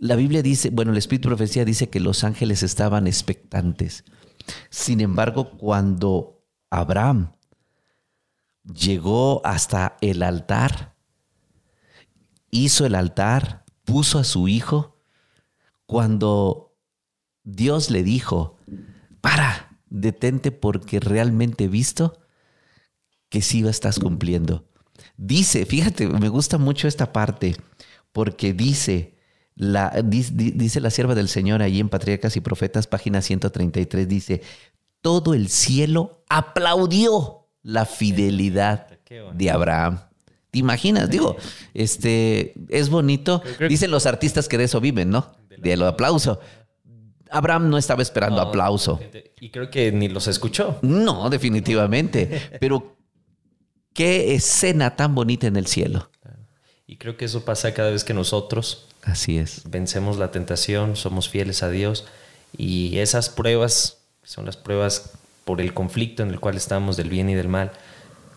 La 0.01 0.15
Biblia 0.15 0.41
dice, 0.41 0.69
bueno, 0.69 0.91
el 0.91 0.97
Espíritu 0.97 1.27
de 1.27 1.35
Profecía 1.35 1.65
dice 1.65 1.89
que 1.89 1.99
los 1.99 2.23
ángeles 2.23 2.63
estaban 2.63 3.05
expectantes. 3.05 4.05
Sin 4.69 5.01
embargo, 5.01 5.57
cuando 5.57 6.45
Abraham 6.69 7.33
llegó 8.63 9.45
hasta 9.45 9.97
el 9.99 10.23
altar, 10.23 10.95
hizo 12.49 12.85
el 12.85 12.95
altar, 12.95 13.65
puso 13.83 14.19
a 14.19 14.23
su 14.23 14.47
hijo, 14.47 15.01
cuando 15.85 16.77
Dios 17.43 17.89
le 17.89 18.01
dijo, 18.01 18.57
para, 19.19 19.81
detente 19.89 20.51
porque 20.51 21.01
realmente 21.01 21.65
he 21.65 21.67
visto 21.67 22.21
que 23.27 23.41
sí 23.41 23.67
estás 23.67 23.99
cumpliendo. 23.99 24.69
Dice, 25.17 25.65
fíjate, 25.65 26.07
me 26.07 26.29
gusta 26.29 26.57
mucho 26.57 26.87
esta 26.87 27.11
parte, 27.11 27.57
porque 28.13 28.53
dice, 28.53 29.18
dice 29.59 30.79
la 30.79 30.89
sierva 30.89 31.15
del 31.15 31.27
Señor 31.27 31.61
ahí 31.61 31.79
en 31.79 31.89
Patriarcas 31.89 32.35
y 32.37 32.41
Profetas, 32.41 32.87
página 32.87 33.21
133, 33.21 34.07
dice, 34.07 34.41
todo 35.01 35.33
el 35.33 35.49
cielo 35.49 36.23
aplaudió 36.29 37.47
la 37.61 37.85
fidelidad 37.85 38.87
de 39.33 39.49
Abraham. 39.51 39.99
¿Te 40.51 40.59
imaginas? 40.59 41.09
Digo, 41.09 41.35
este 41.73 42.53
es 42.69 42.89
bonito. 42.89 43.43
Dicen 43.67 43.91
los 43.91 44.05
artistas 44.05 44.47
que 44.47 44.57
de 44.57 44.63
eso 44.63 44.81
viven, 44.81 45.09
¿no? 45.09 45.31
Del 45.57 45.83
aplauso. 45.83 46.39
Abraham 47.29 47.69
no 47.69 47.77
estaba 47.77 48.01
esperando 48.01 48.41
aplauso. 48.41 48.99
Y 49.39 49.51
creo 49.51 49.69
que 49.69 49.91
ni 49.91 50.07
los 50.07 50.27
escuchó. 50.27 50.79
No, 50.81 51.29
definitivamente. 51.29 52.49
Pero 52.59 52.97
qué 53.93 54.33
escena 54.33 54.95
tan 54.95 55.13
bonita 55.13 55.47
en 55.47 55.57
el 55.57 55.67
cielo. 55.67 56.09
Y 56.89 56.95
creo 56.95 57.17
que 57.17 57.25
eso 57.25 57.45
pasa 57.45 57.75
cada 57.75 57.91
vez 57.91 58.03
que 58.03 58.15
nosotros 58.15 58.87
Así 59.03 59.37
es. 59.37 59.61
vencemos 59.69 60.17
la 60.17 60.31
tentación, 60.31 60.95
somos 60.95 61.29
fieles 61.29 61.61
a 61.61 61.69
Dios 61.69 62.05
y 62.57 62.97
esas 62.97 63.29
pruebas 63.29 63.99
son 64.23 64.47
las 64.47 64.57
pruebas 64.57 65.11
por 65.45 65.61
el 65.61 65.75
conflicto 65.75 66.23
en 66.23 66.31
el 66.31 66.39
cual 66.39 66.57
estamos 66.57 66.97
del 66.97 67.09
bien 67.09 67.29
y 67.29 67.35
del 67.35 67.47
mal. 67.47 67.73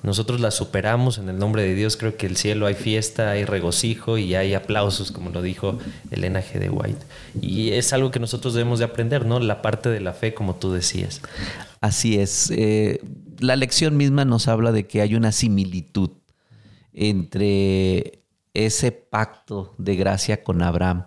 Nosotros 0.02 0.38
las 0.38 0.54
superamos 0.54 1.16
en 1.16 1.30
el 1.30 1.38
nombre 1.38 1.62
de 1.62 1.74
Dios. 1.74 1.96
Creo 1.96 2.18
que 2.18 2.26
el 2.26 2.36
cielo 2.36 2.66
hay 2.66 2.74
fiesta, 2.74 3.30
hay 3.30 3.46
regocijo 3.46 4.18
y 4.18 4.34
hay 4.34 4.52
aplausos, 4.52 5.12
como 5.12 5.30
lo 5.30 5.40
dijo 5.40 5.78
Elena 6.10 6.42
G. 6.42 6.58
de 6.58 6.68
White. 6.68 7.06
Y 7.40 7.70
es 7.70 7.94
algo 7.94 8.10
que 8.10 8.20
nosotros 8.20 8.52
debemos 8.52 8.80
de 8.80 8.84
aprender, 8.84 9.24
¿no? 9.24 9.40
La 9.40 9.62
parte 9.62 9.88
de 9.88 10.00
la 10.00 10.12
fe, 10.12 10.34
como 10.34 10.56
tú 10.56 10.72
decías. 10.72 11.22
Así 11.80 12.18
es. 12.18 12.50
Eh, 12.50 13.00
la 13.38 13.56
lección 13.56 13.96
misma 13.96 14.26
nos 14.26 14.46
habla 14.46 14.72
de 14.72 14.86
que 14.86 15.00
hay 15.00 15.14
una 15.14 15.32
similitud 15.32 16.10
entre 16.92 18.21
ese 18.54 18.92
pacto 18.92 19.74
de 19.78 19.96
gracia 19.96 20.42
con 20.42 20.62
Abraham, 20.62 21.06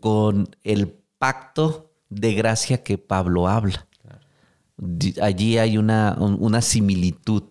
con 0.00 0.48
el 0.62 0.94
pacto 1.18 1.92
de 2.08 2.34
gracia 2.34 2.82
que 2.82 2.98
Pablo 2.98 3.48
habla. 3.48 3.86
Allí 5.20 5.58
hay 5.58 5.76
una, 5.76 6.16
una 6.18 6.62
similitud. 6.62 7.42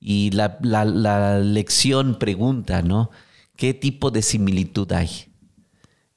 Y 0.00 0.30
la, 0.32 1.38
lección 1.38 2.18
pregunta, 2.18 2.82
¿no? 2.82 3.10
¿Qué 3.56 3.72
tipo 3.72 4.10
de 4.10 4.22
similitud 4.22 4.90
hay? 4.92 5.08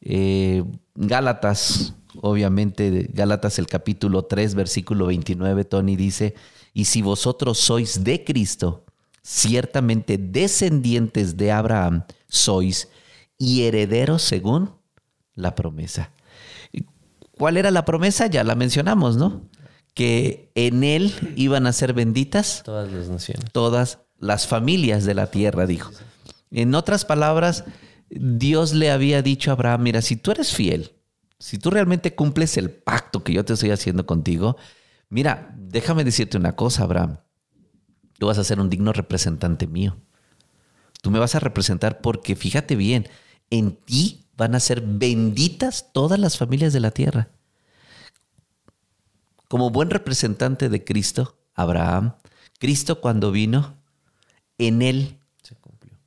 Eh, 0.01 0.63
Gálatas, 0.95 1.93
obviamente, 2.21 3.09
Gálatas 3.13 3.59
el 3.59 3.67
capítulo 3.67 4.25
3, 4.25 4.55
versículo 4.55 5.05
29, 5.05 5.63
Tony 5.65 5.95
dice, 5.95 6.35
y 6.73 6.85
si 6.85 7.01
vosotros 7.01 7.59
sois 7.59 8.03
de 8.03 8.23
Cristo, 8.23 8.85
ciertamente 9.21 10.17
descendientes 10.17 11.37
de 11.37 11.51
Abraham 11.51 12.03
sois 12.27 12.89
y 13.37 13.63
herederos 13.63 14.21
según 14.21 14.75
la 15.35 15.55
promesa. 15.55 16.11
¿Cuál 17.37 17.57
era 17.57 17.69
la 17.71 17.85
promesa? 17.85 18.27
Ya 18.27 18.43
la 18.43 18.55
mencionamos, 18.55 19.15
¿no? 19.15 19.47
que 19.97 20.51
en 20.53 20.83
él 20.83 21.11
iban 21.35 21.65
a 21.65 21.73
ser 21.73 21.93
benditas 21.93 22.61
todas 22.63 22.91
las 22.91 23.09
naciones. 23.09 23.51
Todas 23.51 23.97
las 24.19 24.45
familias 24.45 25.05
de 25.05 25.15
la 25.15 25.31
tierra, 25.31 25.65
dijo. 25.65 25.91
En 26.51 26.75
otras 26.75 27.03
palabras, 27.03 27.63
Dios 28.07 28.75
le 28.75 28.91
había 28.91 29.23
dicho 29.23 29.49
a 29.49 29.55
Abraham, 29.55 29.81
mira, 29.81 30.03
si 30.03 30.15
tú 30.15 30.29
eres 30.29 30.53
fiel, 30.53 30.91
si 31.39 31.57
tú 31.57 31.71
realmente 31.71 32.13
cumples 32.13 32.57
el 32.57 32.69
pacto 32.69 33.23
que 33.23 33.33
yo 33.33 33.43
te 33.43 33.53
estoy 33.53 33.71
haciendo 33.71 34.05
contigo, 34.05 34.55
mira, 35.09 35.55
déjame 35.57 36.03
decirte 36.03 36.37
una 36.37 36.55
cosa, 36.55 36.83
Abraham. 36.83 37.17
Tú 38.19 38.27
vas 38.27 38.37
a 38.37 38.43
ser 38.43 38.59
un 38.59 38.69
digno 38.69 38.93
representante 38.93 39.65
mío. 39.65 39.97
Tú 41.07 41.11
me 41.11 41.19
vas 41.19 41.35
a 41.35 41.39
representar 41.39 42.01
porque 42.01 42.35
fíjate 42.35 42.75
bien, 42.75 43.07
en 43.49 43.77
ti 43.77 44.25
van 44.35 44.55
a 44.55 44.59
ser 44.59 44.81
benditas 44.81 45.93
todas 45.93 46.19
las 46.19 46.37
familias 46.37 46.73
de 46.73 46.81
la 46.81 46.91
tierra. 46.91 47.29
Como 49.47 49.69
buen 49.69 49.89
representante 49.89 50.67
de 50.67 50.83
Cristo, 50.83 51.37
Abraham, 51.55 52.15
Cristo 52.59 52.99
cuando 52.99 53.31
vino, 53.31 53.77
en 54.57 54.81
él 54.81 55.17
se, 55.41 55.55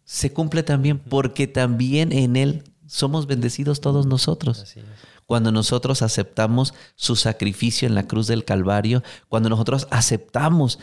se 0.05 0.35
cumple 0.35 0.63
también, 0.65 0.99
porque 0.99 1.47
también 1.47 2.13
en 2.13 2.37
él 2.37 2.65
somos 2.87 3.27
bendecidos 3.27 3.81
todos 3.81 4.05
nosotros. 4.05 4.77
Cuando 5.25 5.51
nosotros 5.51 6.03
aceptamos 6.03 6.75
su 6.95 7.17
sacrificio 7.17 7.89
en 7.89 7.95
la 7.95 8.07
cruz 8.07 8.27
del 8.27 8.45
Calvario, 8.45 9.03
cuando 9.31 9.49
nosotros 9.49 9.89
aceptamos 9.91 10.79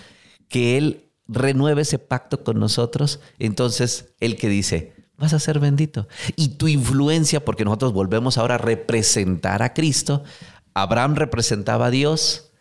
que 0.50 0.80
Él 0.80 1.07
renueve 1.28 1.82
ese 1.82 2.00
pacto 2.00 2.44
con 2.44 2.60
nosotros, 2.60 3.20
entonces 3.40 4.14
Él 4.20 4.38
que 4.38 4.50
dice, 4.50 4.94
vas 5.18 5.34
a 5.34 5.40
ser 5.40 5.60
bendito. 5.60 6.08
Y 6.36 6.50
tu 6.50 6.68
influencia, 6.68 7.44
porque 7.44 7.66
nosotros 7.66 7.94
volvemos 7.94 8.38
ahora 8.38 8.56
a 8.56 8.60
representar 8.60 9.62
a 9.64 9.74
Cristo, 9.74 10.24
Abraham 10.74 11.16
representaba 11.16 11.88
a 11.88 11.92
Dios, 11.92 12.52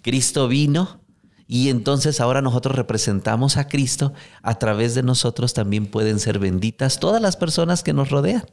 Cristo 0.00 0.48
vino 0.48 1.00
y 1.46 1.68
entonces 1.68 2.20
ahora 2.20 2.40
nosotros 2.40 2.76
representamos 2.76 3.56
a 3.56 3.68
Cristo. 3.68 4.12
A 4.42 4.58
través 4.58 4.94
de 4.94 5.02
nosotros 5.02 5.54
también 5.54 5.86
pueden 5.86 6.18
ser 6.20 6.38
benditas 6.38 7.00
todas 7.00 7.20
las 7.20 7.36
personas 7.36 7.82
que 7.82 7.92
nos 7.92 8.10
rodean. 8.10 8.44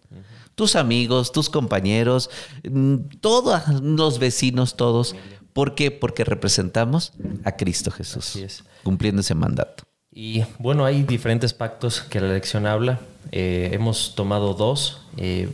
Tus 0.56 0.76
amigos, 0.76 1.32
tus 1.32 1.50
compañeros, 1.50 2.30
mm, 2.70 2.96
todos 3.22 3.62
los 3.82 4.20
vecinos, 4.20 4.76
todos. 4.76 5.16
¿Por 5.54 5.76
qué? 5.76 5.92
Porque 5.92 6.24
representamos 6.24 7.14
a 7.44 7.54
Cristo 7.54 7.92
Jesús, 7.92 8.64
cumpliendo 8.84 9.22
ese 9.22 9.36
mandato. 9.36 9.84
Y 10.14 10.44
bueno, 10.60 10.86
hay 10.86 11.04
diferentes 11.04 11.54
pactos 11.54 12.02
que 12.02 12.20
la 12.20 12.28
lección 12.28 12.66
habla. 12.66 13.00
Eh, 13.32 13.70
hemos 13.74 14.16
tomado 14.16 14.54
dos, 14.54 15.02
eh, 15.18 15.50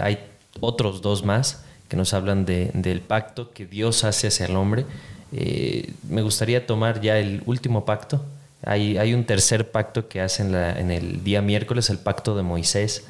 hay 0.00 0.18
otros 0.60 1.00
dos 1.00 1.24
más 1.24 1.64
que 1.88 1.96
nos 1.96 2.12
hablan 2.12 2.44
del 2.44 3.00
pacto 3.00 3.52
que 3.52 3.66
Dios 3.66 4.04
hace 4.04 4.28
hacia 4.28 4.46
el 4.46 4.56
hombre 4.56 4.86
eh, 5.36 5.92
me 6.08 6.22
gustaría 6.22 6.64
tomar 6.66 7.00
ya 7.00 7.18
el 7.18 7.42
último 7.46 7.84
pacto. 7.84 8.24
Hay, 8.62 8.96
hay 8.98 9.14
un 9.14 9.24
tercer 9.24 9.70
pacto 9.70 10.08
que 10.08 10.20
hacen 10.20 10.54
en, 10.54 10.90
el 10.90 11.24
día 11.24 11.42
miércoles, 11.42 11.90
el 11.90 11.98
pacto 11.98 12.36
de 12.36 12.42
Moisés. 12.42 13.04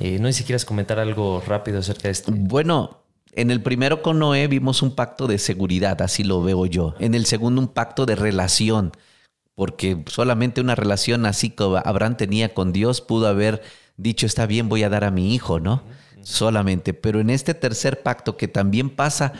No 0.00 0.28
sé 0.28 0.32
si 0.32 0.44
quieres 0.44 0.64
comentar 0.64 0.98
algo 0.98 1.42
rápido 1.46 1.78
acerca 1.78 2.04
de 2.04 2.12
este. 2.12 2.30
Bueno, 2.32 2.97
en 3.32 3.50
el 3.50 3.62
primero 3.62 4.02
con 4.02 4.18
Noé 4.18 4.48
vimos 4.48 4.82
un 4.82 4.94
pacto 4.94 5.26
de 5.26 5.38
seguridad, 5.38 6.00
así 6.02 6.24
lo 6.24 6.42
veo 6.42 6.66
yo. 6.66 6.94
En 6.98 7.14
el 7.14 7.26
segundo 7.26 7.60
un 7.60 7.68
pacto 7.68 8.06
de 8.06 8.16
relación, 8.16 8.92
porque 9.54 10.04
solamente 10.06 10.60
una 10.60 10.74
relación 10.74 11.26
así 11.26 11.50
que 11.50 11.64
Abraham 11.84 12.16
tenía 12.16 12.54
con 12.54 12.72
Dios 12.72 13.00
pudo 13.00 13.26
haber 13.26 13.62
dicho, 13.96 14.26
está 14.26 14.46
bien, 14.46 14.68
voy 14.68 14.82
a 14.84 14.88
dar 14.88 15.04
a 15.04 15.10
mi 15.10 15.34
hijo, 15.34 15.60
¿no? 15.60 15.82
Solamente. 16.22 16.94
Pero 16.94 17.20
en 17.20 17.30
este 17.30 17.54
tercer 17.54 18.02
pacto 18.02 18.36
que 18.36 18.48
también 18.48 18.90
pasa 18.90 19.32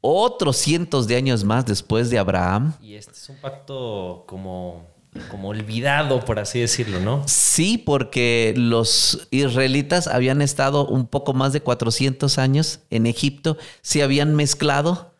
otros 0.00 0.56
cientos 0.56 1.06
de 1.06 1.16
años 1.16 1.44
más 1.44 1.64
después 1.64 2.10
de 2.10 2.18
Abraham. 2.18 2.74
Y 2.80 2.94
este 2.94 3.12
es 3.12 3.28
un 3.28 3.36
pacto 3.36 4.24
como, 4.26 4.86
como 5.30 5.48
olvidado, 5.48 6.24
por 6.24 6.38
así 6.38 6.60
decirlo, 6.60 7.00
¿no? 7.00 7.22
Sí, 7.26 7.76
porque 7.78 8.54
los 8.56 9.28
israelitas 9.30 10.06
habían 10.06 10.40
estado 10.40 10.86
un 10.86 11.06
poco 11.06 11.34
más 11.34 11.52
de 11.52 11.60
400 11.60 12.38
años 12.38 12.80
en 12.90 13.06
Egipto, 13.06 13.58
se 13.82 14.02
habían 14.02 14.34
mezclado 14.34 15.14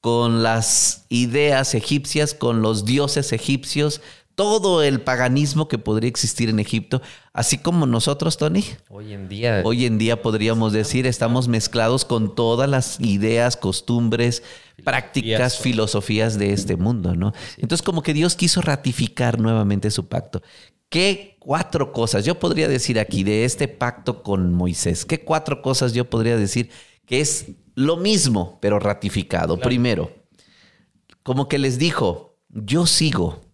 con 0.00 0.42
las 0.42 1.06
ideas 1.08 1.74
egipcias, 1.74 2.34
con 2.34 2.62
los 2.62 2.84
dioses 2.84 3.32
egipcios, 3.32 4.00
todo 4.38 4.84
el 4.84 5.00
paganismo 5.00 5.66
que 5.66 5.78
podría 5.78 6.08
existir 6.08 6.48
en 6.48 6.60
Egipto, 6.60 7.02
así 7.32 7.58
como 7.58 7.86
nosotros, 7.86 8.36
Tony. 8.36 8.64
Hoy 8.88 9.12
en 9.12 9.28
día. 9.28 9.62
Hoy 9.64 9.84
en 9.84 9.98
día 9.98 10.22
podríamos 10.22 10.72
decir, 10.72 11.08
estamos 11.08 11.48
mezclados 11.48 12.04
con 12.04 12.36
todas 12.36 12.70
las 12.70 13.00
ideas, 13.00 13.56
costumbres, 13.56 14.44
prácticas, 14.84 15.58
filosofías 15.58 16.38
de 16.38 16.52
este 16.52 16.76
mundo, 16.76 17.16
¿no? 17.16 17.32
Entonces, 17.56 17.84
como 17.84 18.04
que 18.04 18.14
Dios 18.14 18.36
quiso 18.36 18.60
ratificar 18.60 19.40
nuevamente 19.40 19.90
su 19.90 20.06
pacto. 20.06 20.40
¿Qué 20.88 21.36
cuatro 21.40 21.90
cosas 21.92 22.24
yo 22.24 22.38
podría 22.38 22.68
decir 22.68 23.00
aquí 23.00 23.24
de 23.24 23.44
este 23.44 23.66
pacto 23.66 24.22
con 24.22 24.54
Moisés? 24.54 25.04
¿Qué 25.04 25.24
cuatro 25.24 25.62
cosas 25.62 25.94
yo 25.94 26.08
podría 26.08 26.36
decir 26.36 26.70
que 27.06 27.20
es 27.20 27.46
lo 27.74 27.96
mismo, 27.96 28.60
pero 28.62 28.78
ratificado? 28.78 29.58
Primero, 29.58 30.12
como 31.24 31.48
que 31.48 31.58
les 31.58 31.76
dijo, 31.76 32.38
yo 32.50 32.86
sigo 32.86 33.47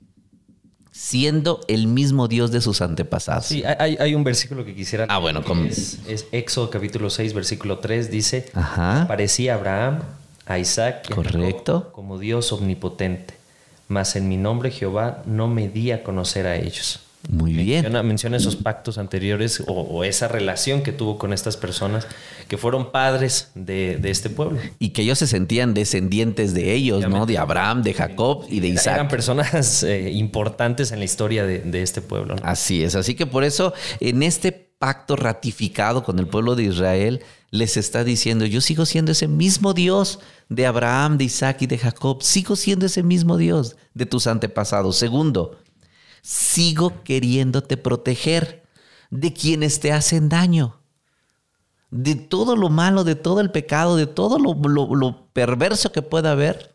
siendo 0.94 1.60
el 1.66 1.88
mismo 1.88 2.28
Dios 2.28 2.52
de 2.52 2.60
sus 2.60 2.80
antepasados. 2.80 3.46
Sí, 3.46 3.64
hay, 3.64 4.14
un 4.14 4.22
versículo 4.22 4.64
que 4.64 4.74
quisiera. 4.76 5.06
Ah, 5.08 5.18
bueno, 5.18 5.42
es, 5.68 5.98
es, 6.06 6.26
Éxodo 6.30 6.70
capítulo 6.70 7.10
6, 7.10 7.34
versículo 7.34 7.80
3, 7.80 8.12
dice: 8.12 8.48
Ajá. 8.54 9.06
Parecía 9.08 9.54
Abraham, 9.54 9.98
a 10.46 10.60
Isaac, 10.60 11.12
correcto, 11.12 11.90
como 11.92 12.18
Dios 12.18 12.52
omnipotente, 12.52 13.34
mas 13.88 14.14
en 14.14 14.28
mi 14.28 14.36
nombre 14.36 14.70
Jehová 14.70 15.22
no 15.26 15.48
me 15.48 15.68
di 15.68 15.90
a 15.90 16.04
conocer 16.04 16.46
a 16.46 16.56
ellos. 16.56 17.00
Muy 17.28 17.52
bien. 17.52 17.90
Menciona, 18.06 18.36
esos 18.36 18.56
pactos 18.56 18.98
anteriores 18.98 19.62
o, 19.66 20.04
esa 20.04 20.28
relación 20.28 20.82
que 20.82 20.92
tuvo 20.92 21.18
con 21.18 21.32
estas 21.32 21.56
personas 21.56 22.06
que 22.48 22.58
fueron 22.58 22.92
padres 22.92 23.50
de, 23.54 23.98
este 24.04 24.30
pueblo. 24.30 24.58
Y 24.78 24.90
que 24.90 25.02
ellos 25.02 25.18
se 25.18 25.26
sentían 25.26 25.74
descendientes 25.74 26.54
de 26.54 26.74
ellos, 26.74 27.08
¿no? 27.08 27.26
De 27.26 27.38
Abraham, 27.38 27.82
de 27.82 27.94
Jacob 27.94 28.46
y 28.48 28.60
de 28.60 28.68
Isaac. 28.68 28.94
Eran 28.94 29.08
personas 29.08 29.82
eh, 29.84 30.10
importantes 30.12 30.92
en 30.92 30.98
la 30.98 31.04
historia 31.04 31.44
de, 31.44 31.82
este 31.82 32.00
pueblo. 32.00 32.36
Así 32.42 32.84
es. 32.84 32.94
Así 32.94 33.14
que 33.14 33.26
por 33.26 33.44
eso 33.44 33.74
en 34.00 34.22
este 34.22 34.52
pacto 34.52 35.16
ratificado 35.16 36.02
con 36.02 36.18
el 36.18 36.26
pueblo 36.26 36.56
de 36.56 36.64
Israel, 36.64 37.22
les 37.50 37.76
está 37.76 38.04
diciendo, 38.04 38.44
yo 38.44 38.60
sigo 38.60 38.84
siendo 38.84 39.12
ese 39.12 39.28
mismo 39.28 39.72
Dios 39.72 40.18
de 40.48 40.66
Abraham, 40.66 41.18
de 41.18 41.24
Isaac 41.24 41.62
y 41.62 41.66
de 41.66 41.78
Jacob, 41.78 42.22
sigo 42.22 42.56
siendo 42.56 42.86
ese 42.86 43.02
mismo 43.02 43.36
Dios 43.36 43.76
de 43.94 44.06
tus 44.06 44.26
antepasados. 44.26 44.96
Segundo, 44.96 45.58
sigo 46.24 47.02
queriéndote 47.04 47.76
proteger 47.76 48.64
de 49.10 49.34
quienes 49.34 49.78
te 49.78 49.92
hacen 49.92 50.30
daño, 50.30 50.80
de 51.90 52.14
todo 52.14 52.56
lo 52.56 52.70
malo, 52.70 53.04
de 53.04 53.14
todo 53.14 53.40
el 53.40 53.50
pecado, 53.50 53.96
de 53.96 54.06
todo 54.06 54.38
lo, 54.38 54.54
lo 54.54 55.26
perverso 55.34 55.92
que 55.92 56.00
pueda 56.00 56.32
haber. 56.32 56.74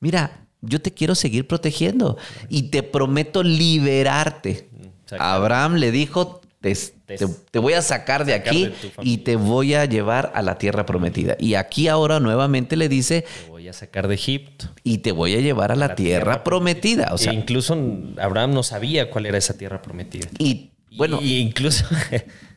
Mira, 0.00 0.48
yo 0.62 0.80
te 0.80 0.94
quiero 0.94 1.14
seguir 1.14 1.46
protegiendo 1.46 2.16
y 2.48 2.70
te 2.70 2.82
prometo 2.82 3.42
liberarte. 3.42 4.70
Abraham 5.18 5.74
le 5.74 5.90
dijo, 5.92 6.40
te, 6.60 7.58
voy 7.58 7.74
a 7.74 7.82
sacar 7.82 8.24
de 8.24 8.34
aquí 8.34 8.72
y 9.02 9.18
te 9.18 9.36
voy 9.36 9.74
a 9.74 9.84
llevar 9.84 10.32
a 10.34 10.42
la 10.42 10.58
tierra 10.58 10.86
prometida. 10.86 11.36
Y 11.38 11.54
aquí 11.54 11.88
ahora 11.88 12.20
nuevamente 12.20 12.76
le 12.76 12.88
dice, 12.88 13.22
te 13.44 13.50
voy 13.50 13.68
a 13.68 13.72
sacar 13.72 14.08
de 14.08 14.14
Egipto. 14.14 14.66
Y 14.82 14.98
te 14.98 15.12
voy 15.12 15.34
a 15.34 15.40
llevar 15.40 15.72
a 15.72 15.76
la, 15.76 15.94
tierra, 15.94 16.42
prometida. 16.42 17.10
O 17.12 17.18
sea, 17.18 17.32
e 17.32 17.34
incluso 17.34 17.76
Abraham 18.18 18.52
no 18.52 18.62
sabía 18.62 19.10
cuál 19.10 19.26
era 19.26 19.38
esa 19.38 19.56
tierra 19.56 19.82
prometida. 19.82 20.28
Y 20.38 20.70
bueno, 20.90 21.20
y 21.20 21.38
incluso 21.38 21.84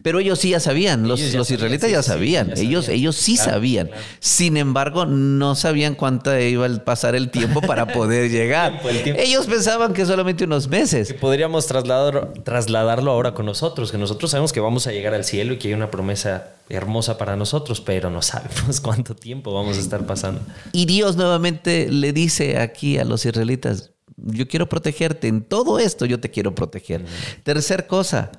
Pero 0.02 0.20
ellos 0.20 0.40
sí 0.40 0.52
ya 0.52 0.62
sabían, 0.62 1.10
los, 1.10 1.20
israelitas 1.20 1.92
ya 1.92 2.02
sabían, 2.02 2.54
ellos, 2.58 2.88
ellos 2.88 3.18
sí 3.18 3.36
sabían. 3.36 3.90
Sin 4.20 4.56
embargo, 4.56 5.06
no 5.06 5.56
sabían 5.56 5.96
cuánto 5.96 6.38
iba 6.40 6.66
a 6.66 6.86
pasar 6.86 7.16
el 7.16 7.32
tiempo 7.32 7.60
para 7.60 7.86
poder 7.94 8.32
llegar. 8.32 8.82
Ellos 9.18 9.48
pensaban 9.48 9.94
que 9.94 10.06
solamente 10.06 10.46
unos 10.46 10.70
meses. 10.70 11.12
podríamos 11.14 11.68
trasladar, 11.68 12.34
trasladarlo 12.46 13.12
ahora 13.12 13.34
con 13.34 13.46
nosotros, 13.46 13.92
que 13.92 13.98
nosotros 13.98 14.32
sabemos 14.32 14.54
que 14.54 14.62
vamos 14.62 14.88
a 14.88 14.94
llegar 14.94 15.14
al 15.14 15.26
cielo 15.26 15.54
y 15.54 15.58
que 15.58 15.68
hay 15.68 15.74
una 15.74 15.92
promesa 15.92 16.54
hermosa 16.70 17.18
para 17.18 17.36
nosotros, 17.36 17.82
pero 17.82 18.10
no 18.10 18.22
sabemos 18.22 18.80
cuánto 18.82 19.16
tiempo 19.16 19.54
vamos 19.54 19.76
a 19.78 19.82
estar 19.82 20.06
pasando. 20.06 20.40
Y 20.72 20.86
Dios 20.86 21.18
nuevamente 21.18 21.92
le 21.92 22.14
dice 22.14 22.58
aquí 22.60 22.98
a 22.98 23.04
los 23.04 23.26
israelitas, 23.26 23.92
yo 24.26 24.48
quiero 24.48 24.70
protegerte, 24.70 25.28
en 25.28 25.44
todo 25.44 25.80
esto 25.80 26.06
yo 26.06 26.20
te 26.20 26.32
quiero 26.32 26.56
proteger. 26.56 27.06
Tercer 27.44 27.88
cosa, 27.88 28.32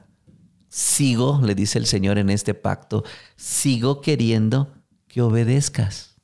sigo, 0.68 1.40
le 1.42 1.54
dice 1.54 1.78
el 1.78 1.86
Señor 1.86 2.18
en 2.18 2.30
este 2.30 2.54
pacto, 2.54 3.04
sigo 3.36 4.00
queriendo 4.00 4.72
que 5.08 5.22
obedezcas. 5.22 6.16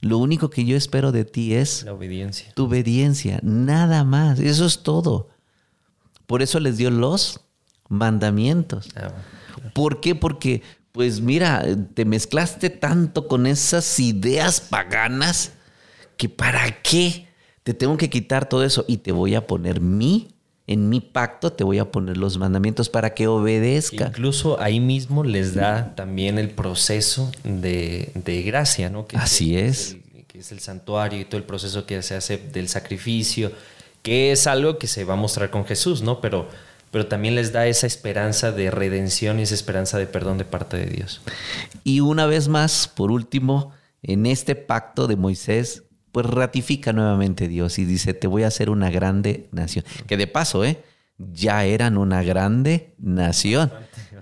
Lo 0.00 0.18
único 0.18 0.48
que 0.50 0.64
yo 0.64 0.76
espero 0.76 1.10
de 1.10 1.24
ti 1.24 1.54
es 1.54 1.82
la 1.82 1.92
obediencia. 1.92 2.52
Tu 2.54 2.66
obediencia, 2.66 3.40
nada 3.42 4.04
más. 4.04 4.38
Eso 4.38 4.66
es 4.66 4.82
todo. 4.82 5.28
Por 6.26 6.42
eso 6.42 6.60
les 6.60 6.76
dio 6.76 6.90
los 6.90 7.40
mandamientos. 7.88 8.90
Ah, 8.94 9.12
¿Por 9.74 10.00
qué? 10.00 10.14
Porque, 10.14 10.62
pues 10.92 11.20
mira, 11.20 11.64
te 11.94 12.04
mezclaste 12.04 12.70
tanto 12.70 13.26
con 13.26 13.46
esas 13.46 13.98
ideas 13.98 14.60
paganas 14.60 15.52
que 16.16 16.28
para 16.28 16.82
qué 16.82 17.27
te 17.68 17.74
tengo 17.74 17.98
que 17.98 18.08
quitar 18.08 18.48
todo 18.48 18.64
eso 18.64 18.86
y 18.88 18.96
te 18.96 19.12
voy 19.12 19.34
a 19.34 19.46
poner 19.46 19.82
mi 19.82 20.28
en 20.66 20.88
mi 20.88 21.02
pacto 21.02 21.52
te 21.52 21.64
voy 21.64 21.78
a 21.78 21.92
poner 21.92 22.16
los 22.16 22.38
mandamientos 22.38 22.88
para 22.88 23.12
que 23.12 23.26
obedezca. 23.26 24.06
Incluso 24.06 24.58
ahí 24.58 24.80
mismo 24.80 25.22
les 25.22 25.54
da 25.54 25.94
también 25.94 26.38
el 26.38 26.48
proceso 26.48 27.30
de, 27.44 28.10
gracia, 28.46 28.88
¿no? 28.88 29.06
Que 29.06 29.18
Así 29.18 29.58
es. 29.58 29.98
que 30.28 30.38
es 30.38 30.50
el 30.50 30.60
santuario 30.60 31.20
y 31.20 31.26
todo 31.26 31.36
el 31.36 31.44
proceso 31.44 31.84
que 31.84 32.00
se 32.00 32.14
hace 32.14 32.38
del 32.38 32.70
sacrificio, 32.70 33.52
que 34.00 34.32
es 34.32 34.46
algo 34.46 34.78
que 34.78 34.86
se 34.86 35.04
va 35.04 35.12
a 35.12 35.18
mostrar 35.18 35.50
con 35.50 35.66
Jesús, 35.66 36.00
¿no? 36.00 36.22
Pero, 36.22 36.48
pero 36.90 37.06
también 37.06 37.34
les 37.34 37.52
da 37.52 37.66
esa 37.66 37.86
esperanza 37.86 38.50
de 38.50 38.70
redención 38.70 39.40
y 39.40 39.42
esa 39.42 39.54
esperanza 39.54 39.98
de 39.98 40.06
perdón 40.06 40.38
de 40.38 40.46
parte 40.46 40.78
de 40.78 40.86
Dios. 40.86 41.20
Y 41.84 42.00
una 42.00 42.24
vez 42.24 42.48
más, 42.48 42.88
por 42.88 43.10
último, 43.10 43.72
en 44.02 44.24
este 44.24 44.54
pacto 44.54 45.06
de 45.06 45.16
Moisés, 45.16 45.82
pues 46.12 46.26
ratifica 46.26 46.92
nuevamente 46.92 47.48
Dios 47.48 47.78
y 47.78 47.84
dice, 47.84 48.14
te 48.14 48.26
voy 48.26 48.42
a 48.42 48.48
hacer 48.48 48.70
una 48.70 48.90
grande 48.90 49.48
nación. 49.52 49.84
Que 50.06 50.16
de 50.16 50.26
paso, 50.26 50.64
¿eh? 50.64 50.82
ya 51.18 51.64
eran 51.64 51.98
una 51.98 52.22
grande 52.22 52.94
nación. 52.98 53.72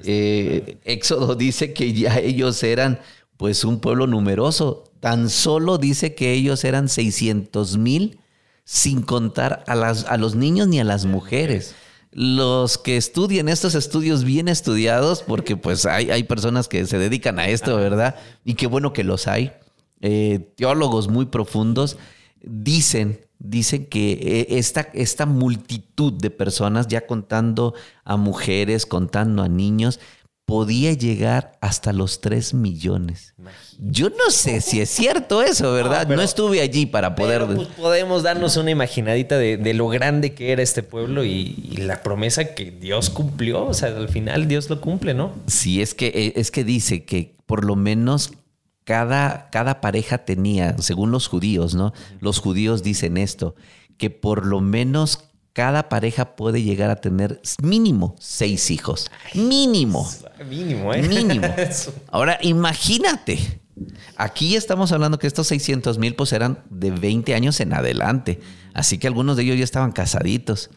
Eh, 0.04 0.78
Éxodo 0.84 1.34
dice 1.34 1.72
que 1.72 1.92
ya 1.92 2.18
ellos 2.18 2.62
eran 2.62 2.98
pues 3.36 3.64
un 3.64 3.80
pueblo 3.80 4.06
numeroso. 4.06 4.84
Tan 5.00 5.30
solo 5.30 5.78
dice 5.78 6.14
que 6.14 6.32
ellos 6.32 6.64
eran 6.64 6.88
600 6.88 7.76
mil 7.76 8.18
sin 8.64 9.02
contar 9.02 9.62
a, 9.66 9.74
las, 9.74 10.04
a 10.04 10.16
los 10.16 10.34
niños 10.34 10.68
ni 10.68 10.80
a 10.80 10.84
las 10.84 11.04
mujeres. 11.04 11.74
Los 12.10 12.78
que 12.78 12.96
estudian 12.96 13.48
estos 13.48 13.74
estudios 13.74 14.24
bien 14.24 14.48
estudiados, 14.48 15.22
porque 15.22 15.56
pues 15.56 15.84
hay, 15.84 16.10
hay 16.10 16.24
personas 16.24 16.66
que 16.66 16.86
se 16.86 16.98
dedican 16.98 17.38
a 17.38 17.48
esto, 17.48 17.76
¿verdad? 17.76 18.16
Y 18.42 18.54
qué 18.54 18.66
bueno 18.66 18.94
que 18.94 19.04
los 19.04 19.28
hay 19.28 19.52
eh, 20.00 20.52
teólogos 20.56 21.08
muy 21.08 21.26
profundos, 21.26 21.96
dicen, 22.42 23.20
dicen 23.38 23.86
que 23.86 24.12
eh, 24.12 24.46
esta, 24.58 24.88
esta 24.92 25.26
multitud 25.26 26.12
de 26.12 26.30
personas, 26.30 26.88
ya 26.88 27.06
contando 27.06 27.74
a 28.04 28.16
mujeres, 28.16 28.86
contando 28.86 29.42
a 29.42 29.48
niños, 29.48 30.00
podía 30.46 30.92
llegar 30.92 31.58
hasta 31.60 31.92
los 31.92 32.20
3 32.20 32.54
millones. 32.54 33.34
Yo 33.78 34.10
no 34.10 34.30
sé 34.30 34.60
si 34.60 34.80
es 34.80 34.88
cierto 34.88 35.42
eso, 35.42 35.72
¿verdad? 35.72 36.06
No, 36.06 36.22
estuve 36.22 36.60
allí 36.60 36.86
para 36.86 37.16
poder... 37.16 37.44
Pues, 37.46 37.66
podemos 37.68 38.22
darnos 38.22 38.56
una 38.56 38.70
imaginadita 38.70 39.36
de, 39.38 39.74
lo 39.74 39.88
grande 39.88 40.34
que 40.34 40.52
era 40.52 40.62
este 40.62 40.84
pueblo 40.84 41.24
y, 41.24 41.68
y, 41.68 41.78
la 41.78 42.00
promesa 42.02 42.54
que 42.54 42.70
Dios 42.70 43.10
cumplió. 43.10 43.64
O 43.66 43.74
sea, 43.74 43.88
al 43.88 44.08
final 44.08 44.46
Dios 44.46 44.70
lo 44.70 44.80
cumple, 44.80 45.14
¿no? 45.14 45.32
Sí, 45.48 45.82
es 45.82 45.94
que, 45.94 46.06
eh, 46.06 46.32
es 46.36 46.52
que 46.52 46.62
dice 46.62 47.04
que 47.04 47.34
por 47.46 47.64
lo 47.64 47.74
menos 47.74 48.32
cada, 48.86 49.50
cada 49.50 49.80
pareja 49.80 50.18
tenía, 50.18 50.76
según 50.78 51.10
los 51.10 51.26
judíos, 51.26 51.74
¿no? 51.74 51.92
Los 52.20 52.38
judíos 52.38 52.84
dicen 52.84 53.16
esto, 53.16 53.56
que 53.98 54.10
por 54.10 54.46
lo 54.46 54.60
menos 54.60 55.24
cada 55.52 55.88
pareja 55.88 56.36
puede 56.36 56.62
llegar 56.62 56.90
a 56.90 56.96
tener 56.96 57.40
mínimo 57.60 58.14
seis 58.20 58.70
hijos. 58.70 59.10
Mínimo. 59.34 60.08
Mínimo, 60.48 60.94
¿eh? 60.94 61.02
Mínimo. 61.02 61.48
Ahora, 62.12 62.38
imagínate. 62.42 63.60
Aquí 64.16 64.54
estamos 64.54 64.92
hablando 64.92 65.18
que 65.18 65.26
estos 65.26 65.48
600 65.48 65.98
mil 65.98 66.14
pues 66.14 66.32
eran 66.32 66.62
de 66.70 66.92
20 66.92 67.34
años 67.34 67.58
en 67.58 67.74
adelante. 67.74 68.38
Así 68.72 68.98
que 68.98 69.08
algunos 69.08 69.36
de 69.36 69.42
ellos 69.42 69.58
ya 69.58 69.64
estaban 69.64 69.90
casaditos. 69.90 70.70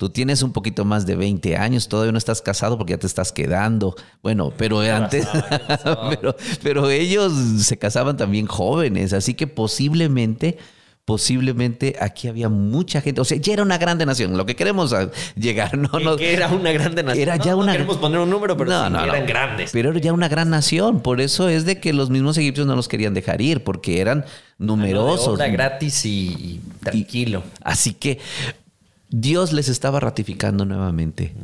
Tú 0.00 0.08
tienes 0.08 0.42
un 0.42 0.54
poquito 0.54 0.86
más 0.86 1.04
de 1.04 1.14
20 1.14 1.58
años, 1.58 1.86
todavía 1.86 2.10
no 2.10 2.16
estás 2.16 2.40
casado 2.40 2.78
porque 2.78 2.94
ya 2.94 2.98
te 2.98 3.06
estás 3.06 3.32
quedando. 3.32 3.94
Bueno, 4.22 4.50
pero 4.56 4.80
antes, 4.80 5.28
pero, 6.62 6.88
ellos 6.88 7.34
se 7.58 7.76
casaban 7.76 8.16
también 8.16 8.46
jóvenes, 8.46 9.12
así 9.12 9.34
que 9.34 9.46
posiblemente 9.46 10.56
posiblemente 11.04 11.96
aquí 12.00 12.28
había 12.28 12.48
mucha 12.48 13.02
gente. 13.02 13.20
O 13.20 13.24
sea, 13.24 13.36
ya 13.36 13.52
era 13.52 13.62
una 13.62 13.76
grande 13.76 14.06
nación. 14.06 14.38
Lo 14.38 14.46
que 14.46 14.56
queremos 14.56 14.94
llegar, 15.34 15.76
no, 15.76 15.98
no 15.98 16.16
que 16.16 16.32
era 16.32 16.48
una 16.48 16.72
grande 16.72 17.02
nación. 17.02 17.22
Era 17.22 17.36
ya 17.36 17.54
una. 17.54 17.72
queremos 17.72 17.98
poner 17.98 18.20
un 18.20 18.30
número, 18.30 18.56
pero 18.56 18.70
no, 18.88 19.04
eran 19.04 19.26
grandes. 19.26 19.70
Pero 19.70 19.90
era 19.90 20.00
ya 20.00 20.14
una 20.14 20.28
gran 20.28 20.48
nación. 20.48 21.00
Por 21.00 21.20
eso 21.20 21.50
es 21.50 21.66
de 21.66 21.78
que 21.78 21.92
los 21.92 22.08
mismos 22.08 22.38
egipcios 22.38 22.66
no 22.66 22.74
los 22.74 22.88
querían 22.88 23.12
dejar 23.12 23.42
ir, 23.42 23.64
porque 23.64 24.00
eran 24.00 24.24
numerosos. 24.56 25.38
Era 25.38 25.50
gratis 25.50 26.06
y, 26.06 26.60
tranquilo. 26.80 27.42
así 27.60 27.92
que 27.92 28.18
Dios 29.10 29.52
les 29.52 29.68
estaba 29.68 30.00
ratificando 30.00 30.64
nuevamente. 30.64 31.34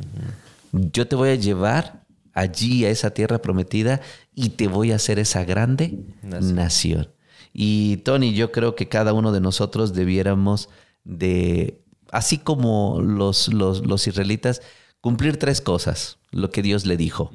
Yo 0.71 1.07
te 1.07 1.15
voy 1.15 1.29
a 1.29 1.35
llevar 1.35 2.05
allí 2.33 2.85
a 2.85 2.89
esa 2.89 3.11
tierra 3.11 3.41
prometida 3.41 4.01
y 4.35 4.49
te 4.49 4.67
voy 4.67 4.91
a 4.91 4.95
hacer 4.95 5.19
esa 5.19 5.43
grande 5.43 5.99
nación. 6.21 7.09
Y 7.53 7.97
Tony, 7.97 8.33
yo 8.33 8.51
creo 8.51 8.75
que 8.75 8.87
cada 8.87 9.13
uno 9.13 9.31
de 9.31 9.41
nosotros 9.41 9.93
debiéramos 9.93 10.69
de, 11.03 11.81
así 12.11 12.37
como 12.37 13.01
los, 13.01 13.51
los, 13.51 14.07
israelitas, 14.07 14.61
cumplir 15.01 15.37
tres 15.37 15.61
cosas, 15.61 16.19
lo 16.31 16.51
que 16.51 16.61
Dios 16.61 16.85
le 16.85 16.97
dijo. 16.97 17.31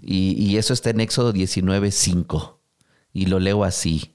y, 0.00 0.40
y, 0.40 0.56
eso 0.56 0.72
está 0.72 0.90
en 0.90 1.00
Éxodo 1.00 1.32
19, 1.32 1.90
5. 1.90 2.60
Y 3.12 3.26
lo 3.26 3.40
leo 3.40 3.64
así. 3.64 4.13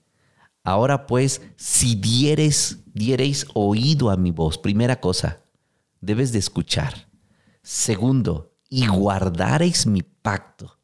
Ahora 0.64 1.08
pues, 1.08 1.42
si 1.56 1.96
dieres, 1.96 2.80
diereis 2.94 3.46
oído 3.54 4.10
a 4.10 4.18
mi 4.18 4.32
voz, 4.32 4.58
primera 4.58 5.00
cosa, 5.00 5.42
debes 6.02 6.32
de 6.32 6.40
escuchar. 6.40 7.08
Segundo, 7.64 8.54
y 8.70 8.88
guardareis 8.88 9.86
mi 9.86 10.02
pacto. 10.02 10.78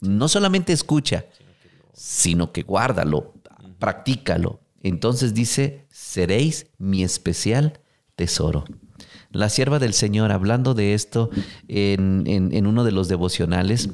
no 0.00 0.28
solamente 0.28 0.72
escucha, 0.72 1.26
sino 1.92 2.52
que 2.52 2.62
guárdalo, 2.62 3.34
practícalo. 3.78 4.60
Entonces 4.82 5.32
dice, 5.32 5.86
seréis 5.90 6.66
mi 6.78 7.02
especial 7.02 7.80
tesoro. 8.14 8.64
La 9.30 9.48
sierva 9.48 9.78
del 9.78 9.94
Señor, 9.94 10.32
hablando 10.32 10.74
de 10.74 10.94
esto 10.94 11.30
en 11.68 12.66
uno 12.66 12.84
de 12.84 12.92
los 12.92 13.08
devocionales, 13.08 13.90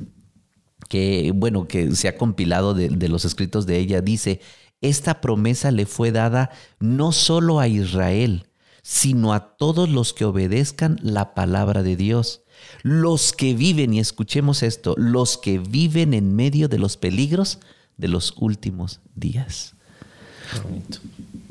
que, 0.89 1.33
bueno, 1.35 1.66
que 1.66 1.95
se 1.95 2.09
ha 2.09 2.16
compilado 2.16 2.74
de, 2.74 3.09
los 3.09 3.24
escritos 3.24 3.66
de 3.66 3.78
ella, 3.78 4.01
dice, 4.01 4.41
esta 4.80 5.20
promesa 5.20 5.70
le 5.70 5.87
fue 5.87 6.12
dada 6.12 6.51
no 6.80 7.12
solo 7.12 7.61
a 7.61 7.68
Israel, 7.68 8.49
sino 8.83 9.33
a 9.33 9.57
todos 9.57 9.89
los 9.89 10.12
que 10.12 10.24
obedezcan 10.24 10.99
la 11.03 11.35
palabra 11.35 11.83
de 11.83 11.97
Dios. 11.97 12.43
Los 12.83 13.33
que 13.33 13.55
viven, 13.55 13.95
y 13.95 14.01
escuchemos 14.01 14.62
esto, 14.62 14.95
los 14.97 15.39
que 15.39 15.59
viven 15.59 16.14
en 16.14 16.35
medio 16.35 16.68
de 16.68 16.78
los 16.78 16.97
peligros 16.97 17.59
de 17.97 18.09
los 18.09 18.35
últimos 18.39 19.01
días. 19.14 19.74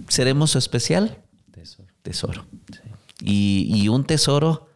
¿Seremos 0.08 0.52
su 0.52 0.58
especial? 0.58 1.18
Tesoro. 1.52 1.88
Tesoro. 2.02 2.46
Y, 3.22 3.72
y 3.74 3.88
un 3.88 4.04
tesoro, 4.04 4.68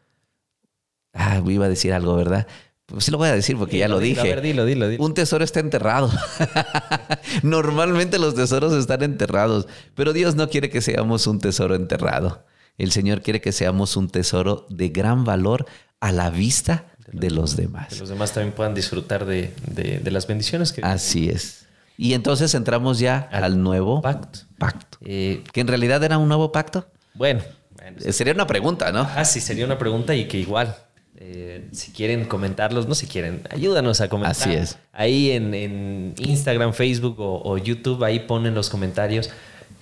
ah, 1.14 1.42
iba 1.46 1.66
a 1.66 1.70
decir 1.70 1.94
algo, 1.94 2.16
¿verdad? 2.16 2.48
Pues 2.88 3.06
sí 3.06 3.12
lo 3.12 3.18
voy 3.18 3.30
a 3.30 3.34
decir 3.36 3.58
porque 3.58 3.78
ya 3.80 3.88
lo 3.88 4.00
dije. 4.00 4.20
A 4.22 4.24
ver, 4.24 4.42
dilo, 4.42 4.64
dilo, 4.66 4.88
dilo. 4.88 5.04
Un 5.04 5.14
tesoro 5.16 5.44
está 5.44 5.60
enterrado. 5.60 6.12
Normalmente 7.44 8.20
los 8.20 8.36
tesoros 8.36 8.74
están 8.74 9.04
enterrados, 9.04 9.68
pero 9.96 10.14
Dios 10.14 10.36
no 10.36 10.50
quiere 10.50 10.70
que 10.70 10.82
seamos 10.82 11.28
un 11.28 11.40
tesoro 11.40 11.76
enterrado. 11.76 12.44
El 12.78 12.92
Señor 12.92 13.22
quiere 13.22 13.42
que 13.42 13.52
seamos 13.52 13.96
un 13.98 14.10
tesoro 14.10 14.66
de 14.70 14.90
gran 14.90 15.24
valor 15.24 15.66
a 16.00 16.12
la 16.12 16.30
vista 16.30 16.86
de 17.12 17.32
los 17.32 17.56
demás. 17.56 17.90
Que 17.90 18.00
los 18.00 18.10
demás 18.10 18.34
también 18.34 18.54
puedan 18.54 18.74
disfrutar 18.74 19.26
de, 19.26 19.54
de- 19.68 20.00
de 20.00 20.12
las 20.12 20.28
bendiciones 20.28 20.72
que 20.74 20.82
Así 20.82 21.30
es. 21.30 21.66
Y 21.98 22.14
entonces 22.14 22.54
entramos 22.54 23.00
ya 23.00 23.30
Al 23.32 23.46
al 23.46 23.64
nuevo 23.64 24.02
pacto. 24.02 24.40
pacto. 24.58 24.98
Eh, 25.02 25.44
Que 25.54 25.62
en 25.62 25.68
realidad 25.68 26.04
era 26.04 26.18
un 26.18 26.28
nuevo 26.28 26.52
pacto. 26.52 26.88
bueno, 27.14 27.42
bueno, 27.78 27.98
Eh, 28.04 28.12
Sería 28.12 28.34
una 28.34 28.46
pregunta, 28.48 28.92
¿no? 28.92 29.08
Ah, 29.16 29.24
sí, 29.24 29.40
sería 29.40 29.66
una 29.66 29.78
pregunta 29.78 30.14
y 30.14 30.28
que 30.28 30.38
igual, 30.38 30.76
eh, 31.18 31.68
si 31.72 31.92
quieren 31.92 32.26
comentarlos, 32.26 32.88
no 32.88 32.96
si 32.96 33.08
quieren, 33.08 33.42
ayúdanos 33.50 34.02
a 34.02 34.10
comentar. 34.10 34.32
Así 34.32 34.54
es. 34.54 34.78
Ahí 34.92 35.32
en, 35.32 35.54
en 35.54 36.14
Instagram, 36.18 36.74
Facebook 36.74 37.20
o, 37.20 37.42
o 37.44 37.58
YouTube, 37.58 38.04
ahí 38.04 38.20
ponen 38.20 38.54
los 38.54 38.70
comentarios. 38.70 39.30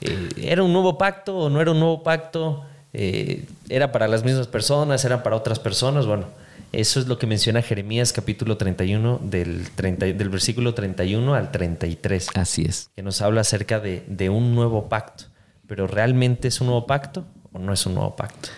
Eh, 0.01 0.29
¿Era 0.37 0.63
un 0.63 0.73
nuevo 0.73 0.97
pacto 0.97 1.35
o 1.37 1.49
no 1.49 1.59
era 1.61 1.71
un 1.71 1.79
nuevo 1.79 2.03
pacto? 2.03 2.63
Eh, 2.93 3.45
¿Era 3.69 3.91
para 3.91 4.07
las 4.07 4.23
mismas 4.23 4.47
personas? 4.47 5.03
¿Era 5.05 5.23
para 5.23 5.35
otras 5.35 5.59
personas? 5.59 6.05
Bueno, 6.05 6.25
eso 6.71 6.99
es 6.99 7.07
lo 7.07 7.17
que 7.17 7.25
menciona 7.25 7.61
Jeremías 7.61 8.13
capítulo 8.13 8.57
31, 8.57 9.19
del, 9.23 9.69
30 9.71 10.05
del 10.07 10.29
versículo 10.29 10.73
31 10.73 11.33
al 11.33 11.51
33 11.51 12.29
Así 12.35 12.65
es. 12.65 12.89
que 12.95 13.01
nos 13.01 13.21
habla 13.21 13.41
acerca 13.41 13.79
de, 13.79 14.03
de 14.07 14.29
un 14.29 14.53
nuevo 14.53 14.89
pacto. 14.89 15.25
Pero 15.67 15.87
¿realmente 15.87 16.49
es 16.49 16.61
un 16.61 16.67
nuevo 16.67 16.85
pacto 16.85 17.25
o 17.51 17.59
no 17.59 17.73
es 17.73 17.85
un 17.85 17.95
nuevo 17.95 18.15
pacto? 18.15 18.49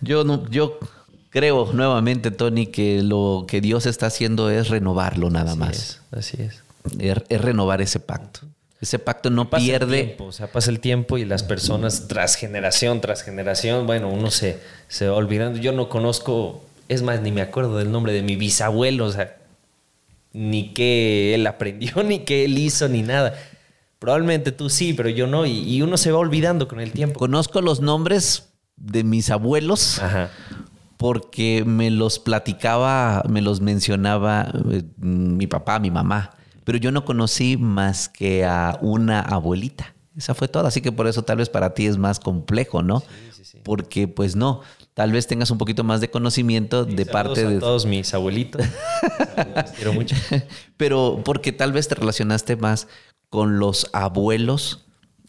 Yo, 0.00 0.24
no, 0.24 0.48
yo 0.50 0.78
creo 1.30 1.72
nuevamente, 1.72 2.30
Tony, 2.30 2.66
que 2.66 3.02
lo 3.02 3.44
que 3.48 3.60
Dios 3.60 3.86
está 3.86 4.06
haciendo 4.06 4.50
es 4.50 4.68
renovarlo 4.68 5.30
nada 5.30 5.52
Así 5.52 5.58
más. 5.60 5.76
es, 5.76 6.00
así 6.12 6.42
es. 6.42 6.62
Es, 6.98 7.22
es 7.28 7.40
renovar 7.40 7.80
ese 7.80 8.00
pacto. 8.00 8.40
Ese 8.80 8.98
pacto 8.98 9.28
no 9.28 9.50
Pasa 9.50 9.62
el 9.64 9.68
pierde. 9.70 10.04
tiempo, 10.04 10.24
o 10.24 10.32
sea, 10.32 10.50
pasa 10.50 10.70
el 10.70 10.80
tiempo 10.80 11.18
y 11.18 11.26
las 11.26 11.42
personas 11.42 12.08
tras 12.08 12.36
generación 12.36 13.02
tras 13.02 13.22
generación, 13.22 13.86
bueno, 13.86 14.08
uno 14.08 14.30
se, 14.30 14.58
se 14.88 15.06
va 15.06 15.16
olvidando. 15.16 15.58
Yo 15.58 15.72
no 15.72 15.90
conozco, 15.90 16.64
es 16.88 17.02
más, 17.02 17.20
ni 17.20 17.30
me 17.30 17.42
acuerdo 17.42 17.76
del 17.76 17.92
nombre 17.92 18.14
de 18.14 18.22
mi 18.22 18.36
bisabuelo, 18.36 19.04
o 19.04 19.12
sea, 19.12 19.36
ni 20.32 20.72
qué 20.72 21.34
él 21.34 21.46
aprendió, 21.46 22.02
ni 22.04 22.20
qué 22.20 22.46
él 22.46 22.56
hizo, 22.56 22.88
ni 22.88 23.02
nada. 23.02 23.34
Probablemente 23.98 24.50
tú 24.50 24.70
sí, 24.70 24.94
pero 24.94 25.10
yo 25.10 25.26
no, 25.26 25.44
y, 25.44 25.58
y 25.60 25.82
uno 25.82 25.98
se 25.98 26.10
va 26.10 26.18
olvidando 26.18 26.66
con 26.66 26.80
el 26.80 26.92
tiempo. 26.92 27.18
Conozco 27.20 27.60
los 27.60 27.80
nombres 27.80 28.48
de 28.78 29.04
mis 29.04 29.28
abuelos 29.28 29.98
Ajá. 29.98 30.30
Porque 31.00 31.64
me 31.64 31.90
los 31.90 32.18
platicaba, 32.18 33.22
me 33.26 33.40
los 33.40 33.62
mencionaba 33.62 34.52
eh, 34.70 34.82
mi 34.98 35.46
papá, 35.46 35.78
mi 35.78 35.90
mamá. 35.90 36.32
Pero 36.64 36.76
yo 36.76 36.92
no 36.92 37.06
conocí 37.06 37.56
más 37.56 38.10
que 38.10 38.44
a 38.44 38.78
una 38.82 39.22
abuelita. 39.22 39.94
Esa 40.14 40.34
fue 40.34 40.46
toda. 40.46 40.68
Así 40.68 40.82
que 40.82 40.92
por 40.92 41.06
eso 41.06 41.22
tal 41.22 41.38
vez 41.38 41.48
para 41.48 41.72
ti 41.72 41.86
es 41.86 41.96
más 41.96 42.20
complejo, 42.20 42.82
¿no? 42.82 43.02
Porque 43.62 44.08
pues 44.08 44.36
no, 44.36 44.60
tal 44.92 45.10
vez 45.12 45.26
tengas 45.26 45.50
un 45.50 45.56
poquito 45.56 45.84
más 45.84 46.02
de 46.02 46.10
conocimiento 46.10 46.84
de 46.84 47.06
parte 47.06 47.46
a 47.46 47.48
de... 47.48 47.60
todos 47.60 47.86
mis 47.86 48.12
abuelitos. 48.12 48.60
Los 49.56 49.70
quiero 49.70 49.94
mucho. 49.94 50.14
Pero 50.76 51.22
porque 51.24 51.52
tal 51.52 51.72
vez 51.72 51.88
te 51.88 51.94
relacionaste 51.94 52.56
más 52.56 52.88
con 53.30 53.58
los 53.58 53.88
abuelos 53.94 54.84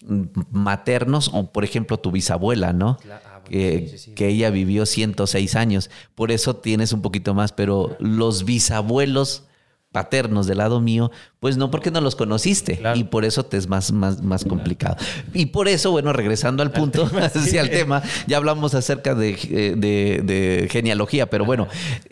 mm, 0.05 0.24
maternos 0.51 1.32
o 1.34 1.49
por 1.49 1.63
ejemplo 1.63 1.97
tu 1.97 2.11
bisabuela, 2.11 2.74
¿no? 2.74 2.97
Claro, 2.97 3.30
que, 3.52 3.88
sí, 3.89 3.97
sí, 3.97 3.97
sí. 4.06 4.12
que 4.14 4.28
ella 4.30 4.49
vivió 4.49 4.86
106 4.86 5.56
años. 5.56 5.89
Por 6.16 6.32
eso 6.32 6.56
tienes 6.56 6.93
un 6.93 7.02
poquito 7.02 7.34
más, 7.34 7.52
pero 7.52 7.95
los 7.99 8.45
bisabuelos 8.45 9.43
paternos 9.91 10.47
del 10.47 10.60
lado 10.60 10.80
mío, 10.80 11.12
pues 11.41 11.58
no 11.58 11.70
porque 11.70 11.91
no 11.91 11.99
los 11.99 12.16
conociste 12.16 12.78
Claro. 12.78 12.97
y 12.97 13.04
por 13.04 13.26
eso 13.26 13.43
te 13.43 13.58
es 13.58 13.68
más, 13.68 13.91
más, 13.91 14.22
más 14.24 14.45
complicado. 14.45 14.95
Y 15.34 15.47
por 15.47 15.68
eso, 15.68 15.91
bueno, 15.91 16.14
regresando 16.14 16.64
al 16.64 16.72
punto, 16.72 17.10
al 17.60 17.70
tema, 17.70 18.02
ya 18.26 18.38
hablamos 18.38 18.74
acerca 18.74 19.16
de, 19.16 19.32
eh, 19.32 19.74
de- 19.76 20.22
de 20.24 20.70
genealogía, 20.72 21.30
pero 21.30 21.43
bueno, 21.43 21.68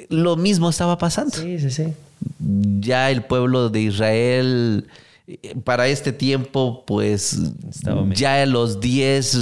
lo 0.10 0.36
mismo 0.36 0.70
estaba 0.70 0.98
pasando 0.98 1.38
Sí, 1.38 1.58
sí, 1.58 1.72
sí. 1.72 1.86
ya 2.82 3.10
el 3.12 3.24
pueblo 3.24 3.70
de 3.70 3.80
Israel 3.82 4.88
para 5.64 5.88
este 5.88 6.12
tiempo, 6.14 6.84
pues 6.88 7.40
ya 8.16 8.46
los 8.46 8.80
10, 8.80 9.38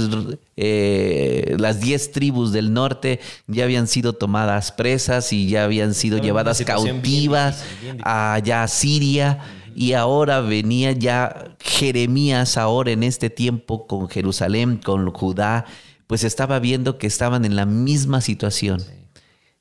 eh, 0.56 1.56
las 1.58 1.80
10 1.80 2.12
tribus 2.12 2.52
del 2.52 2.72
norte 2.72 3.20
ya 3.46 3.64
habían 3.64 3.86
sido 3.86 4.12
tomadas 4.12 4.72
presas 4.72 5.32
y 5.32 5.48
ya 5.48 5.64
habían 5.64 5.94
sido 5.94 6.16
Estaba 6.16 6.26
llevadas 6.26 6.58
bien 6.58 6.66
cautivas 6.66 7.56
difícil, 7.60 7.80
bien 7.80 7.96
difícil. 7.96 8.02
allá 8.04 8.62
a 8.64 8.68
Siria. 8.68 9.38
Y 9.74 9.92
ahora 9.92 10.40
venía 10.40 10.90
ya 10.92 11.54
Jeremías 11.60 12.56
ahora 12.56 12.90
en 12.90 13.04
este 13.04 13.30
tiempo 13.30 13.86
con 13.86 14.08
Jerusalén, 14.08 14.78
con 14.82 15.08
Judá, 15.12 15.66
pues 16.08 16.24
estaba 16.24 16.58
viendo 16.58 16.98
que 16.98 17.06
estaban 17.06 17.44
en 17.44 17.54
la 17.54 17.64
misma 17.64 18.20
situación. 18.20 18.82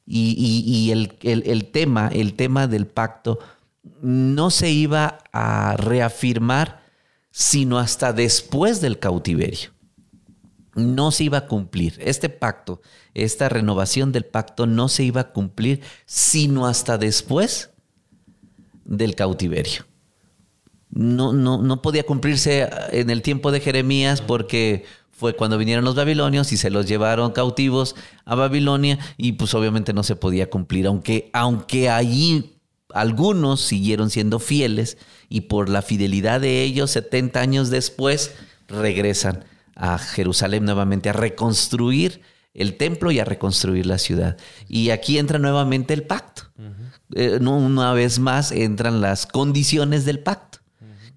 Y, 0.08 0.34
y- 0.38 0.64
y 0.88 0.92
el, 0.92 1.14
el- 1.22 1.44
el 1.46 1.66
tema, 1.66 2.10
el 2.12 2.34
tema 2.34 2.68
del 2.68 2.88
pacto, 2.88 3.38
no 4.02 4.50
se 4.50 4.72
iba 4.72 5.20
a 5.32 5.76
reafirmar 5.78 6.84
sino 7.32 7.78
hasta 7.78 8.14
después 8.14 8.82
del 8.82 9.00
cautiverio. 9.00 9.70
No 10.74 11.12
se 11.12 11.26
iba 11.26 11.40
a 11.40 11.48
cumplir. 11.48 11.96
Este 12.00 12.30
pacto, 12.30 12.82
esta 13.14 13.50
renovación 13.50 14.12
del 14.12 14.26
pacto 14.26 14.66
no 14.66 14.90
se 14.90 15.04
iba 15.04 15.22
a 15.22 15.32
cumplir 15.32 15.82
sino 16.06 16.68
hasta 16.68 16.98
después 16.98 17.72
del 18.86 19.16
cautiverio. 19.16 19.86
No, 20.90 21.34
no, 21.34 21.62
no 21.62 21.82
podía 21.82 22.04
cumplirse 22.04 22.70
en 22.92 23.10
el 23.10 23.22
tiempo 23.22 23.52
de 23.52 23.60
Jeremías 23.60 24.22
porque 24.22 24.86
fue 25.12 25.36
cuando 25.36 25.58
vinieron 25.58 25.84
los 25.84 25.96
babilonios 25.96 26.52
y 26.54 26.58
se 26.58 26.70
los 26.70 26.88
llevaron 26.88 27.32
cautivos 27.32 27.96
a 28.24 28.36
Babilonia 28.36 29.00
y 29.18 29.34
pues 29.34 29.54
obviamente 29.54 29.92
no 29.92 30.04
se 30.04 30.16
podía 30.16 30.50
cumplir, 30.50 30.88
aunque, 30.88 31.30
aunque 31.34 31.90
allí 31.90 32.57
algunos 33.02 33.62
siguieron 33.62 34.10
siendo 34.10 34.40
fieles 34.40 34.98
y 35.30 35.42
por 35.42 35.70
la 35.70 35.82
fidelidad 35.82 36.42
de 36.42 36.64
ellos 36.64 36.92
70 36.92 37.40
años 37.40 37.70
después 37.70 38.34
regresan 38.68 39.46
a 39.76 39.98
Jerusalén 39.98 40.66
nuevamente 40.66 41.10
a 41.10 41.14
reconstruir 41.14 42.22
el 42.54 42.76
templo 42.78 43.12
y 43.12 43.20
a 43.20 43.26
reconstruir 43.26 43.86
la 43.86 43.98
ciudad. 44.00 44.38
Y 44.68 44.90
aquí 44.90 45.18
entra 45.20 45.38
nuevamente 45.38 45.94
el 45.94 46.04
pacto. 46.04 46.44
Eh, 47.16 47.38
una 47.42 47.94
vez 47.94 48.20
más 48.20 48.52
entran 48.52 49.00
las 49.02 49.28
condiciones 49.28 50.04
del 50.06 50.20
pacto. 50.20 50.60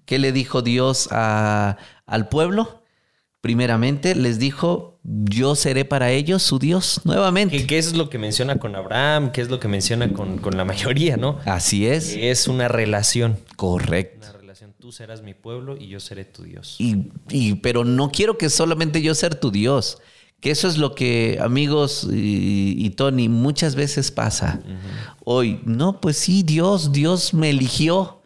¿Qué 0.05 0.19
le 0.19 0.31
dijo 0.31 0.61
Dios 0.61 1.07
a- 1.11 1.77
al 2.05 2.29
pueblo? 2.29 2.80
Primeramente 3.41 4.13
les 4.13 4.37
dijo, 4.37 4.99
yo 5.03 5.55
seré 5.55 5.83
para 5.83 6.11
ellos 6.11 6.43
su 6.43 6.59
Dios 6.59 7.01
nuevamente. 7.05 7.57
¿Qué, 7.57 7.65
qué 7.65 7.77
es 7.79 7.93
lo 7.93 8.07
que 8.07 8.19
menciona 8.19 8.57
con 8.59 8.75
Abraham? 8.75 9.31
¿Qué 9.31 9.41
es 9.41 9.49
lo 9.49 9.59
que 9.59 9.67
menciona 9.67 10.13
con, 10.13 10.37
con 10.37 10.55
la 10.57 10.63
mayoría, 10.63 11.17
no? 11.17 11.39
Así 11.45 11.87
es. 11.87 12.15
Es 12.15 12.47
una 12.47 12.67
relación. 12.67 13.39
Correcto. 13.55 14.19
Una 14.29 14.31
relación. 14.33 14.73
Tú 14.79 14.91
serás 14.91 15.23
mi 15.23 15.33
pueblo 15.33 15.75
y 15.75 15.87
yo 15.87 15.99
seré 15.99 16.23
tu 16.23 16.43
Dios. 16.43 16.75
Y, 16.77 17.07
y- 17.29 17.55
pero 17.55 17.83
no 17.83 18.11
quiero 18.11 18.37
que 18.37 18.49
solamente 18.51 19.01
yo 19.01 19.15
ser 19.15 19.33
tu 19.33 19.49
Dios. 19.49 19.97
Que 20.39 20.51
eso 20.51 20.67
es 20.67 20.77
lo 20.77 20.93
que, 20.95 21.39
amigos 21.41 22.07
y, 22.11 22.75
y 22.77 22.89
Tony, 22.91 23.27
muchas 23.27 23.73
veces 23.75 24.11
pasa. 24.11 24.59
Hoy, 25.23 25.61
no, 25.65 25.99
pues 25.99 26.17
sí, 26.17 26.43
Dios, 26.43 26.91
Dios 26.91 27.33
me 27.35 27.49
eligió 27.51 28.20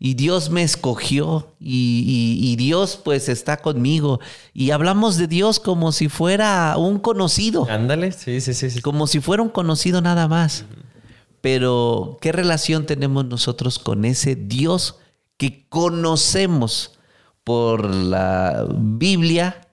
y 0.00 0.14
Dios 0.14 0.50
me 0.50 0.62
escogió 0.62 1.54
y, 1.60 2.04
y- 2.40 2.52
y 2.52 2.56
Dios 2.56 3.00
pues 3.02 3.28
está 3.28 3.56
conmigo. 3.58 4.20
Y 4.54 4.70
hablamos 4.70 5.16
de 5.16 5.26
Dios 5.26 5.58
como 5.60 5.90
si 5.92 6.08
fuera 6.08 6.76
un 6.76 6.98
conocido, 6.98 7.66
Ándale, 7.68 8.12
sí, 8.12 8.40
sí, 8.40 8.54
sí. 8.54 8.70
sí. 8.70 8.80
como 8.80 9.06
si 9.06 9.20
fuera 9.20 9.42
un 9.42 9.48
conocido 9.48 10.00
nada 10.00 10.28
más. 10.28 10.64
Pero, 11.40 12.18
¿qué 12.20 12.32
relación 12.32 12.84
tenemos 12.86 13.24
nosotros 13.24 13.78
con 13.78 14.04
ese 14.04 14.34
Dios 14.34 14.96
que 15.36 15.66
conocemos 15.68 16.98
por 17.44 17.84
la 17.94 18.66
Biblia, 18.76 19.67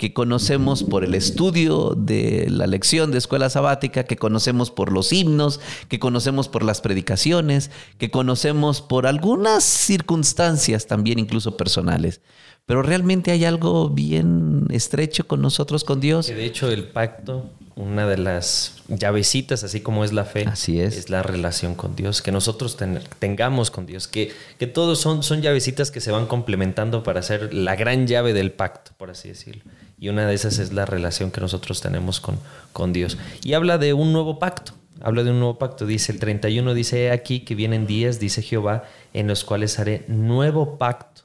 que 0.00 0.14
conocemos 0.14 0.82
por 0.82 1.04
el 1.04 1.14
estudio 1.14 1.92
de 1.94 2.46
la 2.48 2.66
lección 2.66 3.10
de 3.10 3.18
escuela 3.18 3.50
sabática, 3.50 4.04
que 4.04 4.16
conocemos 4.16 4.70
por 4.70 4.92
los 4.92 5.12
himnos, 5.12 5.60
que 5.88 5.98
conocemos 5.98 6.48
por 6.48 6.62
las 6.62 6.80
predicaciones, 6.80 7.70
que 7.98 8.10
conocemos 8.10 8.80
por 8.80 9.06
algunas 9.06 9.62
circunstancias 9.62 10.86
también 10.86 11.18
incluso 11.18 11.58
personales? 11.58 12.22
Pero 12.64 12.82
realmente 12.82 13.30
hay 13.30 13.44
algo 13.44 13.90
bien 13.90 14.68
estrecho 14.70 15.26
con 15.26 15.42
nosotros, 15.42 15.84
con 15.84 16.00
Dios. 16.00 16.28
De 16.28 16.46
hecho 16.46 16.70
el 16.70 16.88
pacto 16.88 17.50
una 17.76 18.06
de 18.06 18.18
las 18.18 18.82
llavecitas, 18.88 19.64
así 19.64 19.80
como 19.80 20.04
es 20.04 20.12
la 20.12 20.24
fe, 20.24 20.44
así 20.46 20.80
es. 20.80 20.96
es 20.96 21.10
la 21.10 21.22
relación 21.22 21.74
con 21.74 21.96
Dios, 21.96 22.22
que 22.22 22.32
nosotros 22.32 22.76
tengamos 23.18 23.70
con 23.70 23.86
Dios, 23.86 24.08
que, 24.08 24.32
que 24.58 24.66
todos 24.66 25.00
son, 25.00 25.22
son 25.22 25.42
llavecitas 25.42 25.90
que 25.90 26.00
se 26.00 26.10
van 26.10 26.26
complementando 26.26 27.02
para 27.02 27.20
hacer 27.20 27.54
la 27.54 27.76
gran 27.76 28.06
llave 28.06 28.32
del 28.32 28.52
pacto, 28.52 28.92
por 28.96 29.10
así 29.10 29.28
decirlo. 29.28 29.62
Y 29.98 30.08
una 30.08 30.26
de 30.26 30.34
esas 30.34 30.58
es 30.58 30.72
la 30.72 30.86
relación 30.86 31.30
que 31.30 31.40
nosotros 31.40 31.80
tenemos 31.80 32.20
con, 32.20 32.38
con 32.72 32.92
Dios. 32.92 33.18
Y 33.42 33.52
habla 33.52 33.78
de 33.78 33.92
un 33.92 34.12
nuevo 34.12 34.38
pacto, 34.38 34.72
habla 35.00 35.22
de 35.24 35.30
un 35.30 35.38
nuevo 35.38 35.58
pacto. 35.58 35.86
Dice 35.86 36.12
el 36.12 36.18
31, 36.18 36.74
dice 36.74 37.10
aquí 37.10 37.40
que 37.40 37.54
vienen 37.54 37.86
días, 37.86 38.18
dice 38.18 38.42
Jehová, 38.42 38.84
en 39.12 39.26
los 39.26 39.44
cuales 39.44 39.78
haré 39.78 40.04
nuevo 40.08 40.78
pacto 40.78 41.22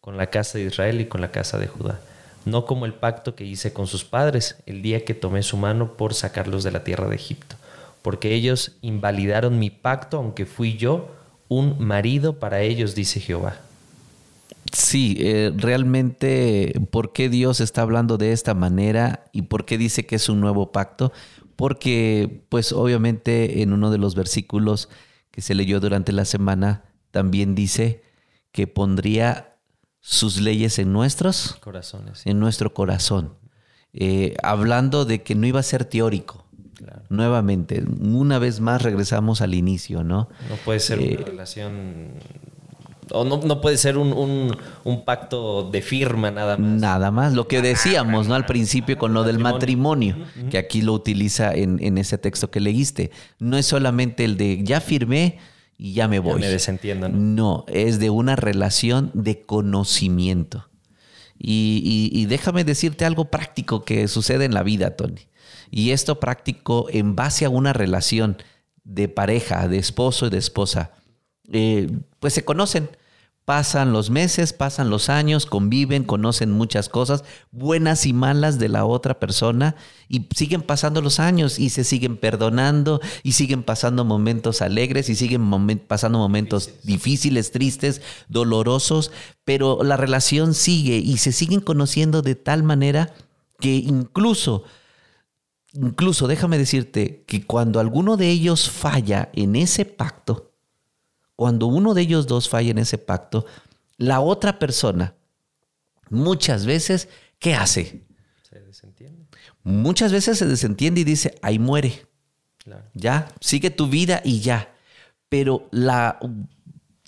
con 0.00 0.16
la 0.16 0.28
casa 0.28 0.58
de 0.58 0.64
Israel 0.64 1.00
y 1.00 1.06
con 1.06 1.20
la 1.20 1.30
casa 1.30 1.58
de 1.58 1.66
Judá 1.66 2.00
no 2.44 2.64
como 2.64 2.86
el 2.86 2.94
pacto 2.94 3.34
que 3.34 3.44
hice 3.44 3.72
con 3.72 3.86
sus 3.86 4.04
padres 4.04 4.56
el 4.66 4.82
día 4.82 5.04
que 5.04 5.14
tomé 5.14 5.42
su 5.42 5.56
mano 5.56 5.96
por 5.96 6.14
sacarlos 6.14 6.64
de 6.64 6.72
la 6.72 6.84
tierra 6.84 7.08
de 7.08 7.16
Egipto, 7.16 7.56
porque 8.02 8.34
ellos 8.34 8.76
invalidaron 8.80 9.58
mi 9.58 9.70
pacto, 9.70 10.16
aunque 10.18 10.46
fui 10.46 10.76
yo 10.76 11.14
un 11.48 11.84
marido 11.84 12.38
para 12.38 12.62
ellos, 12.62 12.94
dice 12.94 13.20
Jehová. 13.20 13.60
Sí, 14.72 15.16
eh, 15.18 15.52
realmente, 15.56 16.74
¿por 16.90 17.12
qué 17.12 17.28
Dios 17.28 17.60
está 17.60 17.82
hablando 17.82 18.18
de 18.18 18.32
esta 18.32 18.54
manera 18.54 19.24
y 19.32 19.42
por 19.42 19.64
qué 19.64 19.78
dice 19.78 20.06
que 20.06 20.16
es 20.16 20.28
un 20.28 20.40
nuevo 20.40 20.70
pacto? 20.70 21.12
Porque, 21.56 22.42
pues 22.48 22.72
obviamente 22.72 23.62
en 23.62 23.72
uno 23.72 23.90
de 23.90 23.98
los 23.98 24.14
versículos 24.14 24.88
que 25.30 25.42
se 25.42 25.54
leyó 25.54 25.80
durante 25.80 26.12
la 26.12 26.24
semana, 26.24 26.84
también 27.10 27.54
dice 27.54 28.02
que 28.52 28.66
pondría 28.66 29.49
sus 30.00 30.40
leyes 30.40 30.78
en 30.78 30.92
nuestros 30.92 31.56
corazones, 31.60 32.22
en 32.26 32.40
nuestro 32.40 32.72
corazón. 32.74 33.34
Eh, 33.92 34.36
hablando 34.42 35.04
de 35.04 35.22
que 35.22 35.34
no 35.34 35.46
iba 35.46 35.60
a 35.60 35.64
ser 35.64 35.84
teórico. 35.84 36.46
Nuevamente, 37.10 37.82
una 38.00 38.38
vez 38.38 38.60
más 38.60 38.80
regresamos 38.82 39.42
al 39.42 39.54
inicio, 39.54 40.02
¿no? 40.02 40.28
No 40.48 40.56
puede 40.64 40.80
ser 40.80 40.98
una 40.98 41.08
eh, 41.08 41.24
relación 41.26 42.12
o 43.12 43.24
no, 43.24 43.38
no, 43.38 43.60
puede 43.60 43.76
ser 43.76 43.98
un, 43.98 44.56
pacto 45.04 45.68
de 45.70 45.82
firma 45.82 46.30
nada 46.30 46.56
más. 46.56 46.80
Nada 46.80 47.10
más, 47.10 47.34
lo 47.34 47.48
que 47.48 47.60
decíamos 47.60 48.28
¿no? 48.28 48.34
al 48.34 48.46
principio 48.46 48.96
con 48.98 49.12
lo 49.12 49.24
del 49.24 49.38
matrimonio, 49.38 50.16
que 50.50 50.58
aquí 50.58 50.82
lo 50.82 50.92
utiliza 50.92 51.52
en, 51.52 51.82
en, 51.82 51.98
ese 51.98 52.18
texto 52.18 52.50
que 52.50 52.60
leíste. 52.60 53.10
No 53.38 53.56
es 53.56 53.66
solamente 53.66 54.24
el 54.24 54.36
de 54.36 54.62
ya 54.62 54.80
firmé, 54.80 55.38
y 55.82 55.94
ya 55.94 56.08
me 56.08 56.18
voy. 56.18 56.42
me 56.42 56.48
desentiendo, 56.48 57.08
¿no? 57.08 57.16
No, 57.16 57.64
es 57.66 57.98
de 57.98 58.10
una 58.10 58.36
relación 58.36 59.10
de 59.14 59.40
conocimiento. 59.40 60.68
Y, 61.38 62.26
déjame 62.26 62.64
decirte 62.64 63.06
algo 63.06 63.30
práctico 63.30 63.82
que 63.82 64.06
sucede 64.06 64.44
en 64.44 64.52
la 64.52 64.62
vida, 64.62 64.94
Tony. 64.94 65.22
Y 65.70 65.92
esto 65.92 66.20
práctico 66.20 66.88
en 66.90 67.16
base 67.16 67.46
a 67.46 67.48
una 67.48 67.72
relación 67.72 68.36
de 68.84 69.08
pareja, 69.08 69.68
de 69.68 69.78
esposo 69.78 70.26
y 70.26 70.30
de 70.30 70.36
esposa. 70.36 70.92
Eh, 71.50 71.90
pues 72.18 72.34
se 72.34 72.44
conocen, 72.44 72.90
Pasan 73.50 73.92
los 73.92 74.10
meses, 74.10 74.52
pasan 74.52 74.90
los 74.90 75.08
años, 75.08 75.44
conviven, 75.44 76.04
conocen 76.04 76.52
muchas 76.52 76.88
cosas, 76.88 77.24
buenas 77.50 78.06
y 78.06 78.12
malas 78.12 78.60
de 78.60 78.68
la 78.68 78.84
otra 78.84 79.18
persona, 79.18 79.74
y 80.08 80.28
siguen 80.36 80.62
pasando 80.62 81.02
los 81.02 81.18
años 81.18 81.58
y 81.58 81.70
se 81.70 81.82
siguen 81.82 82.16
perdonando 82.16 83.00
y 83.24 83.32
siguen 83.32 83.64
pasando 83.64 84.04
momentos 84.04 84.62
alegres 84.62 85.08
y 85.08 85.16
siguen 85.16 85.50
pasando 85.80 86.20
momentos 86.20 86.70
difíciles, 86.84 87.50
tristes, 87.50 88.02
dolorosos, 88.28 89.10
pero 89.44 89.82
la 89.82 89.96
relación 89.96 90.54
sigue 90.54 90.98
y 90.98 91.16
se 91.16 91.32
siguen 91.32 91.58
conociendo 91.60 92.22
de 92.22 92.36
tal 92.36 92.62
manera 92.62 93.12
que 93.58 93.74
incluso, 93.74 94.62
incluso 95.72 96.28
déjame 96.28 96.56
decirte 96.56 97.24
que 97.26 97.44
cuando 97.44 97.80
alguno 97.80 98.16
de 98.16 98.30
ellos 98.30 98.70
falla 98.70 99.28
en 99.32 99.56
ese 99.56 99.86
pacto, 99.86 100.49
cuando 101.40 101.68
uno 101.68 101.94
de 101.94 102.02
ellos 102.02 102.26
dos 102.26 102.50
falla 102.50 102.70
en 102.70 102.76
ese 102.76 102.98
pacto, 102.98 103.46
la 103.96 104.20
otra 104.20 104.58
persona 104.58 105.14
muchas 106.10 106.66
veces, 106.66 107.08
¿qué 107.38 107.54
hace? 107.54 108.04
Se 108.42 108.60
desentiende. 108.60 109.24
Muchas 109.62 110.12
veces 110.12 110.36
se 110.36 110.44
desentiende 110.44 111.00
y 111.00 111.04
dice, 111.04 111.38
ahí 111.40 111.58
muere. 111.58 112.06
Ya, 112.92 113.32
sigue 113.40 113.70
tu 113.70 113.88
vida 113.88 114.20
y 114.22 114.40
ya. 114.40 114.74
Pero 115.30 115.66
la 115.70 116.20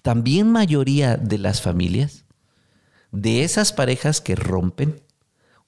también 0.00 0.50
mayoría 0.50 1.18
de 1.18 1.36
las 1.36 1.60
familias, 1.60 2.24
de 3.10 3.44
esas 3.44 3.74
parejas 3.74 4.22
que 4.22 4.34
rompen 4.34 5.02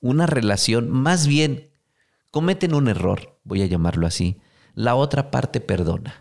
una 0.00 0.24
relación, 0.24 0.90
más 0.90 1.26
bien 1.26 1.68
cometen 2.30 2.72
un 2.74 2.88
error, 2.88 3.38
voy 3.44 3.60
a 3.60 3.66
llamarlo 3.66 4.06
así, 4.06 4.40
la 4.74 4.94
otra 4.94 5.30
parte 5.30 5.60
perdona. 5.60 6.18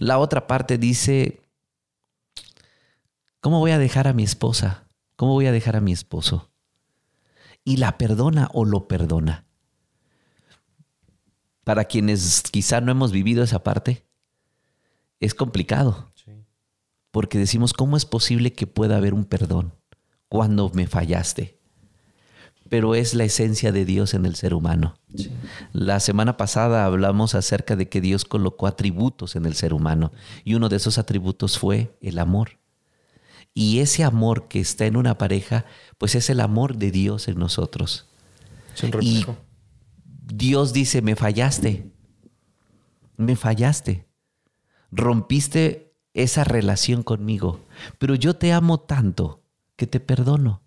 La 0.00 0.18
otra 0.18 0.46
parte 0.46 0.78
dice, 0.78 1.42
¿cómo 3.42 3.58
voy 3.58 3.72
a 3.72 3.78
dejar 3.78 4.08
a 4.08 4.14
mi 4.14 4.22
esposa? 4.22 4.88
¿Cómo 5.14 5.34
voy 5.34 5.44
a 5.44 5.52
dejar 5.52 5.76
a 5.76 5.82
mi 5.82 5.92
esposo? 5.92 6.50
Y 7.64 7.76
la 7.76 7.98
perdona 7.98 8.48
o 8.54 8.64
lo 8.64 8.88
perdona. 8.88 9.44
Para 11.64 11.84
quienes 11.84 12.42
quizá 12.50 12.80
no 12.80 12.90
hemos 12.90 13.12
vivido 13.12 13.44
esa 13.44 13.62
parte, 13.62 14.06
es 15.20 15.34
complicado. 15.34 16.10
Porque 17.10 17.36
decimos, 17.36 17.74
¿cómo 17.74 17.98
es 17.98 18.06
posible 18.06 18.54
que 18.54 18.66
pueda 18.66 18.96
haber 18.96 19.12
un 19.12 19.26
perdón 19.26 19.74
cuando 20.30 20.70
me 20.70 20.86
fallaste? 20.86 21.59
Pero 22.70 22.94
es 22.94 23.14
la 23.14 23.24
esencia 23.24 23.72
de 23.72 23.84
Dios 23.84 24.14
en 24.14 24.24
el 24.24 24.36
ser 24.36 24.54
humano. 24.54 24.96
La 25.72 25.98
semana 25.98 26.36
pasada 26.36 26.84
hablamos 26.84 27.34
acerca 27.34 27.74
de 27.74 27.88
que 27.88 28.00
Dios 28.00 28.24
colocó 28.24 28.68
atributos 28.68 29.34
en 29.34 29.44
el 29.44 29.54
ser 29.54 29.74
humano 29.74 30.12
y 30.44 30.54
uno 30.54 30.68
de 30.68 30.76
esos 30.76 30.96
atributos 30.96 31.58
fue 31.58 31.98
el 32.00 32.20
amor. 32.20 32.60
Y 33.52 33.80
ese 33.80 34.04
amor 34.04 34.46
que 34.46 34.60
está 34.60 34.86
en 34.86 34.96
una 34.96 35.18
pareja, 35.18 35.64
pues 35.98 36.14
es 36.14 36.30
el 36.30 36.38
amor 36.38 36.76
de 36.76 36.92
Dios 36.92 37.26
en 37.26 37.40
nosotros. 37.40 38.06
Y 39.00 39.26
Dios 40.32 40.72
dice, 40.72 41.02
me 41.02 41.16
fallaste, 41.16 41.90
me 43.16 43.34
fallaste, 43.34 44.06
rompiste 44.92 45.92
esa 46.14 46.44
relación 46.44 47.02
conmigo, 47.02 47.66
pero 47.98 48.14
yo 48.14 48.36
te 48.36 48.52
amo 48.52 48.78
tanto 48.78 49.42
que 49.74 49.88
te 49.88 49.98
perdono 49.98 50.62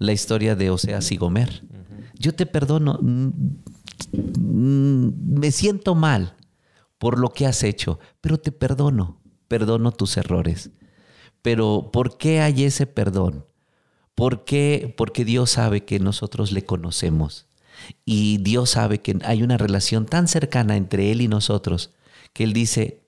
la 0.00 0.12
historia 0.12 0.56
de 0.56 0.70
Oseas 0.70 1.12
y 1.12 1.16
Gomer. 1.16 1.62
Yo 2.14 2.34
te 2.34 2.46
perdono, 2.46 2.98
me 4.12 5.52
siento 5.52 5.94
mal 5.94 6.36
por 6.98 7.18
lo 7.18 7.28
que 7.28 7.46
has 7.46 7.62
hecho, 7.62 8.00
pero 8.20 8.38
te 8.38 8.50
perdono, 8.50 9.20
perdono 9.46 9.92
tus 9.92 10.16
errores. 10.16 10.70
Pero 11.42 11.90
¿por 11.92 12.16
qué 12.18 12.40
hay 12.40 12.64
ese 12.64 12.86
perdón? 12.86 13.46
¿Por 14.14 14.44
qué? 14.44 14.92
Porque 14.96 15.24
Dios 15.24 15.50
sabe 15.50 15.84
que 15.84 16.00
nosotros 16.00 16.50
le 16.50 16.64
conocemos 16.64 17.46
y 18.04 18.38
Dios 18.38 18.70
sabe 18.70 19.00
que 19.00 19.18
hay 19.24 19.42
una 19.42 19.58
relación 19.58 20.06
tan 20.06 20.28
cercana 20.28 20.76
entre 20.76 21.12
Él 21.12 21.20
y 21.20 21.28
nosotros 21.28 21.92
que 22.32 22.44
Él 22.44 22.54
dice, 22.54 23.06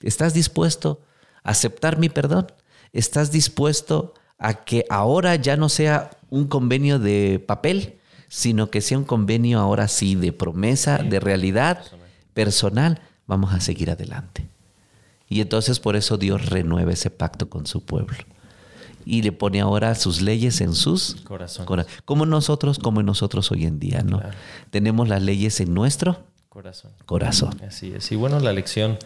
¿estás 0.00 0.34
dispuesto 0.34 1.02
a 1.44 1.50
aceptar 1.50 1.98
mi 1.98 2.08
perdón? 2.08 2.46
¿Estás 2.92 3.30
dispuesto 3.30 4.14
a 4.38 4.64
que 4.64 4.84
ahora 4.90 5.36
ya 5.36 5.56
no 5.56 5.68
sea 5.68 6.10
un 6.34 6.48
convenio 6.48 6.98
de 6.98 7.42
papel, 7.46 7.94
sino 8.28 8.68
que 8.68 8.80
sea 8.80 8.98
un 8.98 9.04
convenio 9.04 9.60
ahora 9.60 9.86
sí 9.86 10.16
de 10.16 10.32
promesa, 10.32 10.98
de 10.98 11.20
realidad 11.20 11.84
personal, 12.34 13.00
vamos 13.28 13.54
a 13.54 13.60
seguir 13.60 13.90
adelante. 13.90 14.48
Y 15.28 15.40
entonces 15.40 15.78
por 15.78 15.94
eso 15.94 16.16
Dios 16.16 16.46
renueva 16.46 16.92
ese 16.92 17.10
pacto 17.10 17.48
con 17.48 17.66
su 17.66 17.84
pueblo. 17.84 18.16
Y 19.06 19.22
le 19.22 19.30
pone 19.30 19.60
ahora 19.60 19.94
sus 19.94 20.22
leyes 20.22 20.60
en 20.60 20.74
sus 20.74 21.16
corazones. 21.22 21.86
Como 22.04 22.26
nosotros, 22.26 22.78
como 22.80 23.02
nosotros 23.02 23.52
hoy 23.52 23.64
en 23.64 23.78
día, 23.78 24.02
¿no? 24.02 24.20
Tenemos 24.70 25.08
las 25.08 25.22
leyes 25.22 25.60
en 25.60 25.72
nuestro 25.72 26.24
corazón. 26.48 26.90
corazón. 27.06 27.60
Así 27.66 27.92
es. 27.94 28.10
Y 28.10 28.16
bueno, 28.16 28.40
la 28.40 28.52
lección 28.52 28.98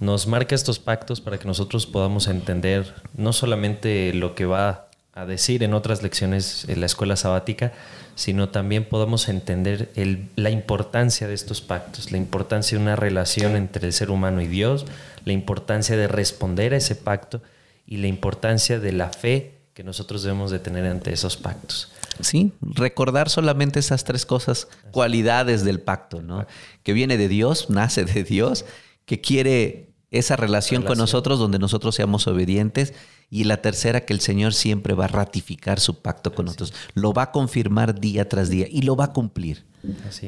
nos 0.00 0.26
marca 0.26 0.54
estos 0.54 0.78
pactos 0.78 1.20
para 1.20 1.38
que 1.38 1.46
nosotros 1.46 1.86
podamos 1.86 2.28
entender 2.28 2.94
no 3.14 3.32
solamente 3.34 4.14
lo 4.14 4.34
que 4.34 4.46
va 4.46 4.88
a 5.14 5.26
decir 5.26 5.62
en 5.62 5.74
otras 5.74 6.02
lecciones 6.02 6.66
en 6.68 6.80
la 6.80 6.86
escuela 6.86 7.16
sabática, 7.16 7.72
sino 8.14 8.48
también 8.48 8.84
podamos 8.84 9.28
entender 9.28 9.90
la 10.36 10.50
importancia 10.50 11.28
de 11.28 11.34
estos 11.34 11.60
pactos, 11.60 12.12
la 12.12 12.18
importancia 12.18 12.78
de 12.78 12.82
una 12.82 12.96
relación 12.96 13.56
entre 13.56 13.86
el 13.86 13.92
ser 13.92 14.10
humano 14.10 14.40
y 14.40 14.46
Dios, 14.46 14.86
la 15.24 15.32
importancia 15.32 15.96
de 15.96 16.08
responder 16.08 16.72
a 16.74 16.78
ese 16.78 16.96
pacto 16.96 17.42
y 17.86 17.98
la 17.98 18.06
importancia 18.06 18.78
de 18.78 18.92
la 18.92 19.10
fe 19.10 19.58
que 19.74 19.84
nosotros 19.84 20.22
debemos 20.22 20.50
de 20.50 20.58
tener 20.58 20.86
ante 20.86 21.12
esos 21.12 21.36
pactos. 21.36 21.92
Sí, 22.20 22.52
recordar 22.60 23.30
solamente 23.30 23.80
esas 23.80 24.04
tres 24.04 24.26
cosas, 24.26 24.68
cualidades 24.90 25.64
del 25.64 25.80
pacto, 25.80 26.20
¿no? 26.20 26.46
Que 26.82 26.92
viene 26.92 27.16
de 27.16 27.28
Dios, 27.28 27.70
nace 27.70 28.04
de 28.04 28.22
Dios, 28.22 28.66
que 29.06 29.20
quiere 29.20 29.88
esa 30.10 30.36
relación, 30.36 30.82
con 30.82 30.98
nosotros 30.98 31.38
donde 31.38 31.58
nosotros 31.58 31.94
seamos 31.94 32.26
obedientes. 32.26 32.92
Y 33.34 33.44
la 33.44 33.62
tercera, 33.62 34.02
que 34.02 34.12
el 34.12 34.20
Señor 34.20 34.52
siempre 34.52 34.92
va 34.92 35.06
a 35.06 35.08
ratificar 35.08 35.80
su 35.80 36.02
pacto 36.02 36.34
con 36.34 36.44
nosotros. 36.44 36.74
Lo 36.92 37.14
va 37.14 37.22
a 37.22 37.30
confirmar 37.32 37.98
día 37.98 38.28
tras 38.28 38.50
día 38.50 38.66
y 38.70 38.82
lo 38.82 38.94
va 38.94 39.06
a 39.06 39.12
cumplir. 39.14 39.64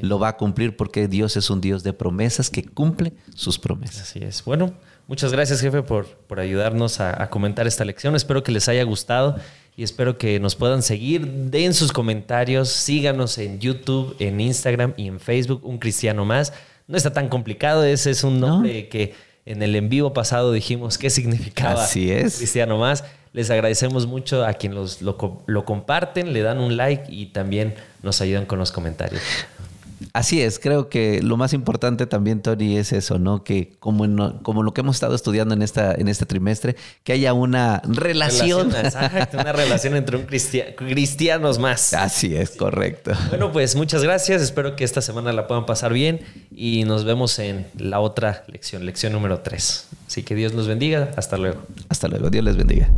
lo 0.00 0.18
va 0.18 0.28
a 0.28 0.36
cumplir 0.38 0.74
porque 0.74 1.06
Dios 1.06 1.36
es 1.36 1.50
un 1.50 1.60
Dios 1.60 1.82
de 1.82 1.92
promesas 1.92 2.48
que 2.48 2.64
cumple 2.64 3.12
sus 3.34 3.58
promesas. 3.58 4.08
Así 4.08 4.20
es. 4.20 4.42
Bueno, 4.42 4.72
muchas 5.06 5.32
gracias 5.32 5.60
jefe 5.60 5.82
por, 5.82 6.06
por 6.06 6.40
ayudarnos 6.40 6.98
a, 6.98 7.22
a 7.22 7.28
comentar 7.28 7.66
esta 7.66 7.84
lección. 7.84 8.16
Espero 8.16 8.42
que 8.42 8.52
les 8.52 8.70
haya 8.70 8.84
gustado 8.84 9.36
y 9.76 9.82
espero 9.82 10.16
que 10.16 10.40
nos 10.40 10.54
puedan 10.54 10.82
seguir. 10.82 11.26
Den 11.26 11.74
sus 11.74 11.92
comentarios, 11.92 12.70
síganos 12.70 13.36
en 13.36 13.58
YouTube, 13.58 14.16
en 14.18 14.40
Instagram 14.40 14.94
y 14.96 15.08
en 15.08 15.20
Facebook, 15.20 15.60
Un 15.62 15.76
Cristiano 15.76 16.24
Más. 16.24 16.54
No 16.86 16.96
está 16.96 17.12
tan 17.12 17.28
complicado, 17.28 17.84
ese 17.84 18.10
es 18.12 18.24
un 18.24 18.40
nombre 18.40 18.88
que 18.88 19.12
en 19.46 19.62
el 19.62 19.76
en 19.76 19.88
vivo 19.88 20.12
pasado 20.12 20.52
dijimos 20.52 20.98
qué 20.98 21.10
significaba 21.10 21.84
Así 21.84 22.10
es. 22.10 22.38
Cristiano 22.38 22.78
Más. 22.78 23.04
Les 23.32 23.50
agradecemos 23.50 24.06
mucho 24.06 24.44
a 24.44 24.54
quienes 24.54 25.02
lo, 25.02 25.42
lo 25.46 25.64
comparten, 25.64 26.32
le 26.32 26.42
dan 26.42 26.60
un 26.60 26.76
like 26.76 27.12
y 27.12 27.26
también 27.26 27.74
nos 28.02 28.20
ayudan 28.20 28.46
con 28.46 28.60
los 28.60 28.70
comentarios. 28.70 29.22
Así 30.12 30.42
es, 30.42 30.58
creo 30.58 30.88
que 30.88 31.22
lo 31.22 31.36
más 31.36 31.52
importante 31.52 32.06
también, 32.06 32.42
Tony, 32.42 32.76
es 32.76 32.92
eso, 32.92 33.18
¿no? 33.18 33.44
Que 33.44 33.72
como, 33.80 34.42
como 34.42 34.62
lo 34.62 34.74
que 34.74 34.80
hemos 34.82 34.96
estado 34.96 35.14
estudiando 35.14 35.54
en, 35.54 35.62
esta, 35.62 35.94
en 35.94 36.08
este 36.08 36.26
trimestre, 36.26 36.76
que 37.02 37.12
haya 37.12 37.32
una 37.32 37.82
relación. 37.84 38.74
exacto, 38.74 39.38
una 39.38 39.52
relación 39.52 39.96
entre 39.96 40.16
un 40.16 40.24
cristianos 40.24 41.58
más. 41.58 41.94
Así 41.94 42.36
es, 42.36 42.50
correcto. 42.50 43.12
Bueno, 43.30 43.52
pues 43.52 43.76
muchas 43.76 44.02
gracias. 44.02 44.42
Espero 44.42 44.76
que 44.76 44.84
esta 44.84 45.00
semana 45.00 45.32
la 45.32 45.46
puedan 45.46 45.66
pasar 45.66 45.92
bien 45.92 46.20
y 46.54 46.84
nos 46.84 47.04
vemos 47.04 47.38
en 47.38 47.66
la 47.76 48.00
otra 48.00 48.44
lección, 48.48 48.86
lección 48.86 49.12
número 49.12 49.40
3. 49.40 49.88
Así 50.06 50.22
que 50.22 50.34
Dios 50.34 50.54
los 50.54 50.66
bendiga. 50.66 51.10
Hasta 51.16 51.36
luego. 51.36 51.62
Hasta 51.88 52.08
luego. 52.08 52.30
Dios 52.30 52.44
les 52.44 52.56
bendiga. 52.56 52.88